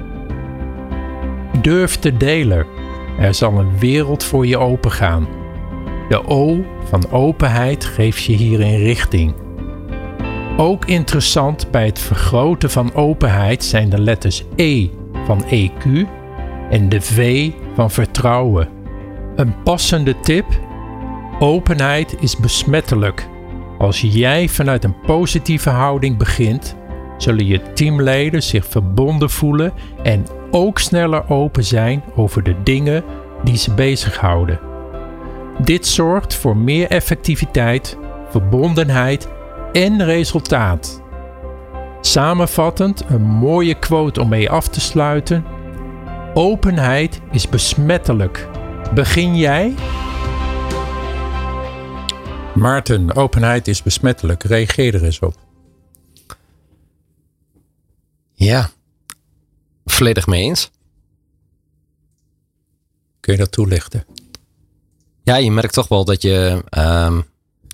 Durf 1.60 1.96
te 1.96 2.16
delen. 2.16 2.66
Er 3.18 3.34
zal 3.34 3.58
een 3.58 3.78
wereld 3.78 4.24
voor 4.24 4.46
je 4.46 4.58
opengaan. 4.58 5.28
De 6.08 6.26
O 6.26 6.64
van 6.84 7.10
openheid 7.10 7.84
geeft 7.84 8.24
je 8.24 8.32
hierin 8.32 8.78
richting. 8.78 9.43
Ook 10.56 10.84
interessant 10.84 11.70
bij 11.70 11.86
het 11.86 11.98
vergroten 11.98 12.70
van 12.70 12.94
openheid 12.94 13.64
zijn 13.64 13.88
de 13.90 14.00
letters 14.00 14.44
E 14.56 14.88
van 15.26 15.44
EQ 15.44 16.08
en 16.70 16.88
de 16.88 17.00
V 17.00 17.50
van 17.74 17.90
vertrouwen. 17.90 18.68
Een 19.36 19.62
passende 19.62 20.20
tip: 20.20 20.46
openheid 21.38 22.16
is 22.20 22.36
besmettelijk. 22.36 23.28
Als 23.78 24.00
jij 24.00 24.48
vanuit 24.48 24.84
een 24.84 25.00
positieve 25.00 25.70
houding 25.70 26.18
begint, 26.18 26.76
zullen 27.18 27.46
je 27.46 27.72
teamleden 27.72 28.42
zich 28.42 28.66
verbonden 28.66 29.30
voelen 29.30 29.72
en 30.02 30.26
ook 30.50 30.78
sneller 30.78 31.30
open 31.30 31.64
zijn 31.64 32.04
over 32.16 32.42
de 32.42 32.62
dingen 32.62 33.04
die 33.44 33.56
ze 33.56 33.74
bezighouden. 33.74 34.60
Dit 35.64 35.86
zorgt 35.86 36.34
voor 36.34 36.56
meer 36.56 36.88
effectiviteit, 36.88 37.98
verbondenheid 38.30 39.28
en 39.74 40.04
resultaat. 40.04 41.02
Samenvattend 42.00 43.04
een 43.08 43.22
mooie 43.22 43.78
quote 43.78 44.20
om 44.20 44.28
mee 44.28 44.50
af 44.50 44.68
te 44.68 44.80
sluiten. 44.80 45.44
Openheid 46.34 47.20
is 47.30 47.48
besmettelijk. 47.48 48.48
Begin 48.94 49.36
jij? 49.36 49.74
Maarten, 52.54 53.14
openheid 53.14 53.68
is 53.68 53.82
besmettelijk. 53.82 54.42
Reageer 54.42 54.94
er 54.94 55.04
eens 55.04 55.18
op. 55.18 55.34
Ja. 58.32 58.70
Volledig 59.84 60.26
mee 60.26 60.42
eens. 60.42 60.70
Kun 63.20 63.32
je 63.32 63.38
dat 63.38 63.52
toelichten? 63.52 64.06
Ja, 65.22 65.36
je 65.36 65.50
merkt 65.50 65.74
toch 65.74 65.88
wel 65.88 66.04
dat 66.04 66.22
je 66.22 66.64
ehm, 66.68 67.20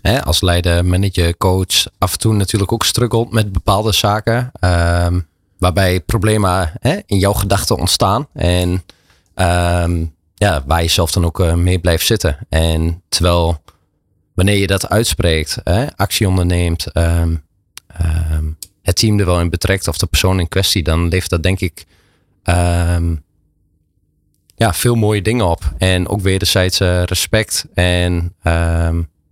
hè, 0.03 0.25
als 0.25 0.41
leider, 0.41 0.85
manager, 0.85 1.37
coach 1.37 1.87
af 1.99 2.13
en 2.13 2.19
toe 2.19 2.35
natuurlijk 2.35 2.73
ook 2.73 2.85
struggelt 2.85 3.33
met 3.33 3.53
bepaalde 3.53 3.93
zaken. 3.93 4.51
Ehm, 4.53 5.21
waarbij 5.59 6.01
problemen 6.01 6.73
hè, 6.81 6.99
in 7.07 7.19
jouw 7.19 7.33
gedachten 7.33 7.77
ontstaan. 7.77 8.27
En 8.33 8.83
ehm, 9.35 10.05
ja, 10.35 10.63
waar 10.67 10.83
je 10.83 10.89
zelf 10.89 11.13
dan 11.13 11.25
ook 11.25 11.55
mee 11.55 11.79
blijft 11.79 12.07
zitten. 12.07 12.39
En 12.49 13.03
terwijl 13.09 13.63
wanneer 14.35 14.57
je 14.57 14.67
dat 14.67 14.89
uitspreekt, 14.89 15.59
hè, 15.65 15.97
actie 15.97 16.29
onderneemt, 16.29 16.87
ehm, 16.93 17.35
het 18.83 18.97
team 18.97 19.19
er 19.19 19.27
wel 19.27 19.41
in 19.41 19.51
betrekt 19.51 19.89
of 19.89 19.99
de 19.99 20.07
persoon 20.07 20.41
in 20.41 20.49
kwestie, 20.49 20.83
dan 20.83 21.09
levert 21.09 21.31
dat 21.31 21.43
denk 21.43 21.61
ik 21.61 21.85
ja, 24.55 24.75
veel 24.75 24.95
mooie 24.95 25.23
dingen 25.23 25.47
op. 25.47 25.73
En 25.79 26.09
ook 26.09 26.21
wederzijds 26.21 26.79
respect. 27.05 27.67
En 27.75 28.35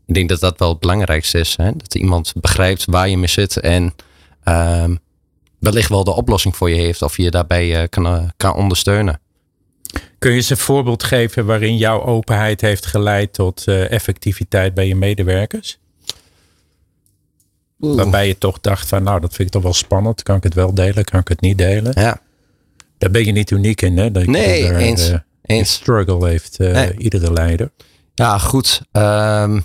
ik 0.09 0.15
denk 0.15 0.29
dat 0.29 0.41
dat 0.41 0.59
wel 0.59 0.69
het 0.69 0.81
belangrijkste 0.81 1.39
is. 1.39 1.57
Hè? 1.57 1.77
Dat 1.77 1.95
iemand 1.95 2.33
begrijpt 2.41 2.85
waar 2.85 3.09
je 3.09 3.19
mee 3.19 3.29
zit 3.29 3.57
en 3.57 3.95
wellicht 5.59 5.89
wel 5.89 6.05
de 6.05 6.15
oplossing 6.15 6.57
voor 6.57 6.71
je 6.71 6.81
heeft 6.81 7.03
of 7.03 7.17
je 7.17 7.31
daarbij 7.31 7.83
uh, 7.83 7.89
kan, 7.89 8.07
uh, 8.07 8.23
kan 8.37 8.55
ondersteunen. 8.55 9.21
Kun 10.19 10.31
je 10.31 10.37
eens 10.37 10.51
een 10.51 10.57
voorbeeld 10.57 11.03
geven 11.03 11.47
waarin 11.47 11.77
jouw 11.77 12.03
openheid 12.03 12.61
heeft 12.61 12.87
geleid 12.87 13.33
tot 13.33 13.65
uh, 13.67 13.91
effectiviteit 13.91 14.75
bij 14.75 14.87
je 14.87 14.95
medewerkers? 14.95 15.79
Oeh. 17.81 17.97
Waarbij 17.97 18.27
je 18.27 18.39
toch 18.39 18.61
dacht 18.61 18.89
van 18.89 19.03
nou 19.03 19.21
dat 19.21 19.35
vind 19.35 19.49
ik 19.49 19.55
toch 19.55 19.63
wel 19.63 19.75
spannend. 19.75 20.23
Kan 20.23 20.37
ik 20.37 20.43
het 20.43 20.55
wel 20.55 20.75
delen? 20.75 21.05
Kan 21.05 21.21
ik 21.21 21.29
het 21.29 21.41
niet 21.41 21.59
delen? 21.59 21.93
Ja. 21.95 22.21
Daar 22.99 23.11
ben 23.11 23.25
je 23.25 23.33
niet 23.33 23.51
uniek 23.51 23.83
in 23.83 23.99
hè? 23.99 24.11
Dat 24.11 24.27
nee, 24.27 24.67
er, 24.67 24.77
eens. 24.77 25.13
Eens. 25.43 25.73
struggle 25.73 26.29
heeft 26.29 26.59
nee. 26.59 26.95
iedere 26.99 27.33
leider. 27.33 27.71
Ja 28.15 28.39
goed. 28.39 28.83
Um, 28.93 29.65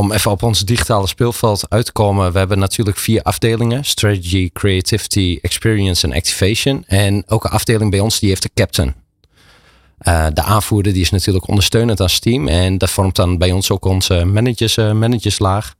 om 0.00 0.12
even 0.12 0.30
op 0.30 0.42
ons 0.42 0.60
digitale 0.60 1.06
speelveld 1.06 1.66
uit 1.68 1.84
te 1.84 1.92
komen. 1.92 2.32
We 2.32 2.38
hebben 2.38 2.58
natuurlijk 2.58 2.96
vier 2.96 3.22
afdelingen. 3.22 3.84
Strategy, 3.84 4.50
Creativity, 4.52 5.38
Experience 5.42 6.06
en 6.06 6.12
Activation. 6.12 6.84
En 6.86 7.22
elke 7.26 7.48
afdeling 7.48 7.90
bij 7.90 8.00
ons 8.00 8.18
die 8.18 8.28
heeft 8.28 8.44
een 8.44 8.50
captain. 8.54 8.94
Uh, 10.02 10.26
de 10.32 10.42
aanvoerder 10.42 10.92
die 10.92 11.02
is 11.02 11.10
natuurlijk 11.10 11.48
ondersteunend 11.48 12.00
als 12.00 12.18
team. 12.18 12.48
En 12.48 12.78
dat 12.78 12.90
vormt 12.90 13.16
dan 13.16 13.38
bij 13.38 13.52
ons 13.52 13.70
ook 13.70 13.84
onze 13.84 14.24
managers, 14.24 14.76
uh, 14.76 14.92
managerslaag. 14.92 15.74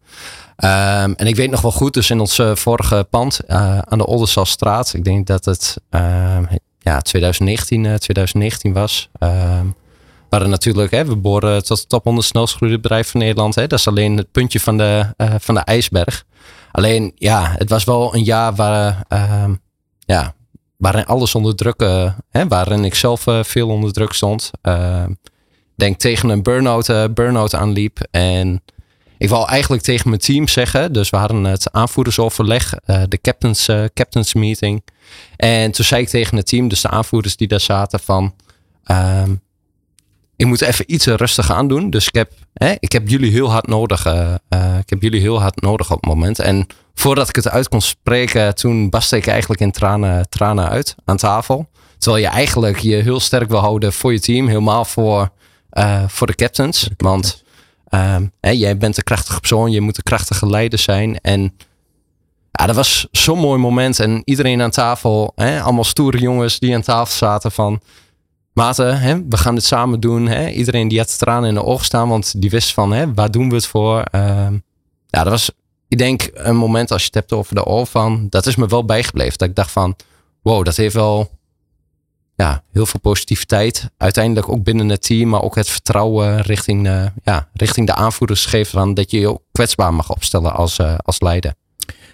Um, 0.57 1.15
en 1.15 1.27
ik 1.27 1.37
weet 1.37 1.51
nog 1.51 1.61
wel 1.61 1.73
goed, 1.73 1.95
dus 1.95 2.11
in 2.11 2.21
ons 2.21 2.39
uh, 2.39 2.55
vorige 2.55 3.07
pand 3.11 3.49
aan 3.49 3.99
de 3.99 4.07
Oldensalstraat. 4.07 4.95
Ik 4.95 5.05
denk 5.05 5.27
dat 5.27 5.45
het 5.45 5.77
ehm, 5.91 6.45
ja, 6.79 7.01
2019, 7.01 7.83
2019 7.83 8.73
was. 8.73 9.09
Um, 9.19 9.75
waren 10.31 10.51
natuurlijk, 10.51 10.91
hè, 10.91 11.05
we 11.05 11.17
boren 11.17 11.65
tot 11.65 11.89
top 11.89 12.05
100 12.05 12.27
snelst 12.27 12.59
bedrijf 12.59 13.11
van 13.11 13.21
Nederland. 13.21 13.55
Hè. 13.55 13.67
Dat 13.67 13.79
is 13.79 13.89
alleen 13.89 14.17
het 14.17 14.33
puntje 14.33 14.61
van 14.61 14.77
de, 14.77 15.15
van 15.39 15.55
de 15.55 15.61
ijsberg. 15.61 16.25
Alleen, 16.73 17.13
ja, 17.15 17.55
het 17.59 17.71
was 17.71 17.85
wel 17.85 18.15
een 18.15 18.25
jaar 18.25 18.55
waar, 18.55 19.05
ja, 19.99 20.35
waarin 20.81 21.07
alles 21.07 21.35
onder 21.35 21.57
druk, 21.57 21.83
uh, 21.83 22.13
hè, 22.31 22.49
waarin 22.49 22.85
ik 22.85 22.95
zelf 22.95 23.27
uh, 23.27 23.43
veel 23.43 23.69
onder 23.69 23.93
druk 23.93 24.13
stond. 24.13 24.51
Uh, 24.63 25.05
denk 25.77 25.99
tegen 25.99 26.29
een 26.29 26.43
burn-out, 26.43 27.15
burn-out 27.15 27.55
aanliep. 27.55 27.99
En 28.11 28.63
ik 29.19 29.29
wil 29.29 29.49
eigenlijk 29.49 29.83
tegen 29.83 30.09
mijn 30.09 30.21
team 30.21 30.49
zeggen. 30.49 30.93
Dus 30.93 31.11
we 31.11 31.17
hadden 31.17 31.45
het 31.45 31.73
aanvoerdersoverleg, 31.73 32.75
de 32.85 33.19
captains, 33.23 33.71
captains 33.95 34.35
meeting. 34.35 34.85
En 35.37 35.71
toen 35.71 35.85
zei 35.85 36.03
ik 36.03 36.09
tegen 36.09 36.37
het 36.37 36.47
team, 36.47 36.69
dus 36.69 36.81
de 36.81 36.89
aanvoerders 36.89 37.37
die 37.37 37.49
daar 37.49 37.61
zaten, 37.61 38.01
van 38.01 38.35
ehm, 38.85 39.35
ik 40.41 40.47
moet 40.47 40.61
even 40.61 40.93
iets 40.93 41.07
rustiger 41.07 41.55
aan 41.55 41.69
doen. 41.69 41.91
Dus 41.91 42.07
ik 42.07 42.15
heb, 42.15 42.33
hè, 42.53 42.75
ik 42.79 42.93
heb 42.93 43.09
jullie 43.09 43.31
heel 43.31 43.51
hard 43.51 43.67
nodig. 43.67 44.07
Uh, 44.07 44.35
uh, 44.49 44.79
ik 44.79 44.91
heb 44.91 45.03
jullie 45.03 45.21
heel 45.21 45.41
hard 45.41 45.61
nodig 45.61 45.91
op 45.91 46.01
het 46.01 46.07
moment. 46.07 46.39
En 46.39 46.67
voordat 46.95 47.29
ik 47.29 47.37
het 47.37 47.49
uit 47.49 47.69
kon 47.69 47.81
spreken, 47.81 48.55
toen 48.55 48.91
barstte 48.91 49.17
ik 49.17 49.27
eigenlijk 49.27 49.61
in 49.61 49.71
tranen, 49.71 50.29
tranen 50.29 50.69
uit 50.69 50.95
aan 51.05 51.17
tafel. 51.17 51.69
Terwijl 51.99 52.23
je 52.23 52.31
eigenlijk 52.31 52.79
je 52.79 52.97
heel 52.97 53.21
sterk 53.21 53.49
wil 53.49 53.59
houden 53.59 53.93
voor 53.93 54.13
je 54.13 54.21
team. 54.21 54.47
Helemaal 54.47 54.85
voor, 54.85 55.31
uh, 55.73 56.03
voor 56.07 56.27
de 56.27 56.35
captains. 56.35 56.89
Want 56.97 57.45
ehm, 57.89 58.27
hè, 58.41 58.51
jij 58.51 58.77
bent 58.77 58.97
een 58.97 59.03
krachtige 59.03 59.41
persoon. 59.41 59.71
Je 59.71 59.81
moet 59.81 59.97
een 59.97 60.03
krachtige 60.03 60.47
leider 60.47 60.79
zijn. 60.79 61.19
En 61.21 61.57
ja, 62.51 62.67
dat 62.67 62.77
was 62.77 63.09
zo'n 63.11 63.39
mooi 63.39 63.59
moment. 63.59 64.01
En 64.01 64.23
iedereen 64.25 64.63
aan 64.63 64.71
tafel, 64.71 65.33
hè, 65.35 65.61
allemaal 65.63 65.85
stoere 65.85 66.19
jongens 66.19 66.59
die 66.59 66.75
aan 66.75 66.83
tafel 66.83 67.17
zaten 67.17 67.53
van 67.53 67.81
maten, 68.53 69.01
hè, 69.01 69.29
we 69.29 69.37
gaan 69.37 69.55
dit 69.55 69.65
samen 69.65 70.01
doen. 70.01 70.27
Hè. 70.27 70.49
Iedereen 70.49 70.89
die 70.89 70.99
had 70.99 71.19
tranen 71.19 71.49
in 71.49 71.55
de 71.55 71.65
ogen 71.65 71.85
staan, 71.85 72.09
want 72.09 72.41
die 72.41 72.51
wist 72.51 72.75
van, 72.75 72.93
hè, 72.93 73.15
waar 73.15 73.31
doen 73.31 73.49
we 73.49 73.55
het 73.55 73.67
voor? 73.67 74.05
Uh, 74.15 74.47
ja, 75.07 75.23
dat 75.23 75.29
was, 75.29 75.51
ik 75.89 75.99
denk, 75.99 76.31
een 76.35 76.57
moment 76.57 76.91
als 76.91 77.01
je 77.01 77.07
het 77.07 77.15
hebt 77.15 77.33
over 77.33 77.55
de 77.55 77.65
oor 77.65 77.87
van, 77.87 78.27
dat 78.29 78.47
is 78.47 78.57
me 78.57 78.67
wel 78.67 78.85
bijgebleven. 78.85 79.39
Dat 79.39 79.49
ik 79.49 79.55
dacht 79.55 79.71
van, 79.71 79.97
wow, 80.43 80.65
dat 80.65 80.77
heeft 80.77 80.95
wel 80.95 81.31
ja, 82.37 82.63
heel 82.73 82.87
veel 82.87 83.01
positiviteit. 83.01 83.91
Uiteindelijk 83.97 84.49
ook 84.49 84.63
binnen 84.63 84.89
het 84.89 85.03
team, 85.03 85.29
maar 85.29 85.43
ook 85.43 85.55
het 85.55 85.69
vertrouwen 85.69 86.41
richting, 86.41 87.11
ja, 87.23 87.49
richting 87.53 87.87
de 87.87 87.95
aanvoerders 87.95 88.47
geeft 88.47 88.71
van 88.71 88.95
dat 88.95 89.11
je 89.11 89.21
je 89.21 89.29
ook 89.29 89.43
kwetsbaar 89.53 89.95
mag 89.95 90.11
opstellen 90.11 90.53
als, 90.53 90.79
uh, 90.79 90.95
als 90.99 91.21
leider. 91.21 91.55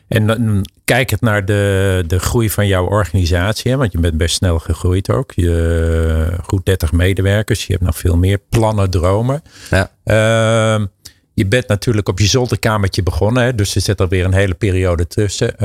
En 0.09 0.27
dan 0.27 0.66
kijk 0.85 1.11
het 1.11 1.21
naar 1.21 1.45
de, 1.45 2.05
de 2.07 2.19
groei 2.19 2.51
van 2.51 2.66
jouw 2.66 2.87
organisatie. 2.87 3.71
Hè? 3.71 3.77
Want 3.77 3.92
je 3.92 3.99
bent 3.99 4.16
best 4.16 4.37
snel 4.37 4.59
gegroeid 4.59 5.11
ook. 5.11 5.33
Je, 5.33 6.38
goed 6.42 6.64
30 6.64 6.92
medewerkers. 6.92 7.66
Je 7.66 7.73
hebt 7.73 7.85
nog 7.85 7.97
veel 7.99 8.16
meer 8.16 8.38
plannen, 8.49 8.90
dromen. 8.90 9.42
Ja. 9.71 9.90
Uh, 10.05 10.87
je 11.35 11.47
bent 11.47 11.69
natuurlijk 11.69 12.09
op 12.09 12.19
je 12.19 12.27
zolderkamertje 12.27 13.03
begonnen. 13.03 13.42
Hè? 13.42 13.55
Dus 13.55 13.75
er 13.75 13.81
zit 13.81 14.01
alweer 14.01 14.25
een 14.25 14.35
hele 14.35 14.55
periode 14.55 15.07
tussen. 15.07 15.53
Uh, 15.55 15.59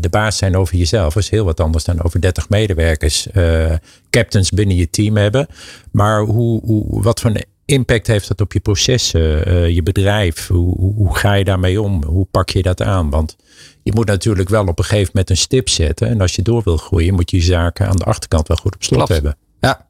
de 0.00 0.08
baas 0.10 0.36
zijn 0.36 0.56
over 0.56 0.76
jezelf 0.76 1.16
is 1.16 1.30
heel 1.30 1.44
wat 1.44 1.60
anders 1.60 1.84
dan 1.84 2.02
over 2.02 2.20
30 2.20 2.48
medewerkers. 2.48 3.26
Uh, 3.34 3.72
captains 4.10 4.50
binnen 4.50 4.76
je 4.76 4.90
team 4.90 5.16
hebben. 5.16 5.46
Maar 5.90 6.20
hoe, 6.20 6.60
hoe, 6.64 7.02
wat 7.02 7.20
voor 7.20 7.32
impact 7.66 8.06
heeft 8.06 8.28
dat 8.28 8.40
op 8.40 8.52
je 8.52 8.60
processen, 8.60 9.48
uh, 9.48 9.68
je 9.68 9.82
bedrijf? 9.82 10.46
Hoe, 10.46 10.76
hoe, 10.76 10.94
hoe, 10.94 11.16
ga 11.16 11.32
je 11.32 11.44
daarmee 11.44 11.82
om? 11.82 12.04
Hoe 12.04 12.26
pak 12.30 12.50
je 12.50 12.62
dat 12.62 12.82
aan? 12.82 13.10
Want 13.10 13.36
je 13.82 13.92
moet 13.94 14.06
natuurlijk 14.06 14.48
wel 14.48 14.66
op 14.66 14.78
een 14.78 14.84
gegeven 14.84 15.10
moment 15.12 15.30
een 15.30 15.36
stip 15.36 15.68
zetten. 15.68 16.08
En 16.08 16.20
als 16.20 16.34
je 16.34 16.42
door 16.42 16.62
wil 16.64 16.76
groeien, 16.76 17.14
moet 17.14 17.30
je 17.30 17.36
je 17.36 17.42
zaken 17.42 17.88
aan 17.88 17.96
de 17.96 18.04
achterkant 18.04 18.48
wel 18.48 18.56
goed 18.56 18.74
op 18.74 18.82
slot 18.82 19.08
hebben. 19.08 19.36
Ja. 19.60 19.86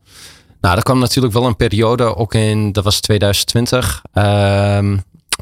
Nou, 0.61 0.77
er 0.77 0.83
kwam 0.83 0.99
natuurlijk 0.99 1.35
wel 1.35 1.47
een 1.47 1.57
periode, 1.57 2.17
ook 2.17 2.35
in, 2.35 2.73
dat 2.73 2.85
was 2.85 3.01
2020, 3.01 4.03
uh, 4.15 4.23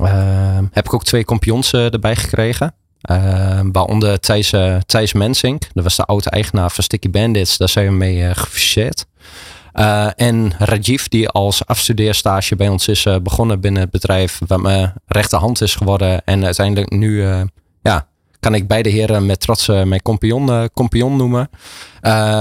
uh, 0.00 0.58
heb 0.70 0.84
ik 0.84 0.94
ook 0.94 1.04
twee 1.04 1.24
kompions 1.24 1.72
erbij 1.72 2.16
gekregen. 2.16 2.74
Uh, 3.10 3.60
waaronder 3.72 4.20
Thijs, 4.20 4.52
uh, 4.52 4.76
Thijs 4.76 5.12
Mensink, 5.12 5.62
dat 5.72 5.84
was 5.84 5.96
de 5.96 6.04
oude 6.04 6.30
eigenaar 6.30 6.70
van 6.70 6.84
Sticky 6.84 7.10
Bandits. 7.10 7.56
Daar 7.56 7.68
zijn 7.68 7.86
we 7.86 7.92
mee 7.92 8.16
uh, 8.16 8.30
gefuseerd. 8.34 9.06
Uh, 9.74 10.08
en 10.16 10.52
Rajiv, 10.58 11.04
die 11.04 11.28
als 11.28 11.66
afstudeerstage 11.66 12.56
bij 12.56 12.68
ons 12.68 12.88
is 12.88 13.04
uh, 13.04 13.16
begonnen 13.18 13.60
binnen 13.60 13.82
het 13.82 13.90
bedrijf, 13.90 14.40
wat 14.46 14.60
mijn 14.60 14.92
rechterhand 15.06 15.60
is 15.60 15.74
geworden. 15.74 16.24
En 16.24 16.44
uiteindelijk 16.44 16.90
nu 16.90 17.10
uh, 17.10 17.40
ja, 17.82 18.06
kan 18.40 18.54
ik 18.54 18.68
beide 18.68 18.88
heren 18.88 19.26
met 19.26 19.40
trots 19.40 19.66
mijn 19.66 20.02
compagnon, 20.02 20.70
compagnon 20.74 21.16
noemen. 21.16 21.50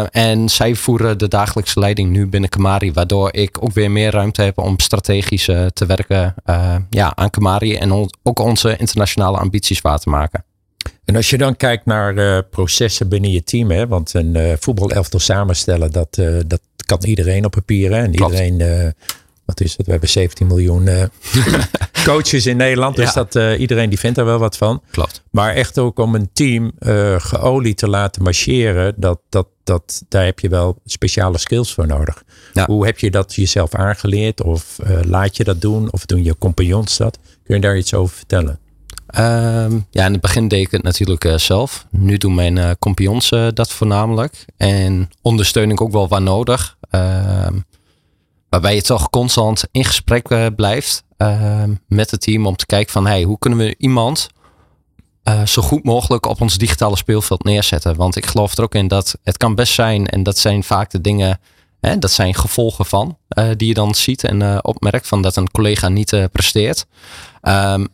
en 0.09 0.49
zij 0.49 0.75
voeren 0.75 1.17
de 1.17 1.27
dagelijkse 1.27 1.79
leiding 1.79 2.09
nu 2.09 2.27
binnen 2.27 2.49
Kamari, 2.49 2.93
waardoor 2.93 3.33
ik 3.33 3.57
ook 3.63 3.73
weer 3.73 3.91
meer 3.91 4.11
ruimte 4.11 4.41
heb 4.41 4.57
om 4.57 4.79
strategisch 4.79 5.45
te 5.73 5.85
werken 5.87 6.35
ja, 6.89 7.15
aan 7.15 7.29
Kamari 7.29 7.75
en 7.75 8.09
ook 8.23 8.39
onze 8.39 8.77
internationale 8.77 9.37
ambities 9.37 9.81
waar 9.81 9.99
te 9.99 10.09
maken. 10.09 10.45
En 11.05 11.15
als 11.15 11.29
je 11.29 11.37
dan 11.37 11.55
kijkt 11.55 11.85
naar 11.85 12.43
processen 12.43 13.09
binnen 13.09 13.31
je 13.31 13.43
team, 13.43 13.71
hè, 13.71 13.87
want 13.87 14.13
een 14.13 14.57
voetbalelftal 14.59 15.19
samenstellen, 15.19 15.91
dat, 15.91 16.15
dat 16.47 16.61
kan 16.85 17.03
iedereen 17.03 17.45
op 17.45 17.51
papier. 17.51 17.91
Hè? 17.91 17.97
En 17.97 18.11
iedereen, 18.11 18.59
uh, 18.59 18.87
wat 19.45 19.61
is 19.61 19.77
het? 19.77 19.85
We 19.85 19.91
hebben 19.91 20.09
17 20.09 20.47
miljoen 20.47 20.87
uh, 20.87 21.03
coaches 22.05 22.45
in 22.45 22.57
Nederland. 22.57 22.95
Dus 22.95 23.13
dat, 23.13 23.35
uh, 23.35 23.59
iedereen 23.59 23.89
die 23.89 23.99
vindt 23.99 24.17
er 24.17 24.25
wel 24.25 24.39
wat 24.39 24.57
van. 24.57 24.81
Klopt. 24.91 25.23
Maar 25.31 25.53
echt 25.53 25.79
ook 25.79 25.99
om 25.99 26.15
een 26.15 26.29
team 26.33 26.71
geolied 27.17 27.77
te 27.77 27.87
laten 27.89 28.23
marcheren. 28.23 28.93
Dat, 28.97 29.19
dat, 29.29 29.47
dat, 29.63 30.03
daar 30.09 30.25
heb 30.25 30.39
je 30.39 30.49
wel 30.49 30.79
speciale 30.85 31.37
skills 31.37 31.73
voor 31.73 31.87
nodig. 31.87 32.23
Ja. 32.53 32.65
Hoe 32.65 32.85
heb 32.85 32.99
je 32.99 33.11
dat 33.11 33.35
jezelf 33.35 33.75
aangeleerd? 33.75 34.43
Of 34.43 34.77
laat 35.03 35.37
je 35.37 35.43
dat 35.43 35.61
doen? 35.61 35.91
Of 35.91 36.05
doen 36.05 36.23
je 36.23 36.37
compagnons 36.37 36.97
dat? 36.97 37.19
Kun 37.43 37.55
je 37.55 37.61
daar 37.61 37.77
iets 37.77 37.93
over 37.93 38.15
vertellen? 38.15 38.59
Um, 39.19 39.85
ja, 39.91 40.05
in 40.05 40.11
het 40.11 40.21
begin 40.21 40.47
deed 40.47 40.65
ik 40.65 40.71
het 40.71 40.83
natuurlijk 40.83 41.23
uh, 41.25 41.37
zelf. 41.37 41.85
Nu 41.89 42.17
doen 42.17 42.35
mijn 42.35 42.55
uh, 42.55 42.71
compagnons 42.79 43.31
uh, 43.31 43.47
dat 43.53 43.71
voornamelijk. 43.71 44.45
En 44.57 45.09
ondersteuning 45.21 45.79
ook 45.79 45.91
wel 45.91 46.07
waar 46.07 46.21
nodig. 46.21 46.77
Ehm, 46.89 47.59
waarbij 48.49 48.75
je 48.75 48.81
toch 48.81 49.09
constant 49.09 49.63
in 49.71 49.85
gesprek 49.85 50.55
blijft 50.55 51.03
ehm, 51.17 51.73
met 51.87 52.11
het 52.11 52.21
team 52.21 52.45
om 52.45 52.55
te 52.55 52.65
kijken 52.65 52.91
van 52.91 53.07
hey, 53.07 53.23
hoe 53.23 53.39
kunnen 53.39 53.59
we 53.59 53.75
iemand 53.77 54.29
zo 55.45 55.61
goed 55.61 55.83
mogelijk 55.83 56.25
op 56.25 56.41
ons 56.41 56.57
digitale 56.57 56.95
speelveld 56.95 57.43
neerzetten. 57.43 57.95
Want 57.95 58.15
ik 58.15 58.25
geloof 58.25 58.57
er 58.57 58.63
ook 58.63 58.75
in 58.75 58.87
dat 58.87 59.17
het 59.23 59.37
kan 59.37 59.55
best 59.55 59.73
zijn, 59.73 60.07
en 60.07 60.23
dat 60.23 60.37
zijn 60.37 60.63
vaak 60.63 60.91
de 60.91 61.01
dingen, 61.01 61.39
hè, 61.79 61.99
dat 61.99 62.11
zijn 62.11 62.35
gevolgen 62.35 62.85
van, 62.85 63.17
die 63.57 63.67
je 63.67 63.73
dan 63.73 63.95
ziet 63.95 64.23
en 64.23 64.65
opmerkt 64.65 65.07
van 65.07 65.21
dat 65.21 65.35
een 65.35 65.51
collega 65.51 65.89
niet 65.89 66.27
presteert. 66.31 66.85
Um, 67.41 67.87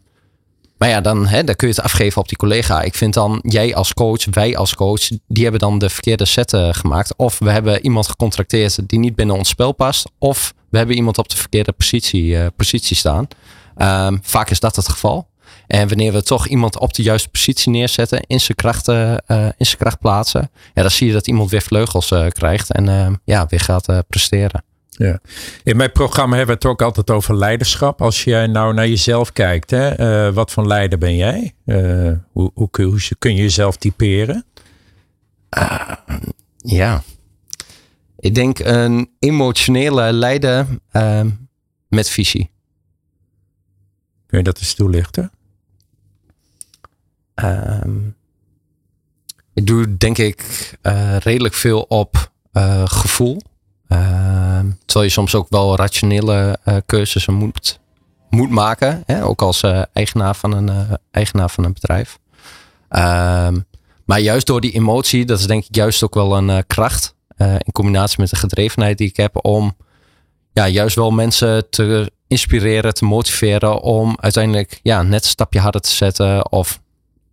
maar 0.80 0.90
ja, 0.90 1.02
dan, 1.02 1.28
hè, 1.28 1.44
kun 1.44 1.68
je 1.68 1.74
het 1.74 1.82
afgeven 1.84 2.22
op 2.22 2.28
die 2.28 2.38
collega. 2.38 2.82
Ik 2.82 2.96
vind 2.96 3.14
dan, 3.14 3.40
jij 3.44 3.76
als 3.76 3.94
coach, 3.94 4.26
wij 4.32 4.58
als 4.58 4.76
coach, 4.76 5.08
die 5.28 5.44
hebben 5.44 5.60
dan 5.60 5.80
de 5.80 5.90
verkeerde 5.90 6.26
set 6.26 6.58
gemaakt. 6.72 7.14
Of 7.16 7.40
we 7.40 7.52
hebben 7.52 7.84
iemand 7.84 8.08
gecontracteerd 8.08 8.90
die 8.90 9.00
niet 9.00 9.16
binnen 9.16 9.36
ons 9.36 9.50
spel 9.50 9.72
past. 9.72 10.12
Of 10.18 10.54
we 10.70 10.78
hebben 10.78 10.96
iemand 10.96 11.18
op 11.18 11.30
de 11.30 11.38
verkeerde 11.38 11.72
positie, 11.72 12.24
uh, 12.24 12.46
positie 12.56 12.96
staan. 12.96 13.28
Ehm, 13.76 14.18
vaak 14.22 14.50
is 14.50 14.60
dat 14.60 14.76
het 14.76 14.90
geval. 14.90 15.28
En 15.68 15.88
wanneer 15.88 16.14
we 16.14 16.24
toch 16.24 16.48
iemand 16.48 16.80
op 16.80 16.94
de 16.94 17.04
juiste 17.04 17.30
positie 17.30 17.72
neerzetten, 17.72 18.24
in 18.28 18.40
zijn 18.40 18.58
krachten, 18.58 19.24
uh, 19.28 19.46
in 19.58 19.66
zijn 19.66 19.78
kracht 19.78 20.00
plaatsen, 20.00 20.52
ja, 20.74 20.82
dan 20.82 20.92
zie 20.92 21.08
je 21.08 21.14
dat 21.14 21.28
iemand 21.28 21.50
weer 21.50 21.62
vleugels 21.62 22.14
krijgt 22.30 22.72
en 22.72 22.88
uh, 22.88 23.08
ja, 23.24 23.46
weer 23.50 23.60
gaat 23.60 24.04
presteren. 24.08 24.64
Ja. 25.00 25.20
In 25.64 25.78
mijn 25.78 25.92
programma 25.92 26.36
hebben 26.36 26.56
we 26.56 26.62
het 26.62 26.72
ook 26.72 26.82
altijd 26.82 27.10
over 27.10 27.36
leiderschap. 27.38 28.02
Als 28.02 28.24
jij 28.24 28.48
nou 28.48 28.74
naar 28.74 28.88
jezelf 28.88 29.34
kijkt, 29.34 29.72
hè, 29.72 30.34
wat 30.34 30.52
voor 30.52 30.68
leider 30.68 30.98
ben 30.98 31.16
jij? 31.16 31.54
hoe, 32.32 32.52
hoe, 32.54 32.70
kun, 32.70 32.86
hoe, 32.86 33.00
kun 33.20 33.36
je 33.36 33.42
jezelf 33.42 33.78
typeren? 33.78 34.46
ja, 36.58 37.04
ik 38.20 38.36
denk 38.36 38.60
een 38.60 39.10
emotionele 39.20 40.14
leider 40.14 40.68
met 41.88 42.10
visie. 42.10 42.52
Kun 44.26 44.38
je 44.38 44.44
dat 44.44 44.60
eens 44.60 44.74
toelichten? 44.74 45.32
Um, 47.36 48.16
ik 49.54 49.68
doe 49.68 49.98
denk 49.98 50.18
ik 50.18 50.72
uh, 50.84 51.18
redelijk 51.18 51.54
veel 51.54 51.82
op 51.82 52.32
gevoel. 52.86 53.42
Uh, 53.90 54.60
terwijl 54.86 55.06
je 55.06 55.10
soms 55.10 55.36
ook 55.36 55.48
wel 55.50 55.76
rationele 55.76 56.60
uh, 56.66 56.76
keuzes 56.86 57.28
moet, 57.28 57.80
moet 58.30 58.50
maken. 58.50 59.04
Hè? 59.06 59.26
Ook 59.26 59.42
als 59.42 59.64
eigenaar, 59.94 60.36
van 60.36 60.52
een, 60.52 60.98
eigenaar 61.12 61.50
van 61.50 61.64
een 61.64 61.74
bedrijf. 61.74 62.20
Um, 62.90 63.66
maar 64.06 64.20
juist 64.20 64.48
door 64.48 64.62
die 64.62 64.72
emotie, 64.72 65.26
dat 65.26 65.40
is 65.40 65.48
denk 65.48 65.64
ik 65.64 65.76
juist 65.76 66.04
ook 66.04 66.14
wel 66.14 66.38
een 66.38 66.68
kracht. 66.68 67.16
in 67.38 67.72
combinatie 67.72 68.20
met 68.20 68.30
de 68.30 68.36
gedrevenheid 68.36 68.98
die 68.98 69.10
ik 69.10 69.18
heb 69.18 69.46
om 69.46 69.76
ja, 70.54 70.68
juist 70.68 70.96
wel 70.96 71.12
mensen 71.12 71.70
te 71.70 72.12
inspireren, 72.28 72.94
te 72.94 73.06
motiveren 73.06 73.82
om 73.82 74.18
uiteindelijk 74.20 74.80
ja, 74.84 75.02
net 75.02 75.24
een 75.24 75.30
stapje 75.30 75.60
harder 75.60 75.82
te 75.82 75.90
zetten 75.90 76.52
of 76.52 76.80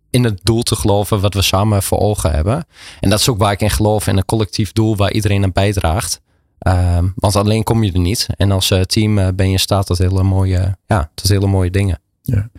in 0.09 0.23
het 0.23 0.39
doel 0.43 0.63
te 0.63 0.75
geloven 0.75 1.21
wat 1.21 1.33
we 1.33 1.41
samen 1.41 1.83
voor 1.83 1.99
ogen 1.99 2.31
hebben. 2.31 2.65
En 2.99 3.09
dat 3.09 3.19
is 3.19 3.29
ook 3.29 3.37
waar 3.37 3.51
ik 3.51 3.61
in 3.61 3.69
geloof, 3.69 4.07
in 4.07 4.17
een 4.17 4.25
collectief 4.25 4.71
doel 4.71 4.95
waar 4.95 5.11
iedereen 5.11 5.43
aan 5.43 5.51
bijdraagt. 5.51 6.21
Um, 6.67 7.13
want 7.15 7.35
alleen 7.35 7.63
kom 7.63 7.83
je 7.83 7.91
er 7.91 7.99
niet. 7.99 8.27
En 8.37 8.51
als 8.51 8.71
uh, 8.71 8.81
team 8.81 9.17
uh, 9.17 9.27
ben 9.35 9.45
je 9.45 9.51
in 9.51 9.59
staat 9.59 9.85
tot 9.85 9.97
hele 9.97 10.23
mooie, 10.23 10.77
ja, 10.87 11.11
tot 11.13 11.27
hele 11.27 11.47
mooie 11.47 11.71
dingen. 11.71 11.99
Ja. 12.21 12.49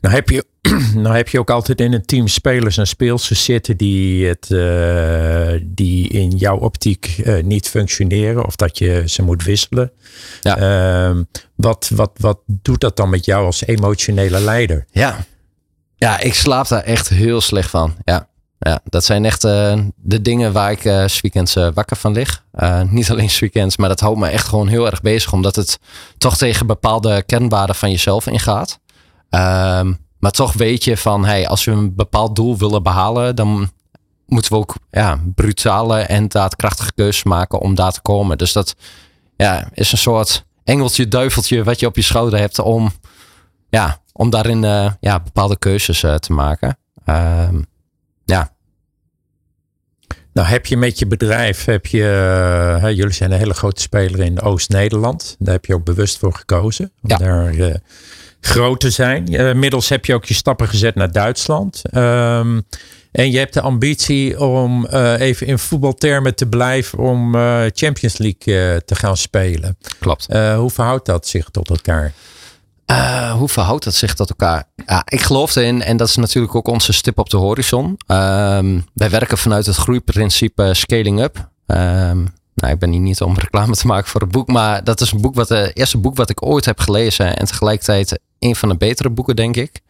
Nou, 0.00 0.14
heb 0.14 0.28
je, 0.28 0.44
nou 0.94 1.16
heb 1.16 1.28
je 1.28 1.38
ook 1.38 1.50
altijd 1.50 1.80
in 1.80 1.92
een 1.92 2.04
team 2.04 2.28
spelers 2.28 2.78
en 2.78 2.86
speelsters 2.86 3.44
zitten 3.44 3.76
die, 3.76 4.26
het, 4.26 4.50
uh, 4.50 5.60
die 5.62 6.08
in 6.08 6.30
jouw 6.30 6.58
optiek 6.58 7.22
niet 7.42 7.68
functioneren 7.68 8.44
of 8.44 8.56
dat 8.56 8.78
je 8.78 9.02
ze 9.06 9.22
moet 9.22 9.44
wisselen. 9.44 9.92
Ja. 10.40 10.56
Ehm, 10.56 11.22
wat, 11.54 11.90
wat, 11.94 12.10
wat 12.16 12.38
doet 12.46 12.80
dat 12.80 12.96
dan 12.96 13.10
met 13.10 13.24
jou 13.24 13.44
als 13.44 13.66
emotionele 13.66 14.40
leider? 14.40 14.86
Ja, 14.90 15.24
ja, 15.96 16.20
ik 16.20 16.34
slaap 16.34 16.68
daar 16.68 16.82
echt 16.82 17.08
heel 17.08 17.40
slecht 17.40 17.70
van. 17.70 17.94
Ja, 18.04 18.28
ja 18.64 18.80
dat 18.84 19.04
zijn 19.04 19.24
echt 19.24 19.44
uh, 19.44 19.78
de 19.96 20.22
dingen 20.22 20.52
waar 20.52 20.70
ik 20.70 20.84
uh, 20.84 21.04
weekends 21.20 21.56
uh, 21.56 21.68
wakker 21.74 21.96
van 21.96 22.12
lig. 22.12 22.44
niet 22.88 23.10
alleen 23.10 23.30
weekends, 23.40 23.76
maar 23.76 23.88
dat 23.88 24.00
houdt 24.00 24.18
me 24.18 24.28
echt 24.28 24.48
gewoon 24.48 24.68
heel 24.68 24.86
erg 24.86 25.00
bezig. 25.00 25.32
Omdat 25.32 25.56
het 25.56 25.78
toch 26.18 26.36
tegen 26.36 26.66
bepaalde 26.66 27.22
kernwaarden 27.22 27.74
van 27.74 27.90
jezelf 27.90 28.26
ingaat. 28.26 28.78
Um, 29.30 29.98
maar 30.18 30.30
toch 30.30 30.52
weet 30.52 30.84
je 30.84 30.96
van, 30.96 31.24
hey, 31.24 31.48
als 31.48 31.64
we 31.64 31.70
een 31.70 31.94
bepaald 31.94 32.36
doel 32.36 32.58
willen 32.58 32.82
behalen, 32.82 33.36
dan 33.36 33.70
moeten 34.26 34.52
we 34.52 34.58
ook 34.58 34.74
ja, 34.90 35.20
brutale 35.34 35.98
en 35.98 36.28
daadkrachtige 36.28 36.92
keuzes 36.92 37.22
maken 37.22 37.60
om 37.60 37.74
daar 37.74 37.92
te 37.92 38.02
komen. 38.02 38.38
Dus 38.38 38.52
dat 38.52 38.74
ja, 39.36 39.68
is 39.72 39.92
een 39.92 39.98
soort 39.98 40.44
engeltje, 40.64 41.08
duiveltje 41.08 41.64
wat 41.64 41.80
je 41.80 41.86
op 41.86 41.96
je 41.96 42.02
schouder 42.02 42.38
hebt 42.38 42.58
om 42.58 42.92
ja, 43.68 44.00
om 44.12 44.30
daarin 44.30 44.62
ja, 45.00 45.20
bepaalde 45.20 45.58
keuzes 45.58 46.00
te 46.00 46.32
maken. 46.32 46.78
Uh, 47.06 47.48
ja. 48.24 48.53
Nou, 50.34 50.48
heb 50.48 50.66
je 50.66 50.76
met 50.76 50.98
je 50.98 51.06
bedrijf, 51.06 51.64
heb 51.64 51.86
je, 51.86 52.78
uh, 52.82 52.90
jullie 52.96 53.12
zijn 53.12 53.32
een 53.32 53.38
hele 53.38 53.54
grote 53.54 53.80
speler 53.80 54.20
in 54.20 54.40
Oost-Nederland. 54.40 55.36
Daar 55.38 55.54
heb 55.54 55.64
je 55.64 55.74
ook 55.74 55.84
bewust 55.84 56.18
voor 56.18 56.34
gekozen. 56.34 56.92
Om 57.02 57.10
ja. 57.10 57.16
daar 57.16 57.80
groot 58.40 58.80
te 58.80 58.90
zijn. 58.90 59.28
middels 59.58 59.88
heb 59.88 60.04
je 60.04 60.14
ook 60.14 60.24
je 60.24 60.34
stappen 60.34 60.68
gezet 60.68 60.94
naar 60.94 61.12
Duitsland. 61.12 61.82
Um, 61.94 62.62
en 63.12 63.30
je 63.30 63.38
hebt 63.38 63.54
de 63.54 63.60
ambitie 63.60 64.40
om 64.40 64.86
even 65.16 65.46
in 65.46 65.58
voetbaltermen 65.58 66.34
te 66.34 66.46
blijven 66.46 66.98
om 66.98 67.32
Champions 67.72 68.18
League 68.18 68.82
te 68.84 68.94
gaan 68.94 69.16
spelen. 69.16 69.76
Klopt. 69.98 70.26
hoe 70.56 70.70
verhoudt 70.70 71.06
dat 71.06 71.26
zich 71.26 71.48
tot 71.50 71.70
elkaar? 71.70 72.12
Uh, 72.90 73.32
hoe 73.32 73.48
verhoudt 73.48 73.84
dat 73.84 73.94
zich 73.94 74.14
tot 74.14 74.28
elkaar? 74.28 74.64
Ja, 74.86 75.02
ik 75.04 75.20
geloof 75.20 75.56
erin, 75.56 75.82
en 75.82 75.96
dat 75.96 76.08
is 76.08 76.16
natuurlijk 76.16 76.54
ook 76.54 76.68
onze 76.68 76.92
stip 76.92 77.18
op 77.18 77.30
de 77.30 77.36
horizon. 77.36 77.84
Um, 78.06 78.84
wij 78.94 79.10
werken 79.10 79.38
vanuit 79.38 79.66
het 79.66 79.76
groeiprincipe 79.76 80.74
Scaling 80.74 81.20
Up. 81.20 81.36
Um, 81.66 82.32
nou, 82.54 82.72
ik 82.72 82.78
ben 82.78 82.90
hier 82.90 83.00
niet 83.00 83.20
om 83.20 83.38
reclame 83.38 83.74
te 83.74 83.86
maken 83.86 84.10
voor 84.10 84.20
het 84.20 84.30
boek, 84.30 84.48
maar 84.48 84.84
dat 84.84 85.00
is 85.00 85.12
een 85.12 85.20
boek 85.20 85.34
wat 85.34 85.48
het 85.48 85.76
eerste 85.76 85.98
boek 85.98 86.16
wat 86.16 86.30
ik 86.30 86.46
ooit 86.46 86.64
heb 86.64 86.78
gelezen 86.78 87.36
en 87.36 87.46
tegelijkertijd 87.46 88.18
een 88.38 88.56
van 88.56 88.68
de 88.68 88.76
betere 88.76 89.10
boeken, 89.10 89.36
denk 89.36 89.56
ik. 89.56 89.80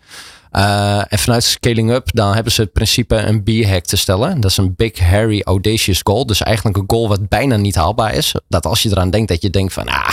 Uh, 0.52 1.12
en 1.12 1.18
vanuit 1.18 1.44
Scaling 1.44 1.90
Up, 1.90 2.08
dan 2.12 2.34
hebben 2.34 2.52
ze 2.52 2.60
het 2.60 2.72
principe 2.72 3.16
een 3.16 3.42
B-hack 3.42 3.84
te 3.84 3.96
stellen. 3.96 4.40
Dat 4.40 4.50
is 4.50 4.56
een 4.56 4.74
big, 4.76 4.98
hairy, 4.98 5.40
audacious 5.40 6.00
goal. 6.02 6.26
Dus 6.26 6.42
eigenlijk 6.42 6.76
een 6.76 6.84
goal 6.86 7.08
wat 7.08 7.28
bijna 7.28 7.56
niet 7.56 7.74
haalbaar 7.74 8.14
is. 8.14 8.34
Dat 8.48 8.66
als 8.66 8.82
je 8.82 8.90
eraan 8.90 9.10
denkt, 9.10 9.28
dat 9.28 9.42
je 9.42 9.50
denkt 9.50 9.72
van, 9.72 9.88
ah, 9.88 10.12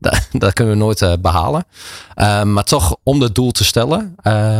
dat, 0.00 0.28
dat 0.32 0.52
kunnen 0.52 0.74
we 0.74 0.80
nooit 0.80 1.00
uh, 1.00 1.12
behalen. 1.20 1.64
Uh, 2.16 2.42
maar 2.42 2.64
toch, 2.64 2.96
om 3.02 3.20
dat 3.20 3.34
doel 3.34 3.50
te 3.50 3.64
stellen, 3.64 4.16
uh, 4.22 4.58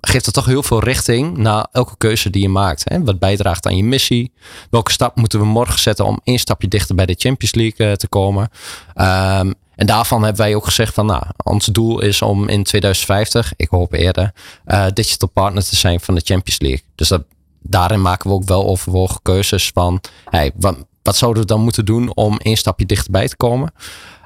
geeft 0.00 0.24
het 0.24 0.34
toch 0.34 0.46
heel 0.46 0.62
veel 0.62 0.80
richting 0.80 1.36
naar 1.36 1.66
elke 1.72 1.96
keuze 1.96 2.30
die 2.30 2.42
je 2.42 2.48
maakt. 2.48 2.82
Hè? 2.88 3.04
Wat 3.04 3.18
bijdraagt 3.18 3.66
aan 3.66 3.76
je 3.76 3.84
missie? 3.84 4.32
Welke 4.70 4.92
stap 4.92 5.16
moeten 5.16 5.40
we 5.40 5.46
morgen 5.46 5.78
zetten 5.78 6.04
om 6.04 6.20
één 6.24 6.38
stapje 6.38 6.68
dichter 6.68 6.94
bij 6.94 7.06
de 7.06 7.14
Champions 7.18 7.54
League 7.54 7.86
uh, 7.86 7.92
te 7.92 8.08
komen? 8.08 8.50
Um, 8.94 9.54
en 9.78 9.86
daarvan 9.86 10.22
hebben 10.22 10.42
wij 10.42 10.54
ook 10.54 10.64
gezegd 10.64 10.94
van, 10.94 11.06
nou, 11.06 11.22
ons 11.44 11.66
doel 11.66 12.00
is 12.00 12.22
om 12.22 12.48
in 12.48 12.62
2050, 12.62 13.52
ik 13.56 13.68
hoop 13.68 13.92
eerder, 13.92 14.32
uh, 14.66 14.86
digital 14.94 15.28
partner 15.28 15.64
te 15.64 15.76
zijn 15.76 16.00
van 16.00 16.14
de 16.14 16.20
Champions 16.24 16.60
League. 16.60 16.82
Dus 16.94 17.08
dat, 17.08 17.22
daarin 17.62 18.02
maken 18.02 18.30
we 18.30 18.36
ook 18.36 18.44
wel 18.44 18.66
overwogen 18.66 19.20
keuzes 19.22 19.70
van, 19.74 20.00
hey, 20.24 20.52
wat, 20.54 20.76
wat 21.02 21.16
zouden 21.16 21.42
we 21.42 21.48
dan 21.48 21.60
moeten 21.60 21.84
doen 21.84 22.14
om 22.14 22.38
één 22.38 22.56
stapje 22.56 22.86
dichterbij 22.86 23.28
te 23.28 23.36
komen? 23.36 23.72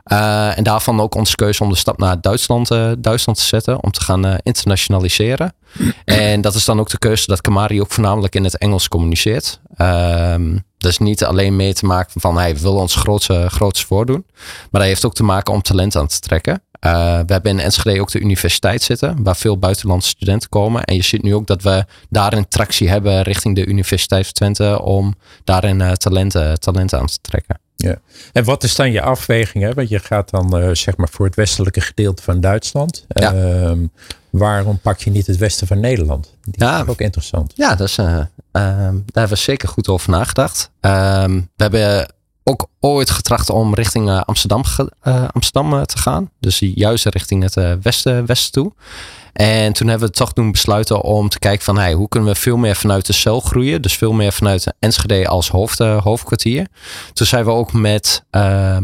Uh, 0.06 0.58
en 0.58 0.64
daarvan 0.64 1.00
ook 1.00 1.14
onze 1.14 1.34
keuze 1.34 1.62
om 1.62 1.68
de 1.68 1.76
stap 1.76 1.98
naar 1.98 2.20
Duitsland, 2.20 2.70
uh, 2.70 2.92
Duitsland 2.98 3.38
te 3.38 3.44
zetten. 3.44 3.82
Om 3.82 3.90
te 3.90 4.00
gaan 4.00 4.26
uh, 4.26 4.34
internationaliseren. 4.42 5.54
en 6.04 6.40
dat 6.40 6.54
is 6.54 6.64
dan 6.64 6.80
ook 6.80 6.90
de 6.90 6.98
keuze 6.98 7.26
dat 7.26 7.40
Kamari 7.40 7.80
ook 7.80 7.92
voornamelijk 7.92 8.34
in 8.34 8.44
het 8.44 8.58
Engels 8.58 8.88
communiceert. 8.88 9.60
Um, 9.78 10.64
dus 10.78 10.98
niet 10.98 11.24
alleen 11.24 11.56
mee 11.56 11.74
te 11.74 11.86
maken 11.86 12.20
van 12.20 12.38
hij 12.38 12.56
wil 12.56 12.74
ons 12.74 12.94
grootste, 12.94 13.46
grootste 13.50 13.86
voordoen. 13.86 14.26
Maar 14.70 14.80
hij 14.80 14.90
heeft 14.90 15.04
ook 15.04 15.14
te 15.14 15.24
maken 15.24 15.54
om 15.54 15.62
talent 15.62 15.96
aan 15.96 16.06
te 16.06 16.20
trekken. 16.20 16.62
we 16.80 16.88
hebben 17.26 17.50
in 17.50 17.60
Enschede 17.60 18.00
ook 18.00 18.10
de 18.10 18.20
universiteit 18.20 18.82
zitten. 18.82 19.22
Waar 19.22 19.36
veel 19.36 19.58
buitenlandse 19.58 20.08
studenten 20.08 20.48
komen. 20.48 20.84
En 20.84 20.94
je 20.94 21.02
ziet 21.02 21.22
nu 21.22 21.34
ook 21.34 21.46
dat 21.46 21.62
we 21.62 21.84
daarin 22.08 22.48
tractie 22.48 22.88
hebben 22.88 23.22
richting 23.22 23.54
de 23.54 23.66
Universiteit 23.66 24.24
van 24.24 24.34
Twente. 24.34 24.82
Om 24.82 25.14
daarin 25.44 25.94
talenten, 25.96 26.60
talenten 26.60 26.98
aan 26.98 27.06
te 27.06 27.18
trekken. 27.20 27.61
Ja. 27.82 27.96
En 28.32 28.44
wat 28.44 28.62
is 28.62 28.74
dan 28.74 28.92
je 28.92 29.02
afweging? 29.02 29.64
Hè? 29.64 29.74
Want 29.74 29.88
je 29.88 29.98
gaat 29.98 30.30
dan 30.30 30.62
uh, 30.62 30.74
zeg 30.74 30.96
maar 30.96 31.08
voor 31.08 31.26
het 31.26 31.34
westelijke 31.34 31.80
gedeelte 31.80 32.22
van 32.22 32.40
Duitsland. 32.40 33.04
Ja. 33.08 33.34
Uh, 33.34 33.72
waarom 34.30 34.78
pak 34.78 34.98
je 34.98 35.10
niet 35.10 35.26
het 35.26 35.36
westen 35.36 35.66
van 35.66 35.80
Nederland? 35.80 36.34
Die 36.42 36.64
ja, 36.64 36.82
is 36.82 36.88
ook 36.88 37.00
interessant. 37.00 37.52
Ja, 37.56 37.74
dat 37.74 37.88
is, 37.88 37.98
uh, 37.98 38.06
daar 38.52 38.92
hebben 39.04 39.28
we 39.28 39.36
zeker 39.36 39.68
goed 39.68 39.88
over 39.88 40.10
nagedacht. 40.10 40.70
Ehm, 40.80 41.34
we 41.34 41.62
hebben 41.62 42.14
ook 42.44 42.66
ooit 42.80 43.10
getracht 43.10 43.50
om 43.50 43.74
richting 43.74 44.20
Amsterdam, 44.20 44.62
Amsterdam 45.32 45.86
te 45.86 45.98
gaan. 45.98 46.30
Dus 46.40 46.58
juist 46.58 47.04
richting 47.04 47.42
het 47.42 47.82
westen, 47.82 48.26
westen 48.26 48.52
toe. 48.52 48.72
En 49.32 49.72
toen 49.72 49.88
hebben 49.88 50.08
we 50.08 50.14
toch 50.14 50.32
toen 50.32 50.52
besluiten 50.52 51.02
om 51.02 51.28
te 51.28 51.38
kijken 51.38 51.64
van 51.64 51.78
hey, 51.78 51.92
hoe 51.92 52.08
kunnen 52.08 52.32
we 52.32 52.34
veel 52.34 52.56
meer 52.56 52.76
vanuit 52.76 53.06
de 53.06 53.12
cel 53.12 53.40
groeien. 53.40 53.82
Dus 53.82 53.96
veel 53.96 54.12
meer 54.12 54.32
vanuit 54.32 54.74
Enschede 54.78 55.28
als 55.28 55.48
hoofd, 55.48 55.80
uh, 55.80 56.02
hoofdkwartier. 56.02 56.66
Toen 57.12 57.26
zijn 57.26 57.44
we 57.44 57.50
ook 57.50 57.72
met 57.72 58.24
uh, 58.30 58.76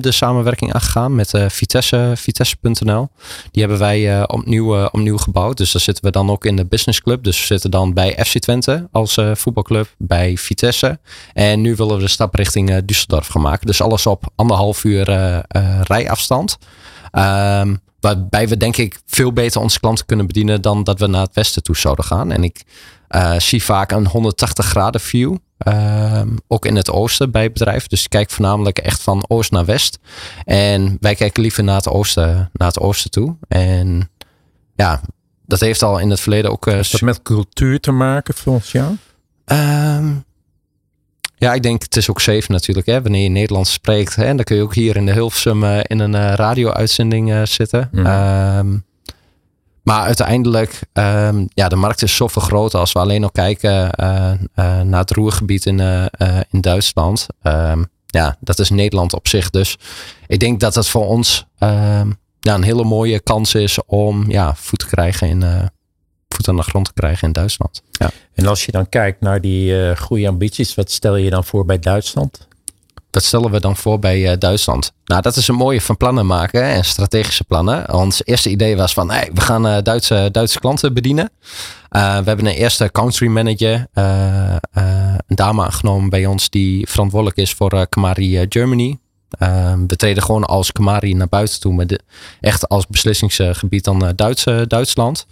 de 0.00 0.12
samenwerking 0.12 0.72
aangegaan 0.72 1.14
met 1.14 1.34
uh, 1.34 1.48
Vitesse, 1.48 2.12
Vitesse.nl. 2.16 3.08
Die 3.50 3.62
hebben 3.62 3.78
wij 3.78 4.28
opnieuw, 4.28 4.84
opnieuw 4.84 5.16
gebouwd. 5.16 5.56
Dus 5.56 5.72
daar 5.72 5.82
zitten 5.82 6.04
we 6.04 6.10
dan 6.10 6.30
ook 6.30 6.44
in 6.44 6.56
de 6.56 6.66
business 6.66 7.02
club. 7.02 7.24
Dus 7.24 7.40
we 7.40 7.46
zitten 7.46 7.70
dan 7.70 7.94
bij 7.94 8.24
FC 8.24 8.38
Twente 8.38 8.88
als 8.92 9.18
voetbalclub, 9.32 9.94
bij 9.98 10.36
Vitesse. 10.36 10.98
En 11.32 11.60
nu 11.60 11.76
willen 11.76 11.96
we 11.96 12.02
de 12.02 12.08
stap 12.08 12.34
richting 12.34 12.80
Düsseldorf 12.80 13.26
gaan 13.26 13.42
maken. 13.42 13.66
Dus 13.66 13.80
alles 13.80 14.06
op 14.06 14.24
anderhalf 14.34 14.84
uur 14.84 15.04
rijafstand. 15.82 16.58
Um, 17.12 17.80
waarbij 18.00 18.48
we 18.48 18.56
denk 18.56 18.76
ik 18.76 19.00
veel 19.06 19.32
beter 19.32 19.60
onze 19.60 19.80
klanten 19.80 20.06
kunnen 20.06 20.26
bedienen 20.26 20.62
dan 20.62 20.84
dat 20.84 20.98
we 20.98 21.06
naar 21.06 21.22
het 21.22 21.34
westen 21.34 21.62
toe 21.62 21.76
zouden 21.76 22.04
gaan. 22.04 22.32
En 22.32 22.44
ik 22.44 22.64
uh, 23.10 23.38
zie 23.38 23.62
vaak 23.64 23.92
een 23.92 24.06
180 24.06 24.66
graden 24.66 25.00
view. 25.00 25.36
Ehm, 25.58 26.28
ook 26.46 26.66
in 26.66 26.76
het 26.76 26.90
oosten 26.90 27.30
bij 27.30 27.42
het 27.42 27.52
bedrijf. 27.52 27.86
Dus 27.86 28.02
ik 28.04 28.10
kijk 28.10 28.30
voornamelijk 28.30 28.78
echt 28.78 29.02
van 29.02 29.24
oost 29.28 29.50
naar 29.50 29.64
west. 29.64 29.98
En 30.44 30.96
wij 31.00 31.14
kijken 31.14 31.42
liever 31.42 31.64
naar 31.64 31.76
het 31.76 31.88
oosten, 31.88 32.50
naar 32.52 32.68
het 32.68 32.78
oosten 32.78 33.10
toe. 33.10 33.36
En 33.48 34.10
ja, 34.74 35.00
dat 35.46 35.60
heeft 35.60 35.82
al 35.82 35.98
in 35.98 36.10
het 36.10 36.20
verleden 36.20 36.50
ook. 36.50 36.66
Uh, 36.66 36.74
dat 36.74 37.00
met 37.00 37.22
cultuur 37.22 37.80
te 37.80 37.90
maken 37.90 38.34
volgens 38.34 38.72
jou? 38.72 38.96
Um, 39.46 40.24
ja, 41.38 41.54
ik 41.54 41.62
denk 41.62 41.82
het 41.82 41.96
is 41.96 42.10
ook 42.10 42.20
safe 42.20 42.52
natuurlijk. 42.52 42.86
Hè? 42.86 43.02
Wanneer 43.02 43.22
je 43.22 43.28
Nederlands 43.28 43.72
spreekt. 43.72 44.16
Hè? 44.16 44.34
dan 44.34 44.44
kun 44.44 44.56
je 44.56 44.62
ook 44.62 44.74
hier 44.74 44.96
in 44.96 45.06
de 45.06 45.12
Hilversum 45.12 45.62
uh, 45.62 45.78
in 45.82 45.98
een 45.98 46.14
uh, 46.14 46.32
radio-uitzending 46.34 47.30
uh, 47.30 47.44
zitten. 47.44 47.88
Mm. 47.92 48.06
Um, 48.06 48.86
maar 49.82 50.02
uiteindelijk, 50.02 50.80
um, 50.92 51.48
ja, 51.54 51.68
de 51.68 51.76
markt 51.76 52.02
is 52.02 52.16
zoveel 52.16 52.42
groter 52.42 52.78
als 52.78 52.92
we 52.92 52.98
alleen 52.98 53.20
nog 53.20 53.32
kijken 53.32 53.90
naar 54.84 55.00
het 55.00 55.10
roergebied 55.10 55.66
in, 55.66 55.80
in 56.50 56.60
Duitsland. 56.60 57.26
Um, 57.42 57.86
ja, 58.06 58.36
dat 58.40 58.58
is 58.58 58.70
Nederland 58.70 59.14
op 59.14 59.28
zich. 59.28 59.50
Dus 59.50 59.78
ik 60.26 60.38
denk 60.38 60.60
dat 60.60 60.74
het 60.74 60.88
voor 60.88 61.06
ons 61.06 61.46
ja, 62.40 62.54
een 62.54 62.62
hele 62.62 62.84
mooie 62.84 63.20
kans 63.20 63.54
is 63.54 63.78
om 63.86 64.30
ja, 64.30 64.54
voet 64.54 64.78
te 64.78 64.86
krijgen 64.86 65.28
in, 65.28 65.70
voet 66.38 66.48
aan 66.48 66.56
de 66.56 66.70
grond 66.70 66.84
te 66.84 66.92
krijgen 66.94 67.26
in 67.26 67.32
Duitsland. 67.32 67.82
Ja. 67.90 68.10
En 68.34 68.46
als 68.46 68.64
je 68.64 68.72
dan 68.72 68.88
kijkt 68.88 69.20
naar 69.20 69.40
die 69.40 69.72
uh, 69.72 69.96
goede 69.96 70.28
ambities, 70.28 70.74
wat 70.74 70.90
stel 70.90 71.16
je 71.16 71.30
dan 71.30 71.44
voor 71.44 71.64
bij 71.64 71.78
Duitsland? 71.78 72.46
Wat 73.10 73.22
stellen 73.22 73.50
we 73.50 73.60
dan 73.60 73.76
voor 73.76 73.98
bij 73.98 74.30
uh, 74.30 74.38
Duitsland? 74.38 74.92
Nou, 75.04 75.22
dat 75.22 75.36
is 75.36 75.48
een 75.48 75.54
mooie 75.54 75.80
van 75.80 75.96
plannen 75.96 76.26
maken 76.26 76.62
en 76.62 76.84
strategische 76.84 77.44
plannen. 77.44 77.92
Ons 77.92 78.24
eerste 78.24 78.50
idee 78.50 78.76
was 78.76 78.92
van, 78.92 79.10
hey, 79.10 79.30
we 79.34 79.40
gaan 79.40 79.66
uh, 79.66 79.76
Duitse, 79.82 80.28
Duitse 80.32 80.60
klanten 80.60 80.94
bedienen. 80.94 81.30
we 81.88 81.98
hebben 81.98 82.46
een 82.46 82.54
eerste 82.54 82.90
country 82.92 83.26
manager, 83.26 83.86
een 83.92 85.36
dame 85.36 85.64
aangenomen 85.64 86.10
bij 86.10 86.26
ons 86.26 86.50
die 86.50 86.88
verantwoordelijk 86.88 87.36
is 87.36 87.52
voor 87.52 87.88
Kamari 87.88 88.46
Germany. 88.48 88.98
Ehm, 89.30 89.86
we 89.86 89.96
treden 89.96 90.22
gewoon 90.22 90.44
als 90.44 90.72
Kamari 90.72 91.14
naar 91.14 91.28
buiten 91.28 91.60
toe, 91.60 91.86
de, 91.86 92.00
echt 92.40 92.68
als 92.68 92.86
beslissingsgebied 92.86 93.84
dan 93.84 94.04
uh, 94.04 94.10
Duitsland. 94.66 95.26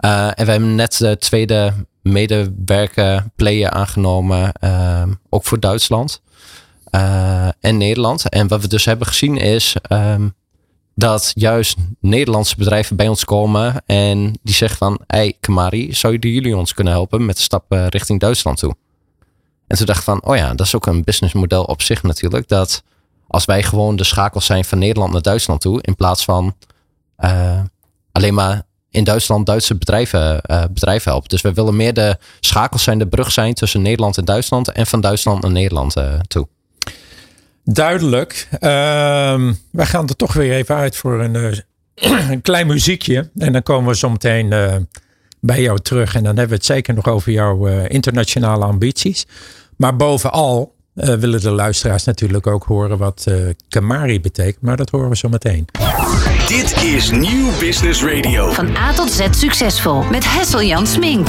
Uh, 0.00 0.26
en 0.26 0.44
we 0.44 0.50
hebben 0.50 0.74
net 0.74 0.98
de 0.98 1.16
tweede 1.18 1.72
medewerker 2.02 3.26
player 3.36 3.70
aangenomen, 3.70 4.52
ehm, 4.52 5.12
ook 5.28 5.44
voor 5.44 5.60
Duitsland 5.60 6.22
en 7.60 7.76
Nederland. 7.76 8.28
En 8.28 8.48
wat 8.48 8.60
we 8.60 8.68
dus 8.68 8.84
hebben 8.84 9.06
gezien 9.06 9.36
is 9.36 9.76
um, 9.92 10.34
dat 10.94 11.32
juist 11.34 11.76
Nederlandse 12.00 12.56
bedrijven 12.56 12.96
bij 12.96 13.08
ons 13.08 13.24
komen 13.24 13.82
en 13.86 14.38
die 14.42 14.54
zeggen 14.54 14.78
van, 14.78 15.00
hey 15.06 15.36
Kamari, 15.40 15.94
zouden 15.94 16.30
jullie 16.30 16.56
ons 16.56 16.74
kunnen 16.74 16.92
helpen 16.92 17.26
met 17.26 17.36
de 17.36 17.42
stap 17.42 17.64
richting 17.68 18.20
Duitsland 18.20 18.58
toe? 18.58 18.76
En 19.66 19.76
toen 19.76 19.86
dacht 19.86 19.98
ik 19.98 20.04
van, 20.04 20.24
oh 20.24 20.36
ja, 20.36 20.54
dat 20.54 20.66
is 20.66 20.74
ook 20.74 20.86
een 20.86 21.04
businessmodel 21.04 21.62
op 21.62 21.82
zich 21.82 22.02
natuurlijk, 22.02 22.48
dat 22.48 22.82
als 23.28 23.44
wij 23.44 23.62
gewoon 23.62 23.96
de 23.96 24.04
schakels 24.04 24.46
zijn 24.46 24.64
van 24.64 24.78
Nederland 24.78 25.12
naar 25.12 25.22
Duitsland 25.22 25.60
toe, 25.60 25.82
in 25.82 25.96
plaats 25.96 26.24
van 26.24 26.54
uh, 27.18 27.60
alleen 28.12 28.34
maar 28.34 28.62
in 28.90 29.04
Duitsland 29.04 29.46
Duitse 29.46 29.74
bedrijven, 29.74 30.40
uh, 30.50 30.64
bedrijven 30.70 31.10
helpen. 31.10 31.28
Dus 31.28 31.40
we 31.40 31.52
willen 31.52 31.76
meer 31.76 31.94
de 31.94 32.16
schakels 32.40 32.82
zijn, 32.82 32.98
de 32.98 33.06
brug 33.06 33.32
zijn 33.32 33.54
tussen 33.54 33.82
Nederland 33.82 34.16
en 34.16 34.24
Duitsland 34.24 34.72
en 34.72 34.86
van 34.86 35.00
Duitsland 35.00 35.42
naar 35.42 35.50
Nederland 35.50 35.96
uh, 35.96 36.14
toe. 36.20 36.48
Duidelijk. 37.64 38.48
Ehm, 38.58 39.52
wij 39.70 39.86
gaan 39.86 40.08
er 40.08 40.16
toch 40.16 40.32
weer 40.32 40.52
even 40.52 40.74
uit 40.74 40.96
voor 40.96 41.20
een, 41.20 41.64
een 42.30 42.42
klein 42.42 42.66
muziekje. 42.66 43.30
En 43.36 43.52
dan 43.52 43.62
komen 43.62 43.88
we 43.88 43.96
zo 43.96 44.10
meteen 44.10 44.48
bij 45.40 45.62
jou 45.62 45.78
terug. 45.78 46.14
En 46.14 46.22
dan 46.22 46.36
hebben 46.36 46.48
we 46.48 46.54
het 46.54 46.64
zeker 46.64 46.94
nog 46.94 47.08
over 47.08 47.32
jouw 47.32 47.66
internationale 47.86 48.64
ambities. 48.64 49.26
Maar 49.76 49.96
bovenal 49.96 50.76
uh, 51.00 51.14
willen 51.14 51.40
de 51.40 51.50
luisteraars 51.50 52.04
natuurlijk 52.04 52.46
ook 52.46 52.64
horen 52.64 52.98
wat 52.98 53.24
uh, 53.28 53.48
Kamari 53.68 54.20
betekent. 54.20 54.62
Maar 54.62 54.76
dat 54.76 54.90
horen 54.90 55.08
we 55.08 55.16
zo 55.16 55.28
meteen. 55.28 55.66
Dit 56.48 56.84
is 56.84 57.10
Nieuw 57.10 57.58
Business 57.60 58.04
Radio. 58.04 58.52
Van 58.52 58.76
A 58.76 58.92
tot 58.92 59.10
Z 59.10 59.26
succesvol 59.30 60.02
met 60.02 60.24
Hessel 60.32 60.62
Jan 60.62 60.86
Smink. 60.86 61.28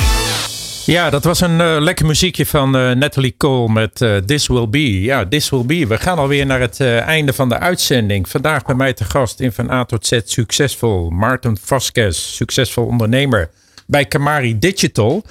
Ja, 0.86 1.10
dat 1.10 1.24
was 1.24 1.42
een 1.42 1.60
uh, 1.60 1.76
lekker 1.80 2.06
muziekje 2.06 2.46
van 2.46 2.76
uh, 2.76 2.92
Natalie 2.92 3.36
Cole 3.38 3.72
met 3.72 4.02
uh, 4.02 4.18
This 4.18 4.48
Will 4.48 4.70
Be. 4.70 5.02
Ja, 5.02 5.28
This 5.28 5.50
Will 5.50 5.66
Be. 5.66 5.88
We 5.88 5.98
gaan 5.98 6.18
alweer 6.18 6.46
naar 6.46 6.60
het 6.60 6.80
einde 6.80 7.34
van 7.34 7.50
de 7.50 7.60
uitzending. 7.60 8.30
Vandaag 8.30 8.66
bij 8.66 8.76
mij 8.76 8.94
te 8.94 9.04
gast 9.04 9.40
in 9.40 9.52
Van 9.52 9.72
A 9.72 9.86
tot 9.86 10.06
Z 10.06 10.20
succesvol. 10.24 11.10
Maarten 11.10 11.58
Vasquez, 11.62 12.18
succesvol 12.18 12.86
ondernemer 12.86 13.50
bij 13.88 14.06
Kamari 14.06 14.60
Digital. 14.60 15.24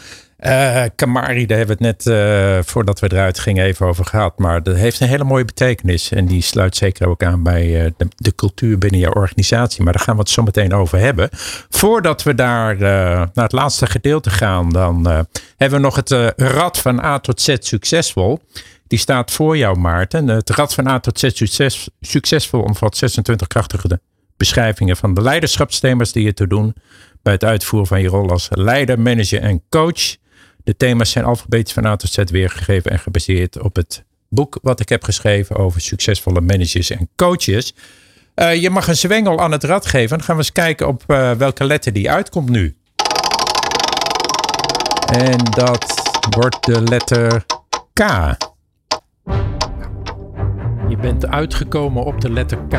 Uh, 0.46 0.85
Kamari, 0.94 1.46
daar 1.46 1.59
hebben 1.59 1.79
we 1.79 1.87
het 1.87 2.05
net 2.05 2.14
uh, 2.14 2.59
voordat 2.62 3.01
we 3.01 3.12
eruit 3.12 3.38
gingen 3.38 3.64
even 3.64 3.87
over 3.87 4.05
gehad. 4.05 4.38
Maar 4.38 4.62
dat 4.62 4.77
heeft 4.77 5.01
een 5.01 5.09
hele 5.09 5.24
mooie 5.24 5.44
betekenis. 5.44 6.11
En 6.12 6.27
die 6.27 6.42
sluit 6.42 6.77
zeker 6.77 7.09
ook 7.09 7.22
aan 7.22 7.42
bij 7.42 7.85
uh, 7.85 7.90
de, 7.96 8.09
de, 8.16 8.35
cultuur 8.35 8.79
binnen 8.79 9.01
jouw 9.01 9.12
organisatie. 9.12 9.85
Maar 9.85 9.92
daar 9.92 10.03
gaan 10.03 10.14
we 10.14 10.20
het 10.20 10.31
zo 10.31 10.42
meteen 10.42 10.72
over 10.72 10.98
hebben. 10.98 11.29
Voordat 11.68 12.22
we 12.22 12.35
daar 12.35 12.77
naar 12.77 13.31
het 13.35 13.53
laatste 13.53 13.87
gedeelte 13.87 14.31
gaan, 14.31 14.70
dan 14.70 15.07
hebben 15.57 15.79
we 15.79 15.85
nog 15.85 15.96
het 15.96 16.11
Rad 16.37 16.79
van 16.79 17.05
A 17.05 17.18
tot 17.18 17.40
Z 17.40 17.57
succesvol. 17.59 18.40
Die 18.87 18.98
staat 18.98 19.31
voor 19.31 19.57
jou, 19.57 19.79
Maarten. 19.79 20.29
Het 20.29 20.51
Rad 20.51 20.74
van 20.74 20.88
A 20.88 21.01
tot 21.01 21.18
Z 21.18 21.29
succes, 21.33 21.88
succesvol 22.01 22.62
omvat 22.62 22.96
26 22.96 23.46
krachtige 23.46 24.01
beschrijvingen 24.37 24.96
van 24.96 25.14
de 25.14 25.22
leiderschapsthema's 25.22 26.12
die 26.12 26.24
je 26.24 26.35
te 26.35 26.46
doen 26.46 26.74
bij 27.22 27.33
het 27.33 27.44
uitvoeren 27.44 27.88
van 27.88 28.01
je 28.01 28.09
rol 28.09 28.31
als 28.31 28.48
leider, 28.51 29.01
manager 29.01 29.42
en 29.42 29.62
coach. 29.68 30.16
De 30.68 30.76
thema's 30.76 31.11
zijn 31.11 31.24
alfabetisch 31.24 31.72
van 31.72 31.87
A 31.87 31.96
tot 31.96 32.11
Z 32.11 32.18
weergegeven 32.24 32.90
en 32.90 32.98
gebaseerd 32.98 33.61
op 33.61 33.76
het 33.76 34.04
boek 34.28 34.59
wat 34.62 34.81
ik 34.81 34.88
heb 34.88 35.04
geschreven 35.04 35.57
over 35.57 35.81
succesvolle 35.81 36.40
managers 36.40 36.90
en 36.90 37.09
coaches. 37.16 37.74
Uh, 38.35 38.54
je 38.54 38.70
mag 38.70 38.88
een 38.88 38.96
zwengel 38.96 39.40
aan 39.40 39.52
het 39.52 39.64
rad 39.64 39.87
geven. 39.87 40.09
Dan 40.09 40.26
gaan 40.26 40.37
we 40.37 40.40
eens 40.40 40.52
kijken 40.52 40.88
op 40.88 41.04
uh, 41.07 41.31
welke 41.31 41.64
letter 41.64 41.92
die 41.92 42.11
uitkomt 42.11 42.48
nu. 42.48 42.76
En 45.12 45.38
dat 45.44 45.94
wordt 46.31 46.64
de 46.64 46.83
letter 46.83 47.44
K. 47.92 48.02
Je 50.88 50.96
bent 51.00 51.26
uitgekomen 51.26 52.04
op 52.04 52.20
de 52.20 52.31
letter 52.31 52.59
K. 52.59 52.76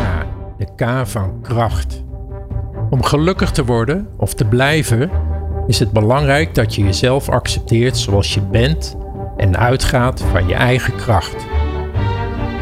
De 0.58 0.67
K 0.75 1.08
van 1.08 1.41
kracht. 1.41 2.04
Om 2.89 3.04
gelukkig 3.04 3.52
te 3.52 3.65
worden 3.65 4.10
of 4.17 4.34
te 4.34 4.45
blijven 4.45 5.28
is 5.69 5.79
het 5.79 5.91
belangrijk 5.91 6.55
dat 6.55 6.75
je 6.75 6.84
jezelf 6.84 7.29
accepteert 7.29 7.97
zoals 7.97 8.34
je 8.34 8.41
bent 8.41 8.97
en 9.38 9.58
uitgaat 9.58 10.21
van 10.21 10.47
je 10.47 10.53
eigen 10.53 10.95
kracht. 10.95 11.45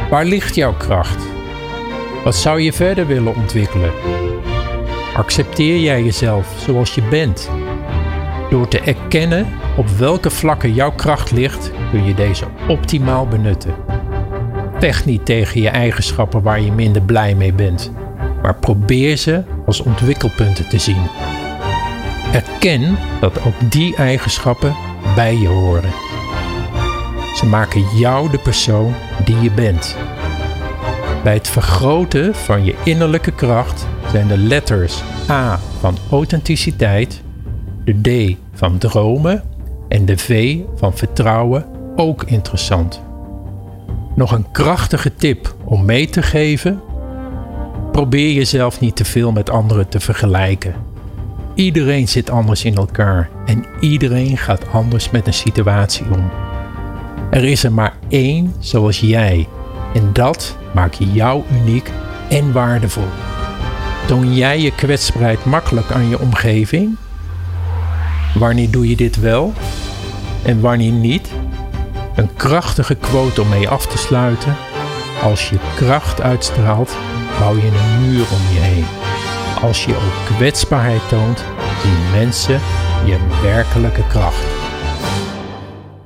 Waar 0.09 0.25
ligt 0.25 0.55
jouw 0.55 0.73
kracht? 0.73 1.23
Wat 2.23 2.35
zou 2.35 2.61
je 2.61 2.73
verder 2.73 3.07
willen 3.07 3.35
ontwikkelen? 3.35 3.91
Accepteer 5.15 5.79
jij 5.79 6.03
jezelf 6.03 6.55
zoals 6.65 6.95
je 6.95 7.01
bent? 7.01 7.49
Door 8.49 8.67
te 8.67 8.79
erkennen 8.79 9.47
op 9.77 9.87
welke 9.87 10.29
vlakken 10.29 10.73
jouw 10.73 10.91
kracht 10.91 11.31
ligt, 11.31 11.71
kun 11.91 12.05
je 12.05 12.13
deze 12.13 12.45
optimaal 12.67 13.27
benutten. 13.27 13.75
Vecht 14.79 15.05
niet 15.05 15.25
tegen 15.25 15.61
je 15.61 15.69
eigenschappen 15.69 16.41
waar 16.41 16.61
je 16.61 16.71
minder 16.71 17.01
blij 17.01 17.35
mee 17.35 17.53
bent, 17.53 17.91
maar 18.41 18.55
probeer 18.55 19.17
ze 19.17 19.43
als 19.65 19.81
ontwikkelpunten 19.81 20.69
te 20.69 20.79
zien. 20.79 21.01
Erken 22.31 22.97
dat 23.19 23.43
ook 23.45 23.71
die 23.71 23.95
eigenschappen 23.95 24.75
bij 25.15 25.35
je 25.37 25.47
horen. 25.47 25.89
Ze 27.35 27.45
maken 27.45 27.85
jou 27.95 28.29
de 28.29 28.37
persoon 28.37 28.93
die 29.25 29.39
je 29.39 29.51
bent. 29.51 29.97
Bij 31.23 31.33
het 31.33 31.47
vergroten 31.47 32.35
van 32.35 32.65
je 32.65 32.75
innerlijke 32.83 33.31
kracht 33.31 33.87
zijn 34.11 34.27
de 34.27 34.37
letters 34.37 35.01
A 35.29 35.59
van 35.79 35.97
authenticiteit, 36.11 37.21
de 37.83 38.01
D 38.01 38.37
van 38.53 38.77
dromen 38.77 39.43
en 39.87 40.05
de 40.05 40.17
V 40.17 40.57
van 40.75 40.97
vertrouwen 40.97 41.65
ook 41.95 42.23
interessant. 42.23 43.01
Nog 44.15 44.31
een 44.31 44.51
krachtige 44.51 45.15
tip 45.15 45.55
om 45.63 45.85
mee 45.85 46.09
te 46.09 46.21
geven: 46.21 46.81
probeer 47.91 48.31
jezelf 48.31 48.79
niet 48.79 48.95
te 48.95 49.05
veel 49.05 49.31
met 49.31 49.49
anderen 49.49 49.89
te 49.89 49.99
vergelijken. 49.99 50.86
Iedereen 51.57 52.07
zit 52.07 52.29
anders 52.29 52.63
in 52.63 52.75
elkaar 52.75 53.29
en 53.45 53.65
iedereen 53.79 54.37
gaat 54.37 54.71
anders 54.71 55.09
met 55.09 55.27
een 55.27 55.33
situatie 55.33 56.05
om. 56.11 56.29
Er 57.31 57.43
is 57.43 57.63
er 57.63 57.71
maar 57.71 57.93
één 58.07 58.53
zoals 58.59 58.99
jij 58.99 59.47
en 59.93 60.09
dat 60.13 60.57
maakt 60.73 60.97
jou 61.13 61.43
uniek 61.51 61.91
en 62.29 62.51
waardevol. 62.51 63.07
Toon 64.07 64.35
jij 64.35 64.61
je 64.61 64.75
kwetsbaarheid 64.75 65.45
makkelijk 65.45 65.91
aan 65.91 66.09
je 66.09 66.19
omgeving? 66.19 66.95
Wanneer 68.33 68.71
doe 68.71 68.89
je 68.89 68.95
dit 68.95 69.19
wel 69.19 69.53
en 70.43 70.61
wanneer 70.61 70.91
niet? 70.91 71.29
Een 72.15 72.33
krachtige 72.35 72.95
quote 72.95 73.41
om 73.41 73.49
mee 73.49 73.69
af 73.69 73.85
te 73.85 73.97
sluiten. 73.97 74.55
Als 75.23 75.49
je 75.49 75.57
kracht 75.75 76.21
uitstraalt, 76.21 76.97
bouw 77.39 77.55
je 77.55 77.67
een 77.67 78.01
muur 78.01 78.25
om 78.31 78.53
je 78.53 78.59
heen. 78.59 79.06
Als 79.61 79.85
je 79.85 79.95
ook 79.95 80.35
kwetsbaarheid 80.35 81.09
toont, 81.09 81.43
zien 81.83 82.11
mensen 82.11 82.59
je 83.05 83.39
werkelijke 83.41 84.07
kracht. 84.07 84.45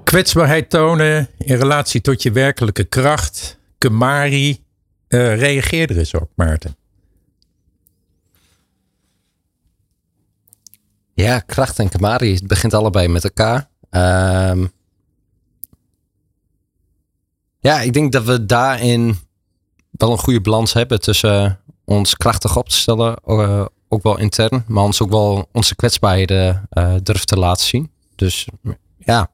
Kwetsbaarheid 0.03 0.69
tonen 0.69 1.29
in 1.37 1.55
relatie 1.55 2.01
tot 2.01 2.23
je 2.23 2.31
werkelijke 2.31 2.83
kracht. 2.83 3.59
Kamari, 3.77 4.63
uh, 5.07 5.39
reageer 5.39 5.89
er 5.89 5.97
eens 5.97 6.13
op, 6.13 6.29
Maarten. 6.35 6.75
Ja, 11.13 11.39
kracht 11.39 11.79
en 11.79 11.89
Kamari, 11.89 12.33
het 12.33 12.47
begint 12.47 12.73
allebei 12.73 13.07
met 13.07 13.23
elkaar. 13.23 13.69
Um, 13.89 14.71
ja, 17.59 17.81
ik 17.81 17.93
denk 17.93 18.11
dat 18.11 18.23
we 18.23 18.45
daarin 18.45 19.17
wel 19.91 20.11
een 20.11 20.17
goede 20.17 20.41
balans 20.41 20.73
hebben 20.73 21.01
tussen 21.01 21.59
ons 21.91 22.15
krachtig 22.15 22.57
op 22.57 22.69
te 22.69 22.75
stellen, 22.75 23.19
uh, 23.25 23.65
ook 23.89 24.03
wel 24.03 24.19
intern, 24.19 24.63
maar 24.67 24.83
ons 24.83 25.01
ook 25.01 25.09
wel 25.09 25.49
onze 25.51 25.75
kwetsbaarheden 25.75 26.67
uh, 26.73 26.93
durven 27.03 27.25
te 27.25 27.37
laten 27.37 27.65
zien. 27.65 27.89
Dus 28.15 28.47
ja, 28.97 29.29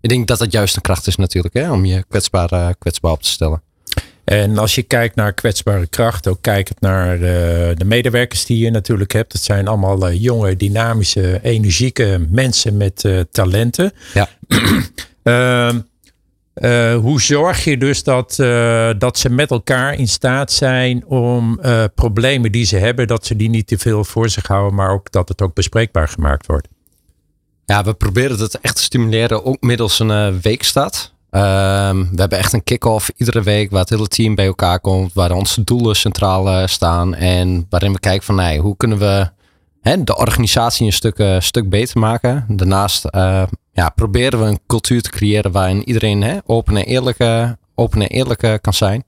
ik 0.00 0.08
denk 0.08 0.26
dat 0.26 0.38
dat 0.38 0.52
juist 0.52 0.76
een 0.76 0.82
kracht 0.82 1.06
is 1.06 1.16
natuurlijk, 1.16 1.54
hè, 1.54 1.72
om 1.72 1.84
je 1.84 2.04
kwetsbaar, 2.08 2.52
uh, 2.52 2.68
kwetsbaar 2.78 3.12
op 3.12 3.22
te 3.22 3.28
stellen. 3.28 3.62
En 4.24 4.58
als 4.58 4.74
je 4.74 4.82
kijkt 4.82 5.14
naar 5.14 5.32
kwetsbare 5.32 5.86
kracht, 5.86 6.26
ook 6.26 6.38
kijkend 6.40 6.80
naar 6.80 7.18
de 7.18 7.84
medewerkers 7.84 8.46
die 8.46 8.58
je 8.58 8.70
natuurlijk 8.70 9.12
hebt. 9.12 9.32
Het 9.32 9.42
zijn 9.42 9.68
allemaal 9.68 10.12
jonge, 10.12 10.56
dynamische, 10.56 11.40
energieke 11.42 12.26
mensen 12.30 12.76
met 12.76 13.24
talenten. 13.30 13.92
Ja. 14.14 14.28
Uh, 16.60 16.96
hoe 16.96 17.20
zorg 17.20 17.64
je 17.64 17.78
dus 17.78 18.02
dat, 18.02 18.38
uh, 18.40 18.90
dat 18.98 19.18
ze 19.18 19.30
met 19.30 19.50
elkaar 19.50 19.94
in 19.94 20.08
staat 20.08 20.52
zijn 20.52 21.06
om 21.06 21.58
uh, 21.62 21.84
problemen 21.94 22.52
die 22.52 22.64
ze 22.64 22.76
hebben, 22.76 23.06
dat 23.06 23.26
ze 23.26 23.36
die 23.36 23.48
niet 23.48 23.66
te 23.66 23.78
veel 23.78 24.04
voor 24.04 24.28
zich 24.28 24.46
houden, 24.46 24.74
maar 24.74 24.90
ook 24.90 25.12
dat 25.12 25.28
het 25.28 25.42
ook 25.42 25.54
bespreekbaar 25.54 26.08
gemaakt 26.08 26.46
wordt? 26.46 26.68
Ja, 27.64 27.84
we 27.84 27.94
proberen 27.94 28.38
het 28.38 28.60
echt 28.60 28.76
te 28.76 28.82
stimuleren, 28.82 29.44
ook 29.44 29.60
middels 29.60 29.98
een 29.98 30.40
weekstad. 30.40 31.12
Ehm, 31.30 31.96
we 31.96 32.20
hebben 32.20 32.38
echt 32.38 32.52
een 32.52 32.64
kick-off 32.64 33.10
iedere 33.16 33.42
week 33.42 33.70
waar 33.70 33.80
het 33.80 33.90
hele 33.90 34.08
team 34.08 34.34
bij 34.34 34.46
elkaar 34.46 34.80
komt, 34.80 35.12
waar 35.12 35.32
onze 35.32 35.64
doelen 35.64 35.96
centraal 35.96 36.68
staan 36.68 37.14
en 37.14 37.66
waarin 37.70 37.92
we 37.92 38.00
kijken 38.00 38.24
van 38.24 38.34
nee, 38.34 38.60
hoe 38.60 38.76
kunnen 38.76 38.98
we 38.98 39.30
de 39.82 40.16
organisatie 40.16 40.86
een 40.86 40.92
stuk, 40.92 41.22
stuk 41.38 41.68
beter 41.68 41.98
maken. 41.98 42.44
Daarnaast 42.48 43.04
ja, 43.72 43.88
proberen 43.94 44.40
we 44.40 44.46
een 44.46 44.60
cultuur 44.66 45.02
te 45.02 45.10
creëren 45.10 45.52
waarin 45.52 45.88
iedereen 45.88 46.22
hè, 46.22 46.38
open, 46.46 46.76
en 46.76 46.84
eerlijke, 46.84 47.58
open 47.74 48.00
en 48.00 48.08
eerlijk 48.08 48.62
kan 48.62 48.74
zijn. 48.74 49.04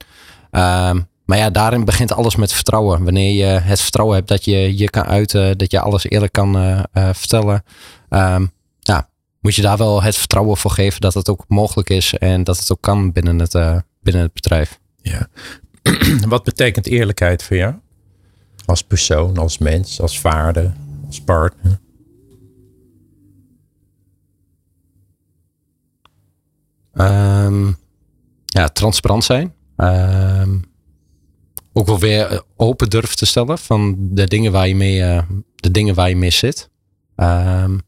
Um, 0.50 1.08
maar 1.24 1.38
ja, 1.38 1.50
daarin 1.50 1.84
begint 1.84 2.12
alles 2.12 2.36
met 2.36 2.52
vertrouwen. 2.52 3.04
Wanneer 3.04 3.32
je 3.32 3.60
het 3.60 3.80
vertrouwen 3.80 4.16
hebt 4.16 4.28
dat 4.28 4.44
je 4.44 4.78
je 4.78 4.90
kan 4.90 5.04
uiten, 5.04 5.58
dat 5.58 5.70
je 5.70 5.80
alles 5.80 6.04
eerlijk 6.04 6.32
kan 6.32 6.84
vertellen. 6.92 7.62
Um, 8.08 8.52
ja, 8.78 9.08
moet 9.40 9.54
je 9.54 9.62
daar 9.62 9.76
wel 9.76 10.02
het 10.02 10.16
vertrouwen 10.16 10.56
voor 10.56 10.70
geven 10.70 11.00
dat 11.00 11.14
het 11.14 11.28
ook 11.28 11.44
mogelijk 11.48 11.90
is 11.90 12.14
en 12.14 12.44
dat 12.44 12.58
het 12.58 12.72
ook 12.72 12.80
kan 12.80 13.12
binnen 13.12 13.38
het, 13.38 13.52
binnen 14.02 14.22
het 14.22 14.32
bedrijf. 14.32 14.78
Ja. 15.02 15.28
Wat 16.28 16.44
betekent 16.44 16.86
eerlijkheid 16.86 17.42
voor 17.42 17.56
jou? 17.56 17.74
Als 18.70 18.82
persoon, 18.82 19.38
als 19.38 19.58
mens, 19.58 20.00
als 20.00 20.20
vader, 20.20 20.72
als 21.06 21.20
partner? 21.20 21.78
Um, 26.92 27.76
ja, 28.44 28.68
transparant 28.68 29.24
zijn. 29.24 29.54
Um, 29.76 30.64
ook 31.72 31.86
wel 31.86 31.98
weer 31.98 32.26
eh, 32.26 32.38
open 32.56 32.90
durven 32.90 33.16
te 33.16 33.26
stellen 33.26 33.58
van 33.58 33.96
de 33.98 34.26
dingen 34.26 34.52
waar 34.52 34.68
je 34.68 34.76
mee, 34.76 34.98
uh, 35.00 35.22
de 35.54 35.70
dingen 35.70 35.94
waar 35.94 36.08
je 36.08 36.16
mee 36.16 36.30
zit. 36.30 36.70
Um, 37.16 37.80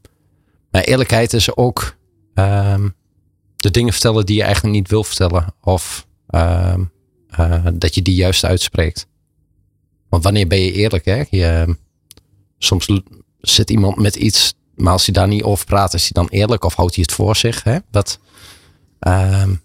maar 0.71 0.83
eerlijkheid 0.83 1.33
is 1.33 1.57
ook 1.57 1.97
de 3.57 3.71
dingen 3.71 3.93
vertellen 3.93 4.27
die 4.27 4.37
je 4.37 4.43
eigenlijk 4.43 4.75
niet 4.75 4.89
wil 4.89 5.05
vertellen. 5.05 5.55
Of 5.61 6.07
uh, 6.31 6.77
dat 7.75 7.95
je 7.95 8.03
die 8.03 8.15
juist 8.15 8.45
uitspreekt. 8.45 9.11
Want 10.13 10.25
wanneer 10.25 10.47
ben 10.47 10.59
je 10.59 10.73
eerlijk? 10.73 11.05
Hè? 11.05 11.25
Je, 11.31 11.77
soms 12.59 13.03
zit 13.41 13.71
iemand 13.71 13.97
met 13.97 14.17
iets, 14.17 14.55
maar 14.75 14.93
als 14.93 15.05
hij 15.05 15.15
daar 15.15 15.29
niet 15.29 15.43
over 15.43 15.67
praat, 15.67 15.95
is 15.95 16.03
hij 16.03 16.11
dan 16.13 16.29
eerlijk 16.29 16.65
of 16.65 16.75
houdt 16.75 16.95
hij 16.95 17.05
het 17.07 17.15
voor 17.15 17.37
zich? 17.37 17.63
Hè? 17.63 17.79
Wat, 17.91 18.19
Um, 19.01 19.63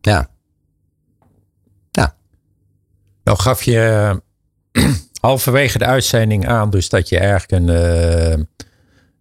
ja. 0.00 0.30
Ja. 1.90 2.16
Nou 3.24 3.38
gaf 3.38 3.62
je 3.62 4.22
halverwege 5.20 5.78
de 5.78 5.84
uitzending 5.84 6.48
aan 6.48 6.70
dus 6.70 6.88
dat 6.88 7.08
je 7.08 7.18
eigenlijk 7.18 7.52
een, 7.52 7.68
uh, 7.68 8.44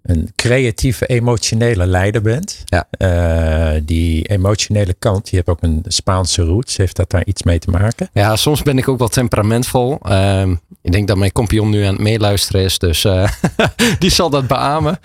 een 0.02 0.32
creatieve, 0.36 1.06
emotionele 1.06 1.86
leider 1.86 2.22
bent. 2.22 2.64
Ja. 2.66 2.88
Uh, 2.97 3.82
die 3.86 4.28
emotionele 4.28 4.93
kant, 4.93 5.30
je 5.30 5.36
hebt 5.36 5.49
ook 5.49 5.62
een 5.62 5.84
Spaanse 5.88 6.41
roots. 6.41 6.78
Heeft 6.78 6.95
dat 6.95 7.10
daar 7.10 7.26
iets 7.26 7.43
mee 7.43 7.60
te 7.60 7.70
maken? 7.70 8.10
Ja, 8.14 8.36
soms 8.36 8.62
ben 8.62 8.78
ik 8.78 8.88
ook 8.88 8.99
wel 8.99 9.08
temperamentvol. 9.08 9.99
Um, 10.12 10.60
ik 10.82 10.91
denk 10.91 11.08
dat 11.08 11.18
mijn 11.18 11.32
kompion 11.32 11.70
nu 11.70 11.84
aan 11.84 11.93
het 11.93 12.02
meeluisteren 12.02 12.62
is, 12.64 12.78
dus 12.78 13.06
uh, 13.06 13.32
die 13.99 14.10
zal 14.10 14.30
dat 14.30 14.47
beamen. 14.47 14.99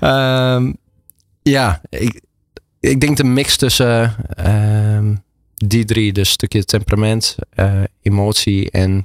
Um, 0.00 0.76
ja, 1.42 1.80
ik, 1.88 2.20
ik 2.80 3.00
denk 3.00 3.16
de 3.16 3.24
mix 3.24 3.56
tussen 3.56 4.14
uh, 4.46 5.16
die 5.54 5.84
drie, 5.84 6.12
dus 6.12 6.26
een 6.26 6.32
stukje 6.32 6.64
temperament, 6.64 7.36
uh, 7.54 7.72
emotie 8.02 8.70
en 8.70 9.02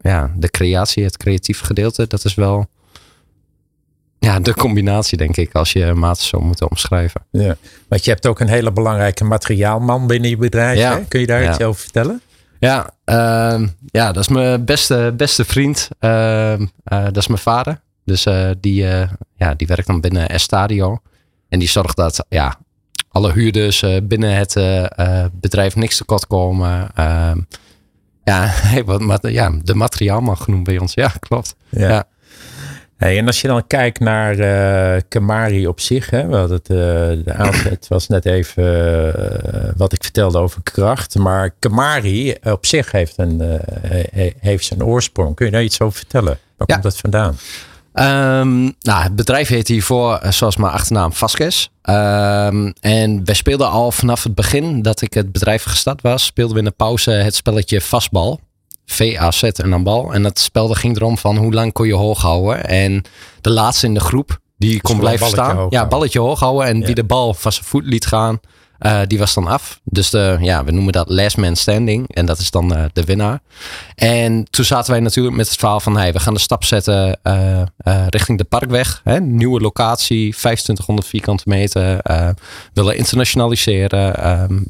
ja, 0.00 0.34
de 0.36 0.50
creatie, 0.50 1.04
het 1.04 1.16
creatieve 1.16 1.64
gedeelte, 1.64 2.06
dat 2.06 2.24
is 2.24 2.34
wel 2.34 2.68
ja, 4.28 4.40
de 4.40 4.54
combinatie, 4.54 5.18
denk 5.18 5.36
ik, 5.36 5.54
als 5.54 5.72
je 5.72 5.92
maat 5.94 6.18
zo 6.18 6.40
moet 6.40 6.68
omschrijven. 6.70 7.20
Ja, 7.30 7.56
want 7.88 8.04
je 8.04 8.10
hebt 8.10 8.26
ook 8.26 8.40
een 8.40 8.48
hele 8.48 8.72
belangrijke 8.72 9.24
materiaalman 9.24 10.06
binnen 10.06 10.30
je 10.30 10.36
bedrijf. 10.36 10.78
Ja. 10.78 10.96
Hè? 10.96 11.04
Kun 11.04 11.20
je 11.20 11.26
daar 11.26 11.42
ja. 11.42 11.50
iets 11.50 11.62
over 11.62 11.80
vertellen? 11.80 12.20
Ja, 12.58 12.90
uh, 13.04 13.68
ja, 13.86 14.12
dat 14.12 14.22
is 14.22 14.28
mijn 14.28 14.64
beste, 14.64 15.14
beste 15.16 15.44
vriend. 15.44 15.88
Uh, 16.00 16.58
dat 16.84 17.16
is 17.16 17.26
mijn 17.26 17.40
vader. 17.40 17.80
Dus 18.04 18.26
uh, 18.26 18.50
die, 18.60 18.84
ja, 19.36 19.54
die 19.56 19.66
werkt 19.66 19.86
dan 19.86 20.00
binnen 20.00 20.40
S-Stadio. 20.40 20.98
En 21.48 21.58
die 21.58 21.68
zorgt 21.68 21.96
dat 21.96 22.24
ja, 22.28 22.58
alle 23.08 23.32
huurders 23.32 23.84
binnen 24.02 24.34
het 24.34 24.52
bedrijf 25.32 25.76
niks 25.76 25.96
tekort 25.96 26.26
komen. 26.26 26.88
Ehm, 26.94 27.40
ja, 28.24 28.52
wat, 28.84 29.28
ja, 29.30 29.52
de 29.62 29.74
materiaal 29.74 30.20
mag 30.20 30.42
genoemd 30.42 30.64
bij 30.64 30.78
ons. 30.78 30.94
Ja, 30.94 31.12
klopt. 31.20 31.56
Ja. 31.68 31.88
ja. 31.88 32.06
Hey, 32.98 33.18
en 33.18 33.26
als 33.26 33.40
je 33.40 33.48
dan 33.48 33.66
kijkt 33.66 34.00
naar 34.00 34.38
uh, 34.38 35.00
Kamari 35.08 35.66
op 35.66 35.80
zich, 35.80 36.10
hè, 36.10 36.28
het, 36.36 36.70
uh, 36.70 36.76
de 37.24 37.32
aanzet 37.32 37.88
was 37.88 38.08
net 38.08 38.26
even 38.26 38.64
uh, 38.64 39.70
wat 39.76 39.92
ik 39.92 40.02
vertelde 40.02 40.38
over 40.38 40.62
kracht, 40.62 41.14
maar 41.14 41.50
Kamari 41.58 42.34
op 42.42 42.66
zich 42.66 42.92
heeft, 42.92 43.14
een, 43.16 43.60
heeft 44.40 44.64
zijn 44.64 44.84
oorsprong. 44.84 45.34
Kun 45.34 45.46
je 45.46 45.52
daar 45.52 45.62
iets 45.62 45.80
over 45.80 45.98
vertellen? 45.98 46.38
Waar 46.56 46.68
ja. 46.68 46.74
komt 46.74 46.82
dat 46.82 46.96
vandaan? 46.96 47.36
Um, 47.98 48.74
nou, 48.80 49.02
het 49.02 49.16
bedrijf 49.16 49.48
heet 49.48 49.68
hiervoor, 49.68 50.14
eh, 50.14 50.30
zoals 50.30 50.56
mijn 50.56 50.72
achternaam, 50.72 51.12
Vasquez. 51.12 51.68
Um, 51.82 52.72
en 52.80 53.24
wij 53.24 53.34
speelden 53.34 53.70
al 53.70 53.92
vanaf 53.92 54.22
het 54.22 54.34
begin 54.34 54.82
dat 54.82 55.00
ik 55.00 55.14
het 55.14 55.32
bedrijf 55.32 55.62
gestart 55.62 56.02
was, 56.02 56.24
speelden 56.24 56.54
we 56.54 56.60
in 56.60 56.68
de 56.68 56.74
pauze 56.76 57.10
het 57.10 57.34
spelletje 57.34 57.80
Vastbal. 57.80 58.40
V-A-Z 58.90 59.42
en 59.42 59.70
dan 59.70 59.82
bal. 59.82 60.12
En 60.12 60.22
dat 60.22 60.38
spel 60.38 60.68
ging 60.68 60.96
erom 60.96 61.18
van 61.18 61.36
hoe 61.36 61.52
lang 61.52 61.72
kon 61.72 61.86
je 61.86 61.94
hoog 61.94 62.20
houden. 62.20 62.64
En 62.64 63.02
de 63.40 63.50
laatste 63.50 63.86
in 63.86 63.94
de 63.94 64.00
groep, 64.00 64.38
die 64.56 64.72
dus 64.72 64.80
kon 64.80 64.98
blijven 64.98 65.26
staan. 65.26 65.66
Ja, 65.70 65.86
balletje 65.86 66.20
hoog 66.20 66.40
houden. 66.40 66.66
En 66.66 66.78
ja. 66.78 66.86
wie 66.86 66.94
de 66.94 67.04
bal 67.04 67.34
van 67.34 67.52
zijn 67.52 67.64
voet 67.64 67.84
liet 67.84 68.06
gaan, 68.06 68.40
uh, 68.80 69.00
die 69.06 69.18
was 69.18 69.34
dan 69.34 69.46
af. 69.46 69.80
Dus 69.84 70.10
de, 70.10 70.36
ja, 70.40 70.64
we 70.64 70.70
noemen 70.70 70.92
dat 70.92 71.08
last 71.08 71.36
man 71.36 71.56
standing. 71.56 72.14
En 72.14 72.26
dat 72.26 72.38
is 72.38 72.50
dan 72.50 72.72
uh, 72.72 72.84
de 72.92 73.04
winnaar. 73.04 73.40
En 73.94 74.44
toen 74.50 74.64
zaten 74.64 74.90
wij 74.90 75.00
natuurlijk 75.00 75.36
met 75.36 75.48
het 75.48 75.56
verhaal 75.56 75.80
van... 75.80 75.96
Hey, 75.96 76.12
we 76.12 76.20
gaan 76.20 76.34
de 76.34 76.40
stap 76.40 76.64
zetten 76.64 77.18
uh, 77.22 77.62
richting 78.08 78.38
de 78.38 78.44
Parkweg. 78.44 79.00
Hè, 79.04 79.20
nieuwe 79.20 79.60
locatie, 79.60 80.30
2500 80.30 81.08
vierkante 81.08 81.44
meter. 81.46 82.00
willen 82.72 82.96
internationaliseren. 82.96 84.12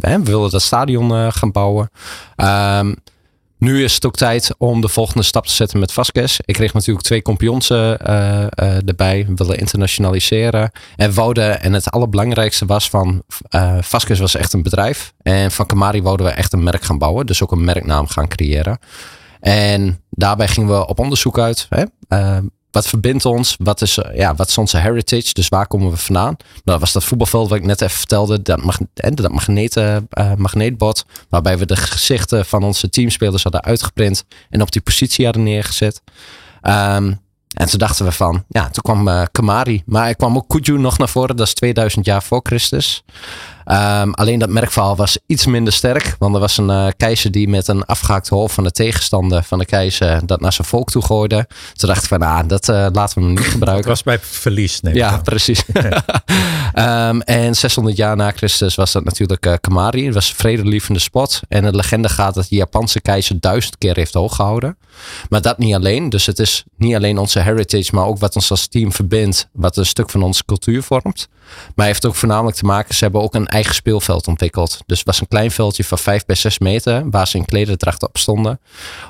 Hè, 0.00 0.18
we 0.22 0.30
willen 0.30 0.50
dat 0.50 0.62
stadion 0.62 1.32
gaan 1.32 1.52
bouwen. 1.52 1.90
Um, 2.36 2.96
nu 3.58 3.84
is 3.84 3.94
het 3.94 4.06
ook 4.06 4.16
tijd 4.16 4.54
om 4.58 4.80
de 4.80 4.88
volgende 4.88 5.22
stap 5.22 5.46
te 5.46 5.52
zetten 5.52 5.78
met 5.78 5.92
Vasquez. 5.92 6.38
Ik 6.44 6.54
kreeg 6.54 6.72
natuurlijk 6.72 7.06
twee 7.06 7.22
kampioens 7.22 7.70
uh, 7.70 7.78
uh, 7.78 8.88
erbij. 8.88 9.24
We 9.26 9.34
willen 9.34 9.58
internationaliseren. 9.58 10.70
En 10.96 11.14
wouden, 11.14 11.60
en 11.60 11.72
het 11.72 11.90
allerbelangrijkste 11.90 12.66
was 12.66 12.90
van 12.90 13.22
uh, 13.50 13.78
was 14.18 14.34
echt 14.34 14.52
een 14.52 14.62
bedrijf. 14.62 15.12
En 15.22 15.50
van 15.50 15.66
Kamari 15.66 16.02
wouden 16.02 16.26
we 16.26 16.32
echt 16.32 16.52
een 16.52 16.62
merk 16.62 16.82
gaan 16.82 16.98
bouwen. 16.98 17.26
Dus 17.26 17.42
ook 17.42 17.52
een 17.52 17.64
merknaam 17.64 18.06
gaan 18.06 18.28
creëren. 18.28 18.78
En 19.40 20.02
daarbij 20.10 20.48
gingen 20.48 20.68
we 20.68 20.86
op 20.86 20.98
onderzoek 20.98 21.38
uit. 21.38 21.66
Hè? 21.68 21.84
Wat 22.70 22.88
verbindt 22.88 23.24
ons? 23.24 23.56
Wat 23.58 23.80
is, 23.80 23.98
ja, 24.14 24.34
wat 24.34 24.48
is 24.48 24.58
onze 24.58 24.78
heritage? 24.78 25.32
Dus 25.32 25.48
waar 25.48 25.66
komen 25.66 25.90
we 25.90 25.96
vandaan? 25.96 26.36
Nou, 26.38 26.62
dat 26.64 26.80
was 26.80 26.92
dat 26.92 27.04
voetbalveld 27.04 27.48
wat 27.48 27.58
ik 27.58 27.64
net 27.64 27.80
even 27.80 27.98
vertelde. 27.98 28.42
Dat, 28.42 28.62
mag, 28.62 28.78
dat 28.94 29.32
magneten, 29.32 30.08
uh, 30.18 30.34
magneetbord. 30.34 31.04
Waarbij 31.28 31.58
we 31.58 31.66
de 31.66 31.76
gezichten 31.76 32.46
van 32.46 32.62
onze 32.62 32.88
teamspelers 32.88 33.42
hadden 33.42 33.64
uitgeprint. 33.64 34.24
En 34.50 34.62
op 34.62 34.72
die 34.72 34.82
positie 34.82 35.24
hadden 35.24 35.42
neergezet. 35.42 36.02
Ehm, 36.62 37.12
en 37.58 37.66
toen 37.66 37.78
dachten 37.78 38.04
we 38.04 38.12
van, 38.12 38.44
ja, 38.48 38.62
toen 38.62 38.82
kwam 38.82 39.08
uh, 39.08 39.22
Kamari. 39.32 39.82
Maar 39.86 40.08
er 40.08 40.16
kwam 40.16 40.36
ook 40.36 40.48
Kuju 40.48 40.78
nog 40.78 40.98
naar 40.98 41.08
voren, 41.08 41.36
dat 41.36 41.46
is 41.46 41.54
2000 41.54 42.04
jaar 42.04 42.22
voor 42.22 42.40
Christus. 42.42 43.02
Um, 43.64 44.14
alleen 44.14 44.38
dat 44.38 44.48
merkverhaal 44.48 44.96
was 44.96 45.18
iets 45.26 45.46
minder 45.46 45.72
sterk. 45.72 46.16
Want 46.18 46.34
er 46.34 46.40
was 46.40 46.56
een 46.56 46.68
uh, 46.68 46.86
keizer 46.96 47.30
die 47.30 47.48
met 47.48 47.68
een 47.68 47.84
afgehaakt 47.84 48.28
hoofd 48.28 48.54
van 48.54 48.64
de 48.64 48.70
tegenstander 48.70 49.42
van 49.42 49.58
de 49.58 49.64
keizer 49.64 50.26
dat 50.26 50.40
naar 50.40 50.52
zijn 50.52 50.66
volk 50.66 50.90
toe 50.90 51.02
gooide. 51.02 51.48
Toen 51.72 51.88
dachten 51.88 52.10
we, 52.10 52.24
nou, 52.24 52.46
dat 52.46 52.68
uh, 52.68 52.86
laten 52.92 53.18
we 53.18 53.24
hem 53.24 53.34
niet 53.34 53.46
gebruiken. 53.56 53.88
Dat 53.88 53.92
was 53.92 54.02
bij 54.02 54.18
verlies, 54.18 54.80
nee. 54.80 54.94
Ja, 54.94 55.16
precies. 55.16 55.62
um, 56.78 57.20
en 57.20 57.54
600 57.54 57.96
jaar 57.96 58.16
na 58.16 58.30
Christus 58.30 58.74
was 58.74 58.92
dat 58.92 59.04
natuurlijk 59.04 59.46
uh, 59.46 59.54
Kamari. 59.60 60.04
Het 60.04 60.14
was 60.14 60.28
een 60.28 60.34
vredelievende 60.34 61.00
spot. 61.00 61.40
En 61.48 61.62
de 61.62 61.74
legende 61.76 62.08
gaat 62.08 62.34
dat 62.34 62.46
de 62.48 62.56
Japanse 62.56 63.00
keizer 63.00 63.40
duizend 63.40 63.78
keer 63.78 63.96
heeft 63.96 64.14
hooggehouden. 64.14 64.78
Maar 65.28 65.42
dat 65.42 65.58
niet 65.58 65.74
alleen. 65.74 66.08
Dus 66.08 66.26
het 66.26 66.38
is 66.38 66.64
niet 66.76 66.94
alleen 66.94 67.18
onze 67.18 67.40
heritage, 67.40 67.94
maar 67.94 68.06
ook 68.06 68.18
wat 68.18 68.34
ons 68.34 68.50
als 68.50 68.66
team 68.66 68.92
verbindt. 68.92 69.48
Wat 69.52 69.76
een 69.76 69.86
stuk 69.86 70.10
van 70.10 70.22
onze 70.22 70.44
cultuur 70.44 70.82
vormt. 70.82 71.28
Maar 71.74 71.86
heeft 71.86 72.06
ook 72.06 72.14
voornamelijk 72.14 72.56
te 72.56 72.64
maken, 72.64 72.94
ze 72.94 73.04
hebben 73.04 73.22
ook 73.22 73.34
een 73.34 73.46
eigen 73.46 73.74
speelveld 73.74 74.26
ontwikkeld. 74.26 74.80
Dus 74.86 74.98
het 74.98 75.06
was 75.06 75.20
een 75.20 75.28
klein 75.28 75.50
veldje 75.50 75.84
van 75.84 75.98
5 75.98 76.24
bij 76.24 76.36
6 76.36 76.58
meter, 76.58 77.10
waar 77.10 77.28
ze 77.28 77.36
in 77.36 77.44
klederdracht 77.44 78.02
op 78.02 78.18
stonden, 78.18 78.60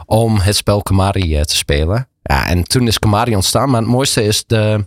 om 0.06 0.38
het 0.38 0.56
spel 0.56 0.82
Kamari 0.82 1.36
uh, 1.36 1.42
te 1.42 1.56
spelen. 1.56 2.08
Ja, 2.22 2.46
en 2.46 2.64
toen 2.64 2.86
is 2.86 2.98
Kamari 2.98 3.34
ontstaan. 3.34 3.70
Maar 3.70 3.80
het 3.80 3.90
mooiste 3.90 4.24
is 4.24 4.44
de... 4.46 4.86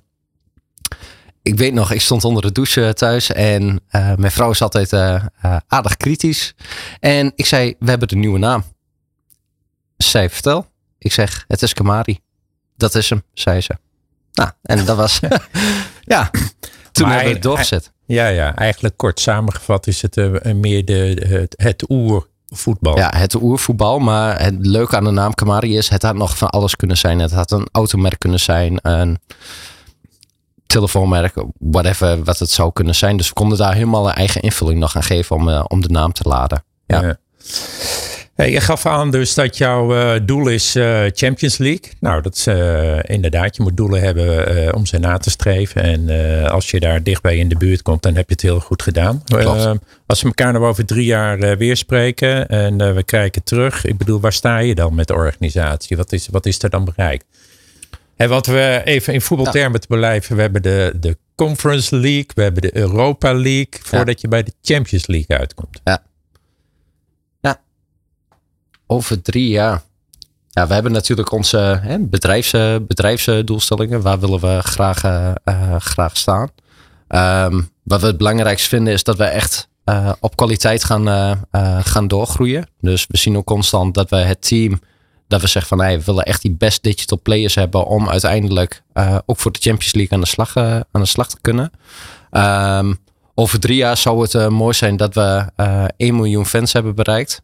Ik 1.44 1.58
weet 1.58 1.74
nog, 1.74 1.92
ik 1.92 2.02
stond 2.02 2.24
onder 2.24 2.42
de 2.42 2.52
douche 2.52 2.94
thuis 2.94 3.32
en 3.32 3.82
uh, 3.92 4.16
mijn 4.16 4.32
vrouw 4.32 4.52
is 4.52 4.62
altijd 4.62 4.94
uh, 4.94 5.26
aardig 5.68 5.98
kritisch. 5.98 6.54
En 7.00 7.32
ik 7.36 7.46
zei, 7.46 7.76
we 7.80 7.90
hebben 7.90 8.08
de 8.08 8.16
nieuwe 8.16 8.40
naam. 8.40 8.64
Zij 9.98 10.30
vertel. 10.30 10.68
Ik 10.98 11.12
zeg, 11.12 11.46
het 11.48 11.62
is 11.62 11.74
Kamari. 11.74 12.20
Dat 12.78 12.96
is 12.96 13.10
hem, 13.10 13.24
zei 13.34 13.62
ze. 13.62 13.78
Nou, 14.34 14.50
en 14.62 14.86
dat 14.86 14.98
was... 14.98 15.20
ja, 16.04 16.32
toen 16.92 17.06
maar 17.08 17.14
hebben 17.14 17.28
we 17.28 17.34
het 17.34 17.42
doorgezet. 17.42 17.92
Ja, 18.06 18.28
ja, 18.28 18.56
eigenlijk 18.56 18.98
kort 18.98 19.20
samengevat 19.20 19.88
is 19.88 20.02
het 20.02 20.16
meer 20.56 20.86
de, 20.86 21.26
het, 21.28 21.54
het 21.58 21.90
oervoetbal. 21.90 22.98
Ja, 22.98 23.12
het 23.16 23.36
oervoetbal. 23.36 24.00
Maar 24.00 24.42
het 24.42 24.56
leuke 24.60 24.96
aan 24.96 25.04
de 25.04 25.12
naam 25.12 25.34
Kamari 25.34 25.78
is, 25.78 25.90
het 25.90 26.02
had 26.02 26.16
nog 26.16 26.38
van 26.38 26.50
alles 26.50 26.76
kunnen 26.76 26.98
zijn. 26.98 27.20
Het 27.20 27.32
had 27.32 27.52
een 27.52 27.68
automerk 27.72 28.20
kunnen 28.20 28.40
zijn, 28.40 28.80
een 28.82 29.20
telefoonmerk, 30.72 31.34
whatever 31.60 32.24
wat 32.24 32.40
het 32.40 32.50
zou 32.50 32.72
kunnen 32.74 32.96
zijn. 32.96 33.18
Dus 33.18 33.28
we 33.28 33.34
konden 33.34 33.58
daar 33.58 33.74
helemaal 33.74 34.08
een 34.08 34.16
eigen 34.16 34.42
invulling 34.42 34.80
nog 34.80 34.96
aan 34.96 35.04
geven 35.04 35.36
om, 35.36 35.48
uh, 35.48 35.64
om 35.68 35.82
de 35.82 35.90
naam 35.90 36.14
te 36.14 36.28
laden. 36.28 36.64
ja. 36.86 37.02
ja. 37.02 37.18
Hey, 38.36 38.52
je 38.52 38.62
gaf 38.62 38.86
aan 38.86 39.12
dus 39.12 39.34
dat 39.34 39.58
jouw 39.58 39.96
uh, 39.96 40.20
doel 40.26 40.48
is 40.48 40.76
uh, 40.76 41.04
Champions 41.14 41.58
League. 41.58 41.92
Nou, 42.00 42.22
dat 42.22 42.36
is 42.36 42.48
inderdaad. 43.02 43.56
Je 43.56 43.64
moet 43.64 43.78
doelen 43.78 44.02
hebben 44.02 44.76
om 44.76 44.86
ze 44.86 44.98
na 44.98 45.18
te 45.18 45.30
streven. 45.30 45.84
En 45.84 46.50
als 46.50 46.72
je 46.72 46.80
daar 46.80 47.04
dichtbij 47.04 47.38
in 47.38 47.50
de 47.50 47.58
buurt 47.58 47.82
komt, 47.82 48.02
dan 48.02 48.16
heb 48.16 48.28
je 48.28 48.34
het 48.34 48.42
heel 48.42 48.60
goed 48.60 48.82
gedaan. 48.82 49.24
als 50.06 50.22
we 50.22 50.28
elkaar 50.28 50.54
nog 50.54 50.64
over 50.64 50.86
drie 50.86 51.06
jaar 51.06 51.58
weer 51.58 51.78
spreken 51.78 52.48
en 52.48 52.96
we 52.96 53.04
kijken 53.04 53.44
terug. 53.44 53.86
Ik 53.86 53.98
bedoel, 53.98 54.20
waar 54.20 54.34
sta 54.34 54.58
je 54.58 54.76
dan 54.76 54.96
met 54.96 55.08
de 55.08 55.14
organisatie? 55.14 55.98
Wat 55.98 56.12
is, 56.12 56.28
wat 56.32 56.46
is 56.46 56.64
er 56.64 56.70
dan 56.70 56.86
bereikt? 56.86 57.26
En 58.22 58.30
wat 58.30 58.46
we 58.46 58.82
even 58.84 59.14
in 59.14 59.22
voetbaltermen 59.22 59.82
te 59.82 59.88
blijven. 59.88 60.36
We 60.36 60.42
hebben 60.42 60.62
de, 60.62 60.94
de 60.96 61.18
Conference 61.36 61.96
League. 61.96 62.32
We 62.36 62.42
hebben 62.42 62.62
de 62.62 62.78
Europa 62.78 63.34
League. 63.34 63.80
Voordat 63.84 64.16
ja. 64.16 64.20
je 64.22 64.28
bij 64.28 64.44
de 64.44 64.54
Champions 64.62 65.08
League 65.08 65.38
uitkomt. 65.38 65.82
Ja. 65.84 66.04
Over 68.88 69.22
drie 69.22 69.48
jaar. 69.48 69.82
Ja, 70.50 70.68
we 70.68 70.74
hebben 70.74 70.92
natuurlijk 70.92 71.32
onze 71.32 71.80
hè, 71.82 72.00
bedrijfs, 72.00 72.52
bedrijfsdoelstellingen. 72.88 74.02
Waar 74.02 74.20
willen 74.20 74.40
we 74.40 74.60
graag, 74.62 75.04
uh, 75.04 75.76
graag 75.78 76.18
staan? 76.18 76.50
Um, 77.08 77.70
wat 77.84 78.02
we 78.02 78.08
het 78.08 78.18
belangrijkste 78.18 78.70
vinden 78.70 78.94
is 78.94 79.04
dat 79.04 79.18
we 79.18 79.24
echt 79.24 79.70
uh, 79.86 80.12
op 80.20 80.36
kwaliteit 80.36 80.84
gaan, 80.84 81.08
uh, 81.08 81.80
gaan 81.84 82.08
doorgroeien. 82.08 82.68
Dus 82.80 83.06
we 83.08 83.18
zien 83.18 83.38
ook 83.38 83.46
constant 83.46 83.94
dat 83.94 84.10
we 84.10 84.16
het 84.16 84.48
team, 84.48 84.82
dat 85.32 85.42
we 85.42 85.48
zeggen 85.48 85.78
van 85.78 85.86
hey, 85.86 85.98
we 85.98 86.04
willen 86.06 86.24
echt 86.24 86.42
die 86.42 86.52
best 86.52 86.84
digital 86.84 87.20
players 87.24 87.56
hebben 87.56 87.86
om 87.86 88.10
uiteindelijk 88.10 88.84
ook 89.26 89.40
voor 89.40 89.52
de 89.52 89.60
Champions 89.62 89.94
League 89.94 90.14
aan 90.14 90.24
de 90.24 90.28
slag, 90.28 90.58
aan 90.58 91.02
de 91.02 91.06
slag 91.06 91.28
te 91.28 91.38
kunnen. 91.42 91.72
Um, 92.32 93.00
over 93.36 93.60
drie 93.60 93.76
jaar 93.76 93.98
zou 93.98 94.22
het 94.22 94.50
mooi 94.50 94.74
zijn 94.74 94.98
dat 94.98 95.14
we 95.14 95.52
1 95.98 96.16
miljoen 96.16 96.46
fans 96.46 96.74
hebben 96.74 96.96
bereikt 96.96 97.42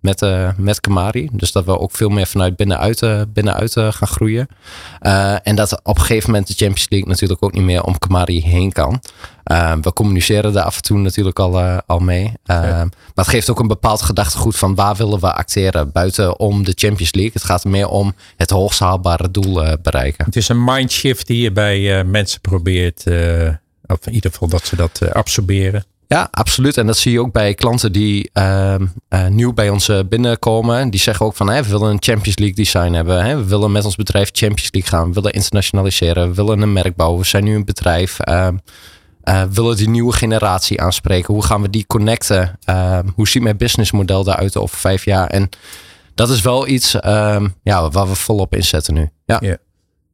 met, 0.00 0.22
uh, 0.22 0.50
met 0.56 0.80
Kamari. 0.80 1.28
Dus 1.32 1.52
dat 1.52 1.64
we 1.64 1.78
ook 1.78 1.92
veel 1.92 2.08
meer 2.08 2.26
vanuit 2.26 2.56
binnenuit, 2.56 3.02
uh, 3.02 3.22
binnenuit 3.28 3.76
uh, 3.76 3.92
gaan 3.92 4.08
groeien. 4.08 4.48
en 5.42 5.56
dat 5.56 5.80
op 5.82 5.96
een 5.96 6.04
gegeven 6.04 6.30
moment 6.30 6.46
de 6.48 6.54
Champions 6.54 6.88
League 6.88 7.08
natuurlijk 7.08 7.42
ook 7.42 7.52
niet 7.52 7.64
meer 7.64 7.82
om 7.82 7.98
Kamari 7.98 8.42
heen 8.42 8.72
kan. 8.72 9.00
we 9.80 9.92
communiceren 9.92 10.52
daar 10.52 10.64
af 10.64 10.76
en 10.76 10.82
toe 10.82 10.98
natuurlijk 10.98 11.38
al, 11.38 11.60
al 11.86 11.98
mee. 11.98 12.32
maar 12.46 12.88
het 13.14 13.28
geeft 13.28 13.50
ook 13.50 13.60
een 13.60 13.66
bepaald 13.66 14.02
gedachtegoed 14.02 14.56
van 14.56 14.74
waar 14.74 14.96
willen 14.96 15.20
we 15.20 15.32
acteren 15.32 15.92
buiten 15.92 16.38
om 16.38 16.64
de 16.64 16.72
Champions 16.74 17.12
League. 17.14 17.32
Het 17.34 17.44
gaat 17.44 17.64
meer 17.64 17.88
om 17.88 18.14
het 18.36 18.50
hoogst 18.50 18.80
haalbare 18.80 19.30
doel 19.30 19.76
bereiken. 19.82 20.24
Het 20.24 20.36
is 20.36 20.48
een 20.48 20.64
mindshift 20.64 21.26
die 21.26 21.42
je 21.42 21.52
bij 21.52 22.04
mensen 22.04 22.40
probeert, 22.40 23.04
of 23.86 24.06
in 24.06 24.12
ieder 24.12 24.30
geval 24.30 24.48
dat 24.48 24.66
ze 24.66 24.76
dat 24.76 25.12
absorberen. 25.12 25.84
Ja, 26.08 26.28
absoluut. 26.30 26.76
En 26.76 26.86
dat 26.86 26.96
zie 26.96 27.12
je 27.12 27.20
ook 27.20 27.32
bij 27.32 27.54
klanten 27.54 27.92
die 27.92 28.30
uh, 28.34 28.74
uh, 29.08 29.26
nieuw 29.26 29.52
bij 29.52 29.68
ons 29.68 29.88
uh, 29.88 29.98
binnenkomen. 30.08 30.90
Die 30.90 31.00
zeggen 31.00 31.26
ook 31.26 31.36
van 31.36 31.46
we 31.46 31.68
willen 31.68 31.90
een 31.90 32.02
Champions 32.02 32.38
League 32.38 32.56
design 32.56 32.92
hebben. 32.92 33.24
Hè? 33.24 33.36
We 33.36 33.44
willen 33.44 33.72
met 33.72 33.84
ons 33.84 33.96
bedrijf 33.96 34.30
Champions 34.32 34.68
League 34.72 34.90
gaan. 34.90 35.08
We 35.08 35.14
willen 35.14 35.32
internationaliseren. 35.32 36.28
We 36.28 36.34
willen 36.34 36.60
een 36.60 36.72
merk 36.72 36.96
bouwen. 36.96 37.20
We 37.20 37.26
zijn 37.26 37.44
nu 37.44 37.54
een 37.54 37.64
bedrijf. 37.64 38.18
Uh, 38.28 38.48
willen 39.50 39.76
die 39.76 39.88
nieuwe 39.88 40.12
generatie 40.12 40.80
aanspreken. 40.80 41.34
Hoe 41.34 41.44
gaan 41.44 41.62
we 41.62 41.70
die 41.70 41.86
connecten? 41.86 42.58
Ehm, 42.64 43.06
hoe 43.14 43.28
ziet 43.28 43.42
mijn 43.42 43.56
businessmodel 43.56 44.24
daaruit 44.24 44.56
over 44.56 44.78
vijf 44.78 45.04
jaar? 45.04 45.26
En 45.26 45.48
dat 46.14 46.30
is 46.30 46.40
wel 46.40 46.68
iets 46.68 47.00
ehm, 47.00 47.48
ja, 47.62 47.90
waar 47.90 48.08
we 48.08 48.14
volop 48.14 48.54
inzetten 48.54 48.94
nu. 48.94 49.10
Ja. 49.26 49.58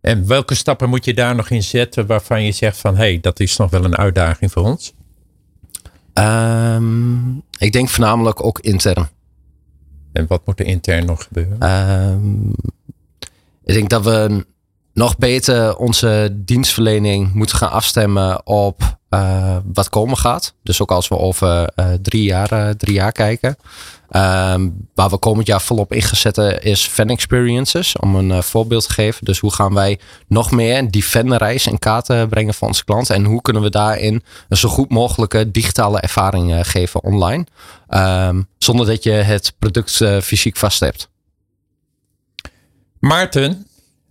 En 0.00 0.26
welke 0.26 0.54
stappen 0.54 0.88
moet 0.88 1.04
je 1.04 1.14
daar 1.14 1.34
nog 1.34 1.50
in 1.50 1.62
zetten 1.62 2.06
waarvan 2.06 2.44
je 2.44 2.52
zegt 2.52 2.76
van 2.76 2.96
hé, 2.96 3.02
hey, 3.02 3.18
dat 3.20 3.40
is 3.40 3.56
nog 3.56 3.70
wel 3.70 3.84
een 3.84 3.96
uitdaging 3.96 4.52
voor 4.52 4.64
ons? 4.64 4.92
Um, 6.18 7.42
ik 7.58 7.72
denk 7.72 7.88
voornamelijk 7.88 8.44
ook 8.44 8.58
intern. 8.58 9.08
En 10.12 10.26
wat 10.26 10.46
moet 10.46 10.60
er 10.60 10.66
intern 10.66 11.06
nog 11.06 11.22
gebeuren? 11.24 11.70
Um, 11.70 12.50
ik 13.64 13.74
denk 13.74 13.90
dat 13.90 14.04
we 14.04 14.46
nog 14.94 15.16
beter 15.16 15.76
onze 15.76 16.28
dienstverlening 16.32 17.32
moeten 17.32 17.56
gaan 17.56 17.70
afstemmen 17.70 18.46
op 18.46 18.96
uh, 19.10 19.56
wat 19.72 19.88
komen 19.88 20.16
gaat. 20.16 20.54
Dus 20.62 20.82
ook 20.82 20.90
als 20.90 21.08
we 21.08 21.18
over 21.18 21.70
uh, 21.76 21.92
drie, 22.02 22.22
jaar, 22.22 22.52
uh, 22.52 22.68
drie 22.68 22.94
jaar 22.94 23.12
kijken. 23.12 23.56
Um, 24.10 24.88
waar 24.94 25.10
we 25.10 25.18
komend 25.18 25.46
jaar 25.46 25.62
volop 25.62 25.92
ingezet 25.92 26.38
is 26.64 26.86
fan 26.86 27.08
experiences. 27.08 27.96
Om 27.96 28.14
een 28.14 28.42
voorbeeld 28.42 28.86
te 28.86 28.92
geven. 28.92 29.24
Dus 29.24 29.38
hoe 29.38 29.52
gaan 29.52 29.74
wij 29.74 29.98
nog 30.26 30.50
meer 30.50 30.90
die 30.90 31.02
fanreis 31.02 31.66
in 31.66 31.78
kaart 31.78 32.28
brengen 32.28 32.54
voor 32.54 32.68
onze 32.68 32.84
klanten. 32.84 33.14
En 33.14 33.24
hoe 33.24 33.42
kunnen 33.42 33.62
we 33.62 33.70
daarin 33.70 34.22
een 34.48 34.56
zo 34.56 34.68
goed 34.68 34.90
mogelijke 34.90 35.50
digitale 35.50 36.00
ervaring 36.00 36.68
geven 36.68 37.02
online. 37.02 37.46
Um, 37.88 38.48
zonder 38.58 38.86
dat 38.86 39.02
je 39.02 39.10
het 39.10 39.54
product 39.58 40.04
fysiek 40.22 40.56
vast 40.56 40.80
hebt. 40.80 41.08
Maarten. 42.98 43.66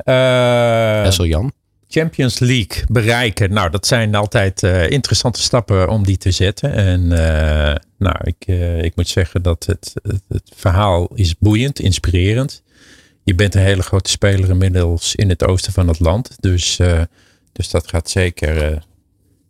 Uh, 0.06 1.28
Jan. 1.28 1.54
Champions 1.88 2.40
League 2.40 2.84
bereiken. 2.88 3.54
Nou, 3.54 3.70
dat 3.70 3.88
zijn 3.88 4.16
altijd 4.16 4.64
uh, 4.64 4.90
interessante 4.90 5.42
stappen 5.42 5.90
om 5.90 6.06
die 6.06 6.18
te 6.18 6.32
zetten. 6.32 6.74
En 6.74 7.02
uh, 7.02 7.76
nou, 7.98 8.16
ik, 8.24 8.36
uh, 8.46 8.84
ik 8.84 8.96
moet 8.96 9.08
zeggen 9.08 9.42
dat 9.42 9.66
het, 9.66 9.94
het, 10.04 10.22
het, 10.28 10.52
verhaal 10.56 11.10
is 11.14 11.38
boeiend, 11.38 11.80
inspirerend. 11.80 12.64
Je 13.24 13.36
bent 13.36 13.56
een 13.56 13.62
hele 13.62 13.82
grote 13.82 14.10
speler 14.10 14.50
inmiddels 14.50 15.16
in 15.16 15.30
het 15.30 15.44
oosten 15.44 15.74
van 15.74 15.88
het 15.88 16.00
land. 16.00 16.36
Dus, 16.40 16.80
dus 17.52 17.70
dat 17.70 17.88
gaat 17.88 18.10
zeker 18.10 18.84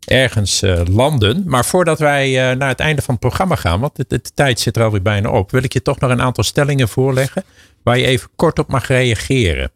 ergens 0.05 0.63
landen. 0.85 1.43
Maar 1.45 1.65
voordat 1.65 1.99
wij 1.99 2.55
naar 2.55 2.69
het 2.69 2.79
einde 2.79 3.01
van 3.01 3.13
het 3.13 3.23
programma 3.23 3.55
gaan, 3.55 3.79
want 3.79 3.95
de, 3.95 4.05
de, 4.07 4.19
de 4.21 4.31
tijd 4.33 4.59
zit 4.59 4.77
er 4.77 4.83
alweer 4.83 5.01
bijna 5.01 5.29
op, 5.29 5.51
wil 5.51 5.63
ik 5.63 5.73
je 5.73 5.81
toch 5.81 5.99
nog 5.99 6.11
een 6.11 6.21
aantal 6.21 6.43
stellingen 6.43 6.87
voorleggen 6.87 7.43
waar 7.83 7.97
je 7.97 8.05
even 8.05 8.29
kort 8.35 8.59
op 8.59 8.67
mag 8.67 8.87
reageren. 8.87 9.71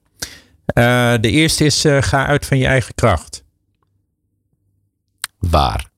Uh, 0.74 1.18
de 1.22 1.32
eerste 1.32 1.66
is 1.66 1.86
uh, 1.86 2.02
ga 2.02 2.26
uit 2.26 2.46
van 2.46 2.58
je 2.58 2.66
eigen 2.66 2.96
kracht. 2.96 3.44
Waar? 5.40 5.90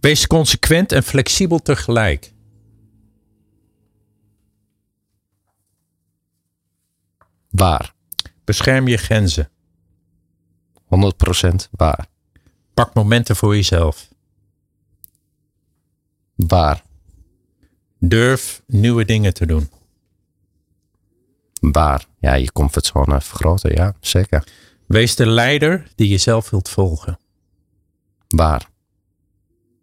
Wees 0.00 0.26
consequent 0.26 0.92
en 0.92 1.02
flexibel 1.02 1.58
tegelijk. 1.58 2.32
Waar? 7.50 7.94
Bescherm 8.44 8.88
je 8.88 8.96
grenzen. 8.96 9.50
100% 10.84 11.68
waar. 11.70 12.06
Pak 12.74 12.94
momenten 12.94 13.36
voor 13.36 13.54
jezelf. 13.54 14.08
Waar? 16.34 16.82
Durf 17.98 18.62
nieuwe 18.66 19.04
dingen 19.04 19.34
te 19.34 19.46
doen. 19.46 19.70
Waar. 21.70 22.04
Ja, 22.20 22.34
je 22.34 22.52
comfortzone 22.52 23.20
vergroten, 23.20 23.74
ja, 23.74 23.94
zeker. 24.00 24.44
Wees 24.86 25.16
de 25.16 25.26
leider 25.26 25.88
die 25.94 26.08
je 26.08 26.18
zelf 26.18 26.50
wilt 26.50 26.68
volgen. 26.68 27.18
Waar. 28.28 28.68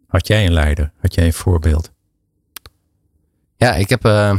Had 0.06 0.26
jij 0.26 0.46
een 0.46 0.52
leider? 0.52 0.92
Had 1.00 1.14
jij 1.14 1.26
een 1.26 1.32
voorbeeld? 1.32 1.92
Ja, 3.56 3.74
ik 3.74 3.88
heb 3.88 4.06
uh, 4.06 4.34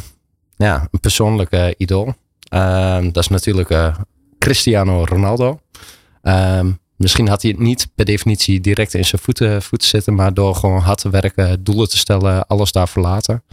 ja, 0.56 0.88
een 0.92 1.00
persoonlijke 1.00 1.76
idool. 1.78 2.14
Uh, 2.54 3.02
dat 3.02 3.18
is 3.18 3.28
natuurlijk 3.28 3.70
uh, 3.70 3.98
Cristiano 4.39 5.04
Ronaldo. 5.04 5.60
Ehm, 6.22 6.72
misschien 6.96 7.28
had 7.28 7.42
hij 7.42 7.52
het 7.52 7.60
niet 7.60 7.88
per 7.96 8.06
definitie 8.06 8.62
direct 8.62 8.94
in 8.94 9.06
zijn 9.06 9.22
voeten, 9.22 9.62
voeten 9.62 9.88
zitten, 9.88 10.16
maar 10.16 10.34
door 10.34 10.56
gewoon 10.56 10.82
hard 10.82 10.98
te 11.02 11.10
werken, 11.10 11.64
doelen 11.64 11.89
te 11.89 11.98
stellen, 11.98 12.48
alles 12.48 12.72
daar 12.72 12.88
verlaten. 12.89 13.44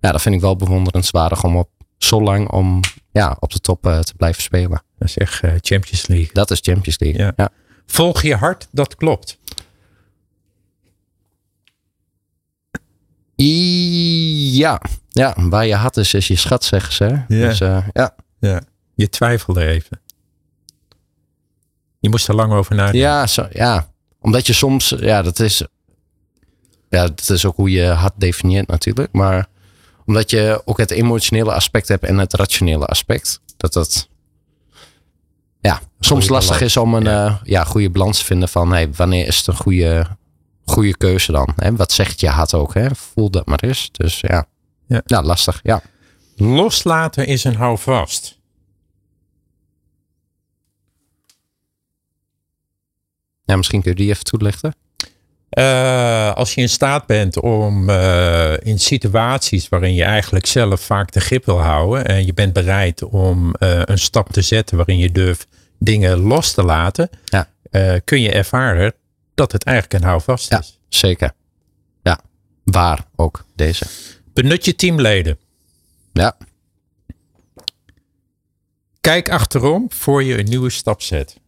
Ja, 0.00 0.12
dat 0.12 0.22
vind 0.22 0.34
ik 0.34 0.40
wel 0.40 0.56
bewonderenswaardig 0.56 1.44
om 1.44 1.56
op 1.56 1.68
zo 2.04 2.22
lang 2.22 2.50
om 2.50 2.80
ja, 3.12 3.36
op 3.40 3.52
de 3.52 3.60
top 3.60 3.82
te 3.82 4.14
blijven 4.16 4.42
spelen. 4.42 4.82
Dat 4.98 5.08
is 5.08 5.16
echt 5.16 5.40
Champions 5.40 6.06
League. 6.06 6.30
Dat 6.32 6.50
is 6.50 6.60
Champions 6.62 6.98
League. 6.98 7.20
Ja. 7.20 7.32
ja. 7.36 7.50
Volg 7.86 8.22
je 8.22 8.34
hart, 8.34 8.68
dat 8.70 8.94
klopt. 8.94 9.38
Ja, 13.34 14.80
ja, 15.08 15.34
waar 15.36 15.66
je 15.66 15.74
had 15.74 15.96
is, 15.96 16.14
is 16.14 16.28
je 16.28 16.36
schat, 16.36 16.64
zeggen 16.64 16.92
ze. 16.92 17.04
Ja. 17.04 17.48
Dus, 17.48 17.60
uh, 17.60 17.86
ja. 17.92 18.14
ja. 18.38 18.62
Je 18.94 19.08
twijfelde 19.08 19.66
even. 19.66 20.00
Je 21.98 22.08
moest 22.08 22.28
er 22.28 22.34
lang 22.34 22.52
over 22.52 22.74
nadenken. 22.74 23.00
Ja, 23.00 23.26
zo, 23.26 23.48
ja. 23.52 23.92
omdat 24.20 24.46
je 24.46 24.52
soms, 24.52 24.94
ja, 24.98 25.22
dat 25.22 25.38
is, 25.38 25.64
ja, 26.88 27.06
dat 27.06 27.28
is 27.28 27.44
ook 27.44 27.56
hoe 27.56 27.70
je 27.70 27.86
hart 27.86 28.14
definieert 28.16 28.66
natuurlijk. 28.66 29.12
Maar 29.12 29.46
omdat 30.10 30.30
je 30.30 30.62
ook 30.64 30.78
het 30.78 30.90
emotionele 30.90 31.52
aspect 31.52 31.88
hebt 31.88 32.04
en 32.04 32.18
het 32.18 32.34
rationele 32.34 32.86
aspect. 32.86 33.40
Dat 33.56 33.72
dat, 33.72 34.08
ja, 35.60 35.80
soms 36.00 36.28
lastig 36.28 36.60
is 36.60 36.76
om 36.76 36.94
een 36.94 37.04
ja. 37.04 37.26
Uh, 37.26 37.36
ja, 37.42 37.64
goede 37.64 37.90
balans 37.90 38.18
te 38.18 38.24
vinden 38.24 38.48
van 38.48 38.72
hey, 38.72 38.92
wanneer 38.92 39.26
is 39.26 39.36
het 39.36 39.46
een 39.46 39.56
goede 39.56 40.06
goede 40.64 40.96
keuze 40.96 41.32
dan. 41.32 41.52
Hè? 41.56 41.76
Wat 41.76 41.92
zegt 41.92 42.20
je 42.20 42.28
had 42.28 42.54
ook, 42.54 42.74
hè? 42.74 42.94
voel 42.94 43.30
dat 43.30 43.46
maar 43.46 43.60
eens. 43.60 43.88
Dus 43.92 44.20
ja. 44.20 44.46
ja, 44.86 45.02
ja 45.04 45.22
lastig. 45.22 45.60
Ja. 45.62 45.82
Loslaten 46.36 47.26
is 47.26 47.44
een 47.44 47.56
houvast. 47.56 48.38
Ja, 53.44 53.56
misschien 53.56 53.82
kun 53.82 53.90
je 53.90 53.96
die 53.96 54.10
even 54.10 54.24
toelichten. 54.24 54.74
Uh, 55.58 56.32
als 56.32 56.54
je 56.54 56.60
in 56.60 56.68
staat 56.68 57.06
bent 57.06 57.40
om 57.40 57.90
uh, 57.90 58.52
in 58.62 58.78
situaties 58.78 59.68
waarin 59.68 59.94
je 59.94 60.04
eigenlijk 60.04 60.46
zelf 60.46 60.80
vaak 60.80 61.12
de 61.12 61.20
grip 61.20 61.44
wil 61.44 61.60
houden 61.60 62.06
en 62.06 62.26
je 62.26 62.34
bent 62.34 62.52
bereid 62.52 63.02
om 63.02 63.54
uh, 63.58 63.82
een 63.84 63.98
stap 63.98 64.32
te 64.32 64.42
zetten 64.42 64.76
waarin 64.76 64.98
je 64.98 65.12
durft 65.12 65.46
dingen 65.78 66.18
los 66.18 66.52
te 66.52 66.62
laten, 66.62 67.10
ja. 67.24 67.48
kun 68.04 68.20
je 68.20 68.32
ervaren 68.32 68.94
dat 69.34 69.52
het 69.52 69.64
eigenlijk 69.64 70.02
een 70.02 70.08
houvast 70.08 70.52
is. 70.52 70.78
Ja, 70.78 70.96
zeker. 70.98 71.32
Ja, 72.02 72.20
waar 72.64 73.06
ook 73.16 73.44
deze. 73.54 73.86
Benut 74.32 74.64
je 74.64 74.74
teamleden. 74.74 75.38
Ja. 76.12 76.36
Kijk 79.00 79.30
achterom 79.30 79.86
voor 79.92 80.22
je 80.22 80.38
een 80.38 80.48
nieuwe 80.48 80.70
stap 80.70 81.02
zet. 81.02 81.40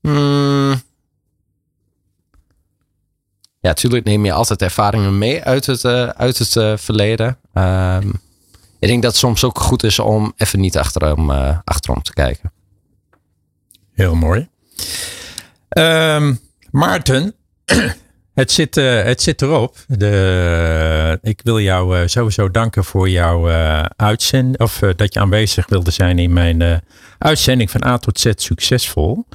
Hmm. 0.00 0.82
Ja, 3.60 3.68
natuurlijk 3.68 4.04
neem 4.04 4.24
je 4.24 4.32
altijd 4.32 4.62
ervaringen 4.62 5.18
mee 5.18 5.42
uit 5.42 5.66
het, 5.66 5.84
uh, 5.84 6.08
uit 6.08 6.38
het 6.38 6.54
uh, 6.54 6.76
verleden. 6.76 7.38
Um, 7.54 8.20
ik 8.78 8.88
denk 8.88 9.02
dat 9.02 9.10
het 9.10 9.20
soms 9.20 9.44
ook 9.44 9.58
goed 9.58 9.82
is 9.82 9.98
om 9.98 10.32
even 10.36 10.60
niet 10.60 10.78
achterom, 10.78 11.30
uh, 11.30 11.58
achterom 11.64 12.02
te 12.02 12.12
kijken. 12.12 12.52
Heel 13.92 14.14
mooi. 14.14 14.48
Um, 15.78 16.38
Maarten, 16.70 17.34
het 18.34 18.52
zit, 18.52 18.74
het 18.74 19.22
zit 19.22 19.42
erop. 19.42 19.76
De, 19.86 21.18
ik 21.22 21.40
wil 21.42 21.60
jou 21.60 22.08
sowieso 22.08 22.50
danken 22.50 22.84
voor 22.84 23.08
jouw 23.08 23.48
uitzending. 23.96 24.60
Of 24.60 24.78
dat 24.96 25.14
je 25.14 25.20
aanwezig 25.20 25.66
wilde 25.68 25.90
zijn 25.90 26.18
in 26.18 26.32
mijn 26.32 26.82
uitzending 27.18 27.70
van 27.70 27.84
A 27.84 27.98
tot 27.98 28.20
Z 28.20 28.30
Succesvol. 28.34 29.26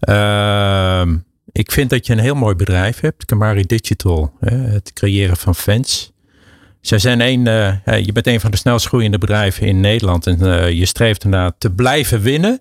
Ehm, 0.00 1.16
ik 1.52 1.72
vind 1.72 1.90
dat 1.90 2.06
je 2.06 2.12
een 2.12 2.18
heel 2.18 2.34
mooi 2.34 2.54
bedrijf 2.54 3.00
hebt, 3.00 3.24
Kamari 3.24 3.66
Digital. 3.66 4.32
het 4.44 4.92
creëren 4.92 5.36
van 5.36 5.54
fans. 5.54 6.12
Zij 6.80 6.98
zijn 6.98 7.20
een, 7.20 7.44
je 8.04 8.12
bent 8.12 8.26
een 8.26 8.40
van 8.40 8.50
de 8.50 8.56
snelst 8.56 8.86
groeiende 8.86 9.18
bedrijven 9.18 9.66
in 9.66 9.80
Nederland. 9.80 10.26
En 10.26 10.74
je 10.76 10.86
streeft 10.86 11.22
ernaar 11.22 11.52
te 11.58 11.70
blijven 11.70 12.20
winnen. 12.20 12.60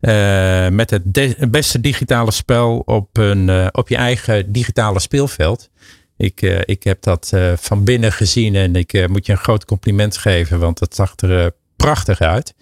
Uh, 0.00 0.68
met 0.68 0.90
het, 0.90 1.02
beste 1.50 1.80
digitale 1.80 2.30
spel 2.30 2.82
op, 2.84 3.16
een, 3.16 3.74
op 3.74 3.88
je 3.88 3.96
eigen 3.96 4.52
digitale 4.52 5.00
speelveld. 5.00 5.70
Ik, 6.16 6.40
ik 6.64 6.84
heb 6.84 7.02
dat 7.02 7.32
van 7.56 7.84
binnen 7.84 8.12
gezien 8.12 8.54
en 8.54 8.76
ik 8.76 9.08
moet 9.08 9.26
je 9.26 9.32
een 9.32 9.38
groot 9.38 9.64
compliment 9.64 10.16
geven, 10.16 10.58
want 10.58 10.80
het 10.80 10.94
zag 10.94 11.14
er 11.16 11.52
prachtig 11.76 12.20
uit. 12.20 12.54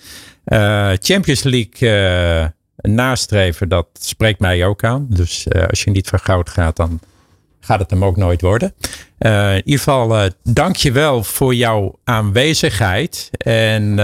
Champions 1.03 1.43
League 1.43 2.53
nastreven, 2.83 3.69
dat 3.69 3.87
spreekt 3.93 4.41
mij 4.41 4.67
ook 4.67 4.85
aan. 4.85 5.07
Dus 5.11 5.47
als 5.69 5.85
je 5.85 5.91
niet 5.91 6.09
voor 6.09 6.19
goud 6.19 6.49
gaat, 6.49 6.77
dan 6.77 7.01
gaat 7.61 7.81
het 7.81 7.91
hem 7.91 8.05
ook 8.05 8.17
nooit 8.17 8.41
worden. 8.41 8.75
in 9.19 9.63
ieder 9.65 9.79
geval, 9.79 10.31
dank 10.43 10.77
je 10.77 10.93
wel 10.93 11.25
voor 11.25 11.55
jouw 11.55 11.99
aanwezigheid. 12.05 13.31
En 13.39 13.99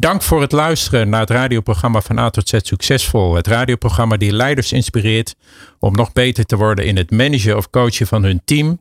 Dank 0.00 0.22
voor 0.22 0.40
het 0.40 0.52
luisteren 0.52 1.08
naar 1.08 1.20
het 1.20 1.30
radioprogramma 1.30 2.00
van 2.00 2.18
A 2.18 2.30
tot 2.30 2.48
Z 2.48 2.56
Succesvol. 2.62 3.34
Het 3.34 3.46
radioprogramma 3.46 4.16
die 4.16 4.32
leiders 4.32 4.72
inspireert 4.72 5.34
om 5.78 5.94
nog 5.94 6.12
beter 6.12 6.44
te 6.44 6.56
worden 6.56 6.84
in 6.84 6.96
het 6.96 7.10
managen 7.10 7.56
of 7.56 7.70
coachen 7.70 8.06
van 8.06 8.22
hun 8.22 8.40
team. 8.44 8.80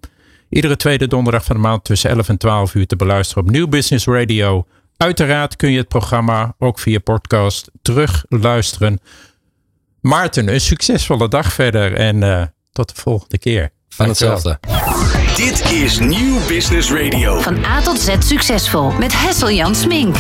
Iedere 0.50 0.76
tweede 0.76 1.08
donderdag 1.08 1.44
van 1.44 1.56
de 1.56 1.62
maand 1.62 1.84
tussen 1.84 2.10
11 2.10 2.30
en 2.30 2.38
12 2.38 2.76
uur 2.76 2.88
te 2.88 2.96
beluisteren 2.96 3.44
op 3.44 3.50
Nieuw 3.50 3.68
Business 3.68 4.06
Radio. 4.06 4.66
Uiteraard 4.98 5.56
kun 5.56 5.72
je 5.72 5.78
het 5.78 5.88
programma 5.88 6.56
ook 6.60 6.80
via 6.80 7.00
podcast 7.00 7.70
terug 7.82 8.26
luisteren. 8.30 9.00
Maarten, 10.02 10.54
een 10.54 10.62
succesvolle 10.62 11.28
dag 11.28 11.54
verder 11.54 11.94
en 11.94 12.22
uh, 12.22 12.44
tot 12.72 12.96
de 12.96 13.02
volgende 13.02 13.38
keer. 13.38 13.70
Van 13.90 14.08
hetzelfde. 14.08 14.60
Dit 15.36 15.72
is 15.72 16.00
Nieuw 16.00 16.48
Business 16.48 16.92
Radio. 16.92 17.40
Van 17.40 17.66
A 17.66 17.82
tot 17.82 18.00
Z 18.00 18.16
succesvol 18.20 18.92
met 18.92 19.22
Hessel 19.22 19.52
Jan 19.52 19.76
Smink. 19.76 20.16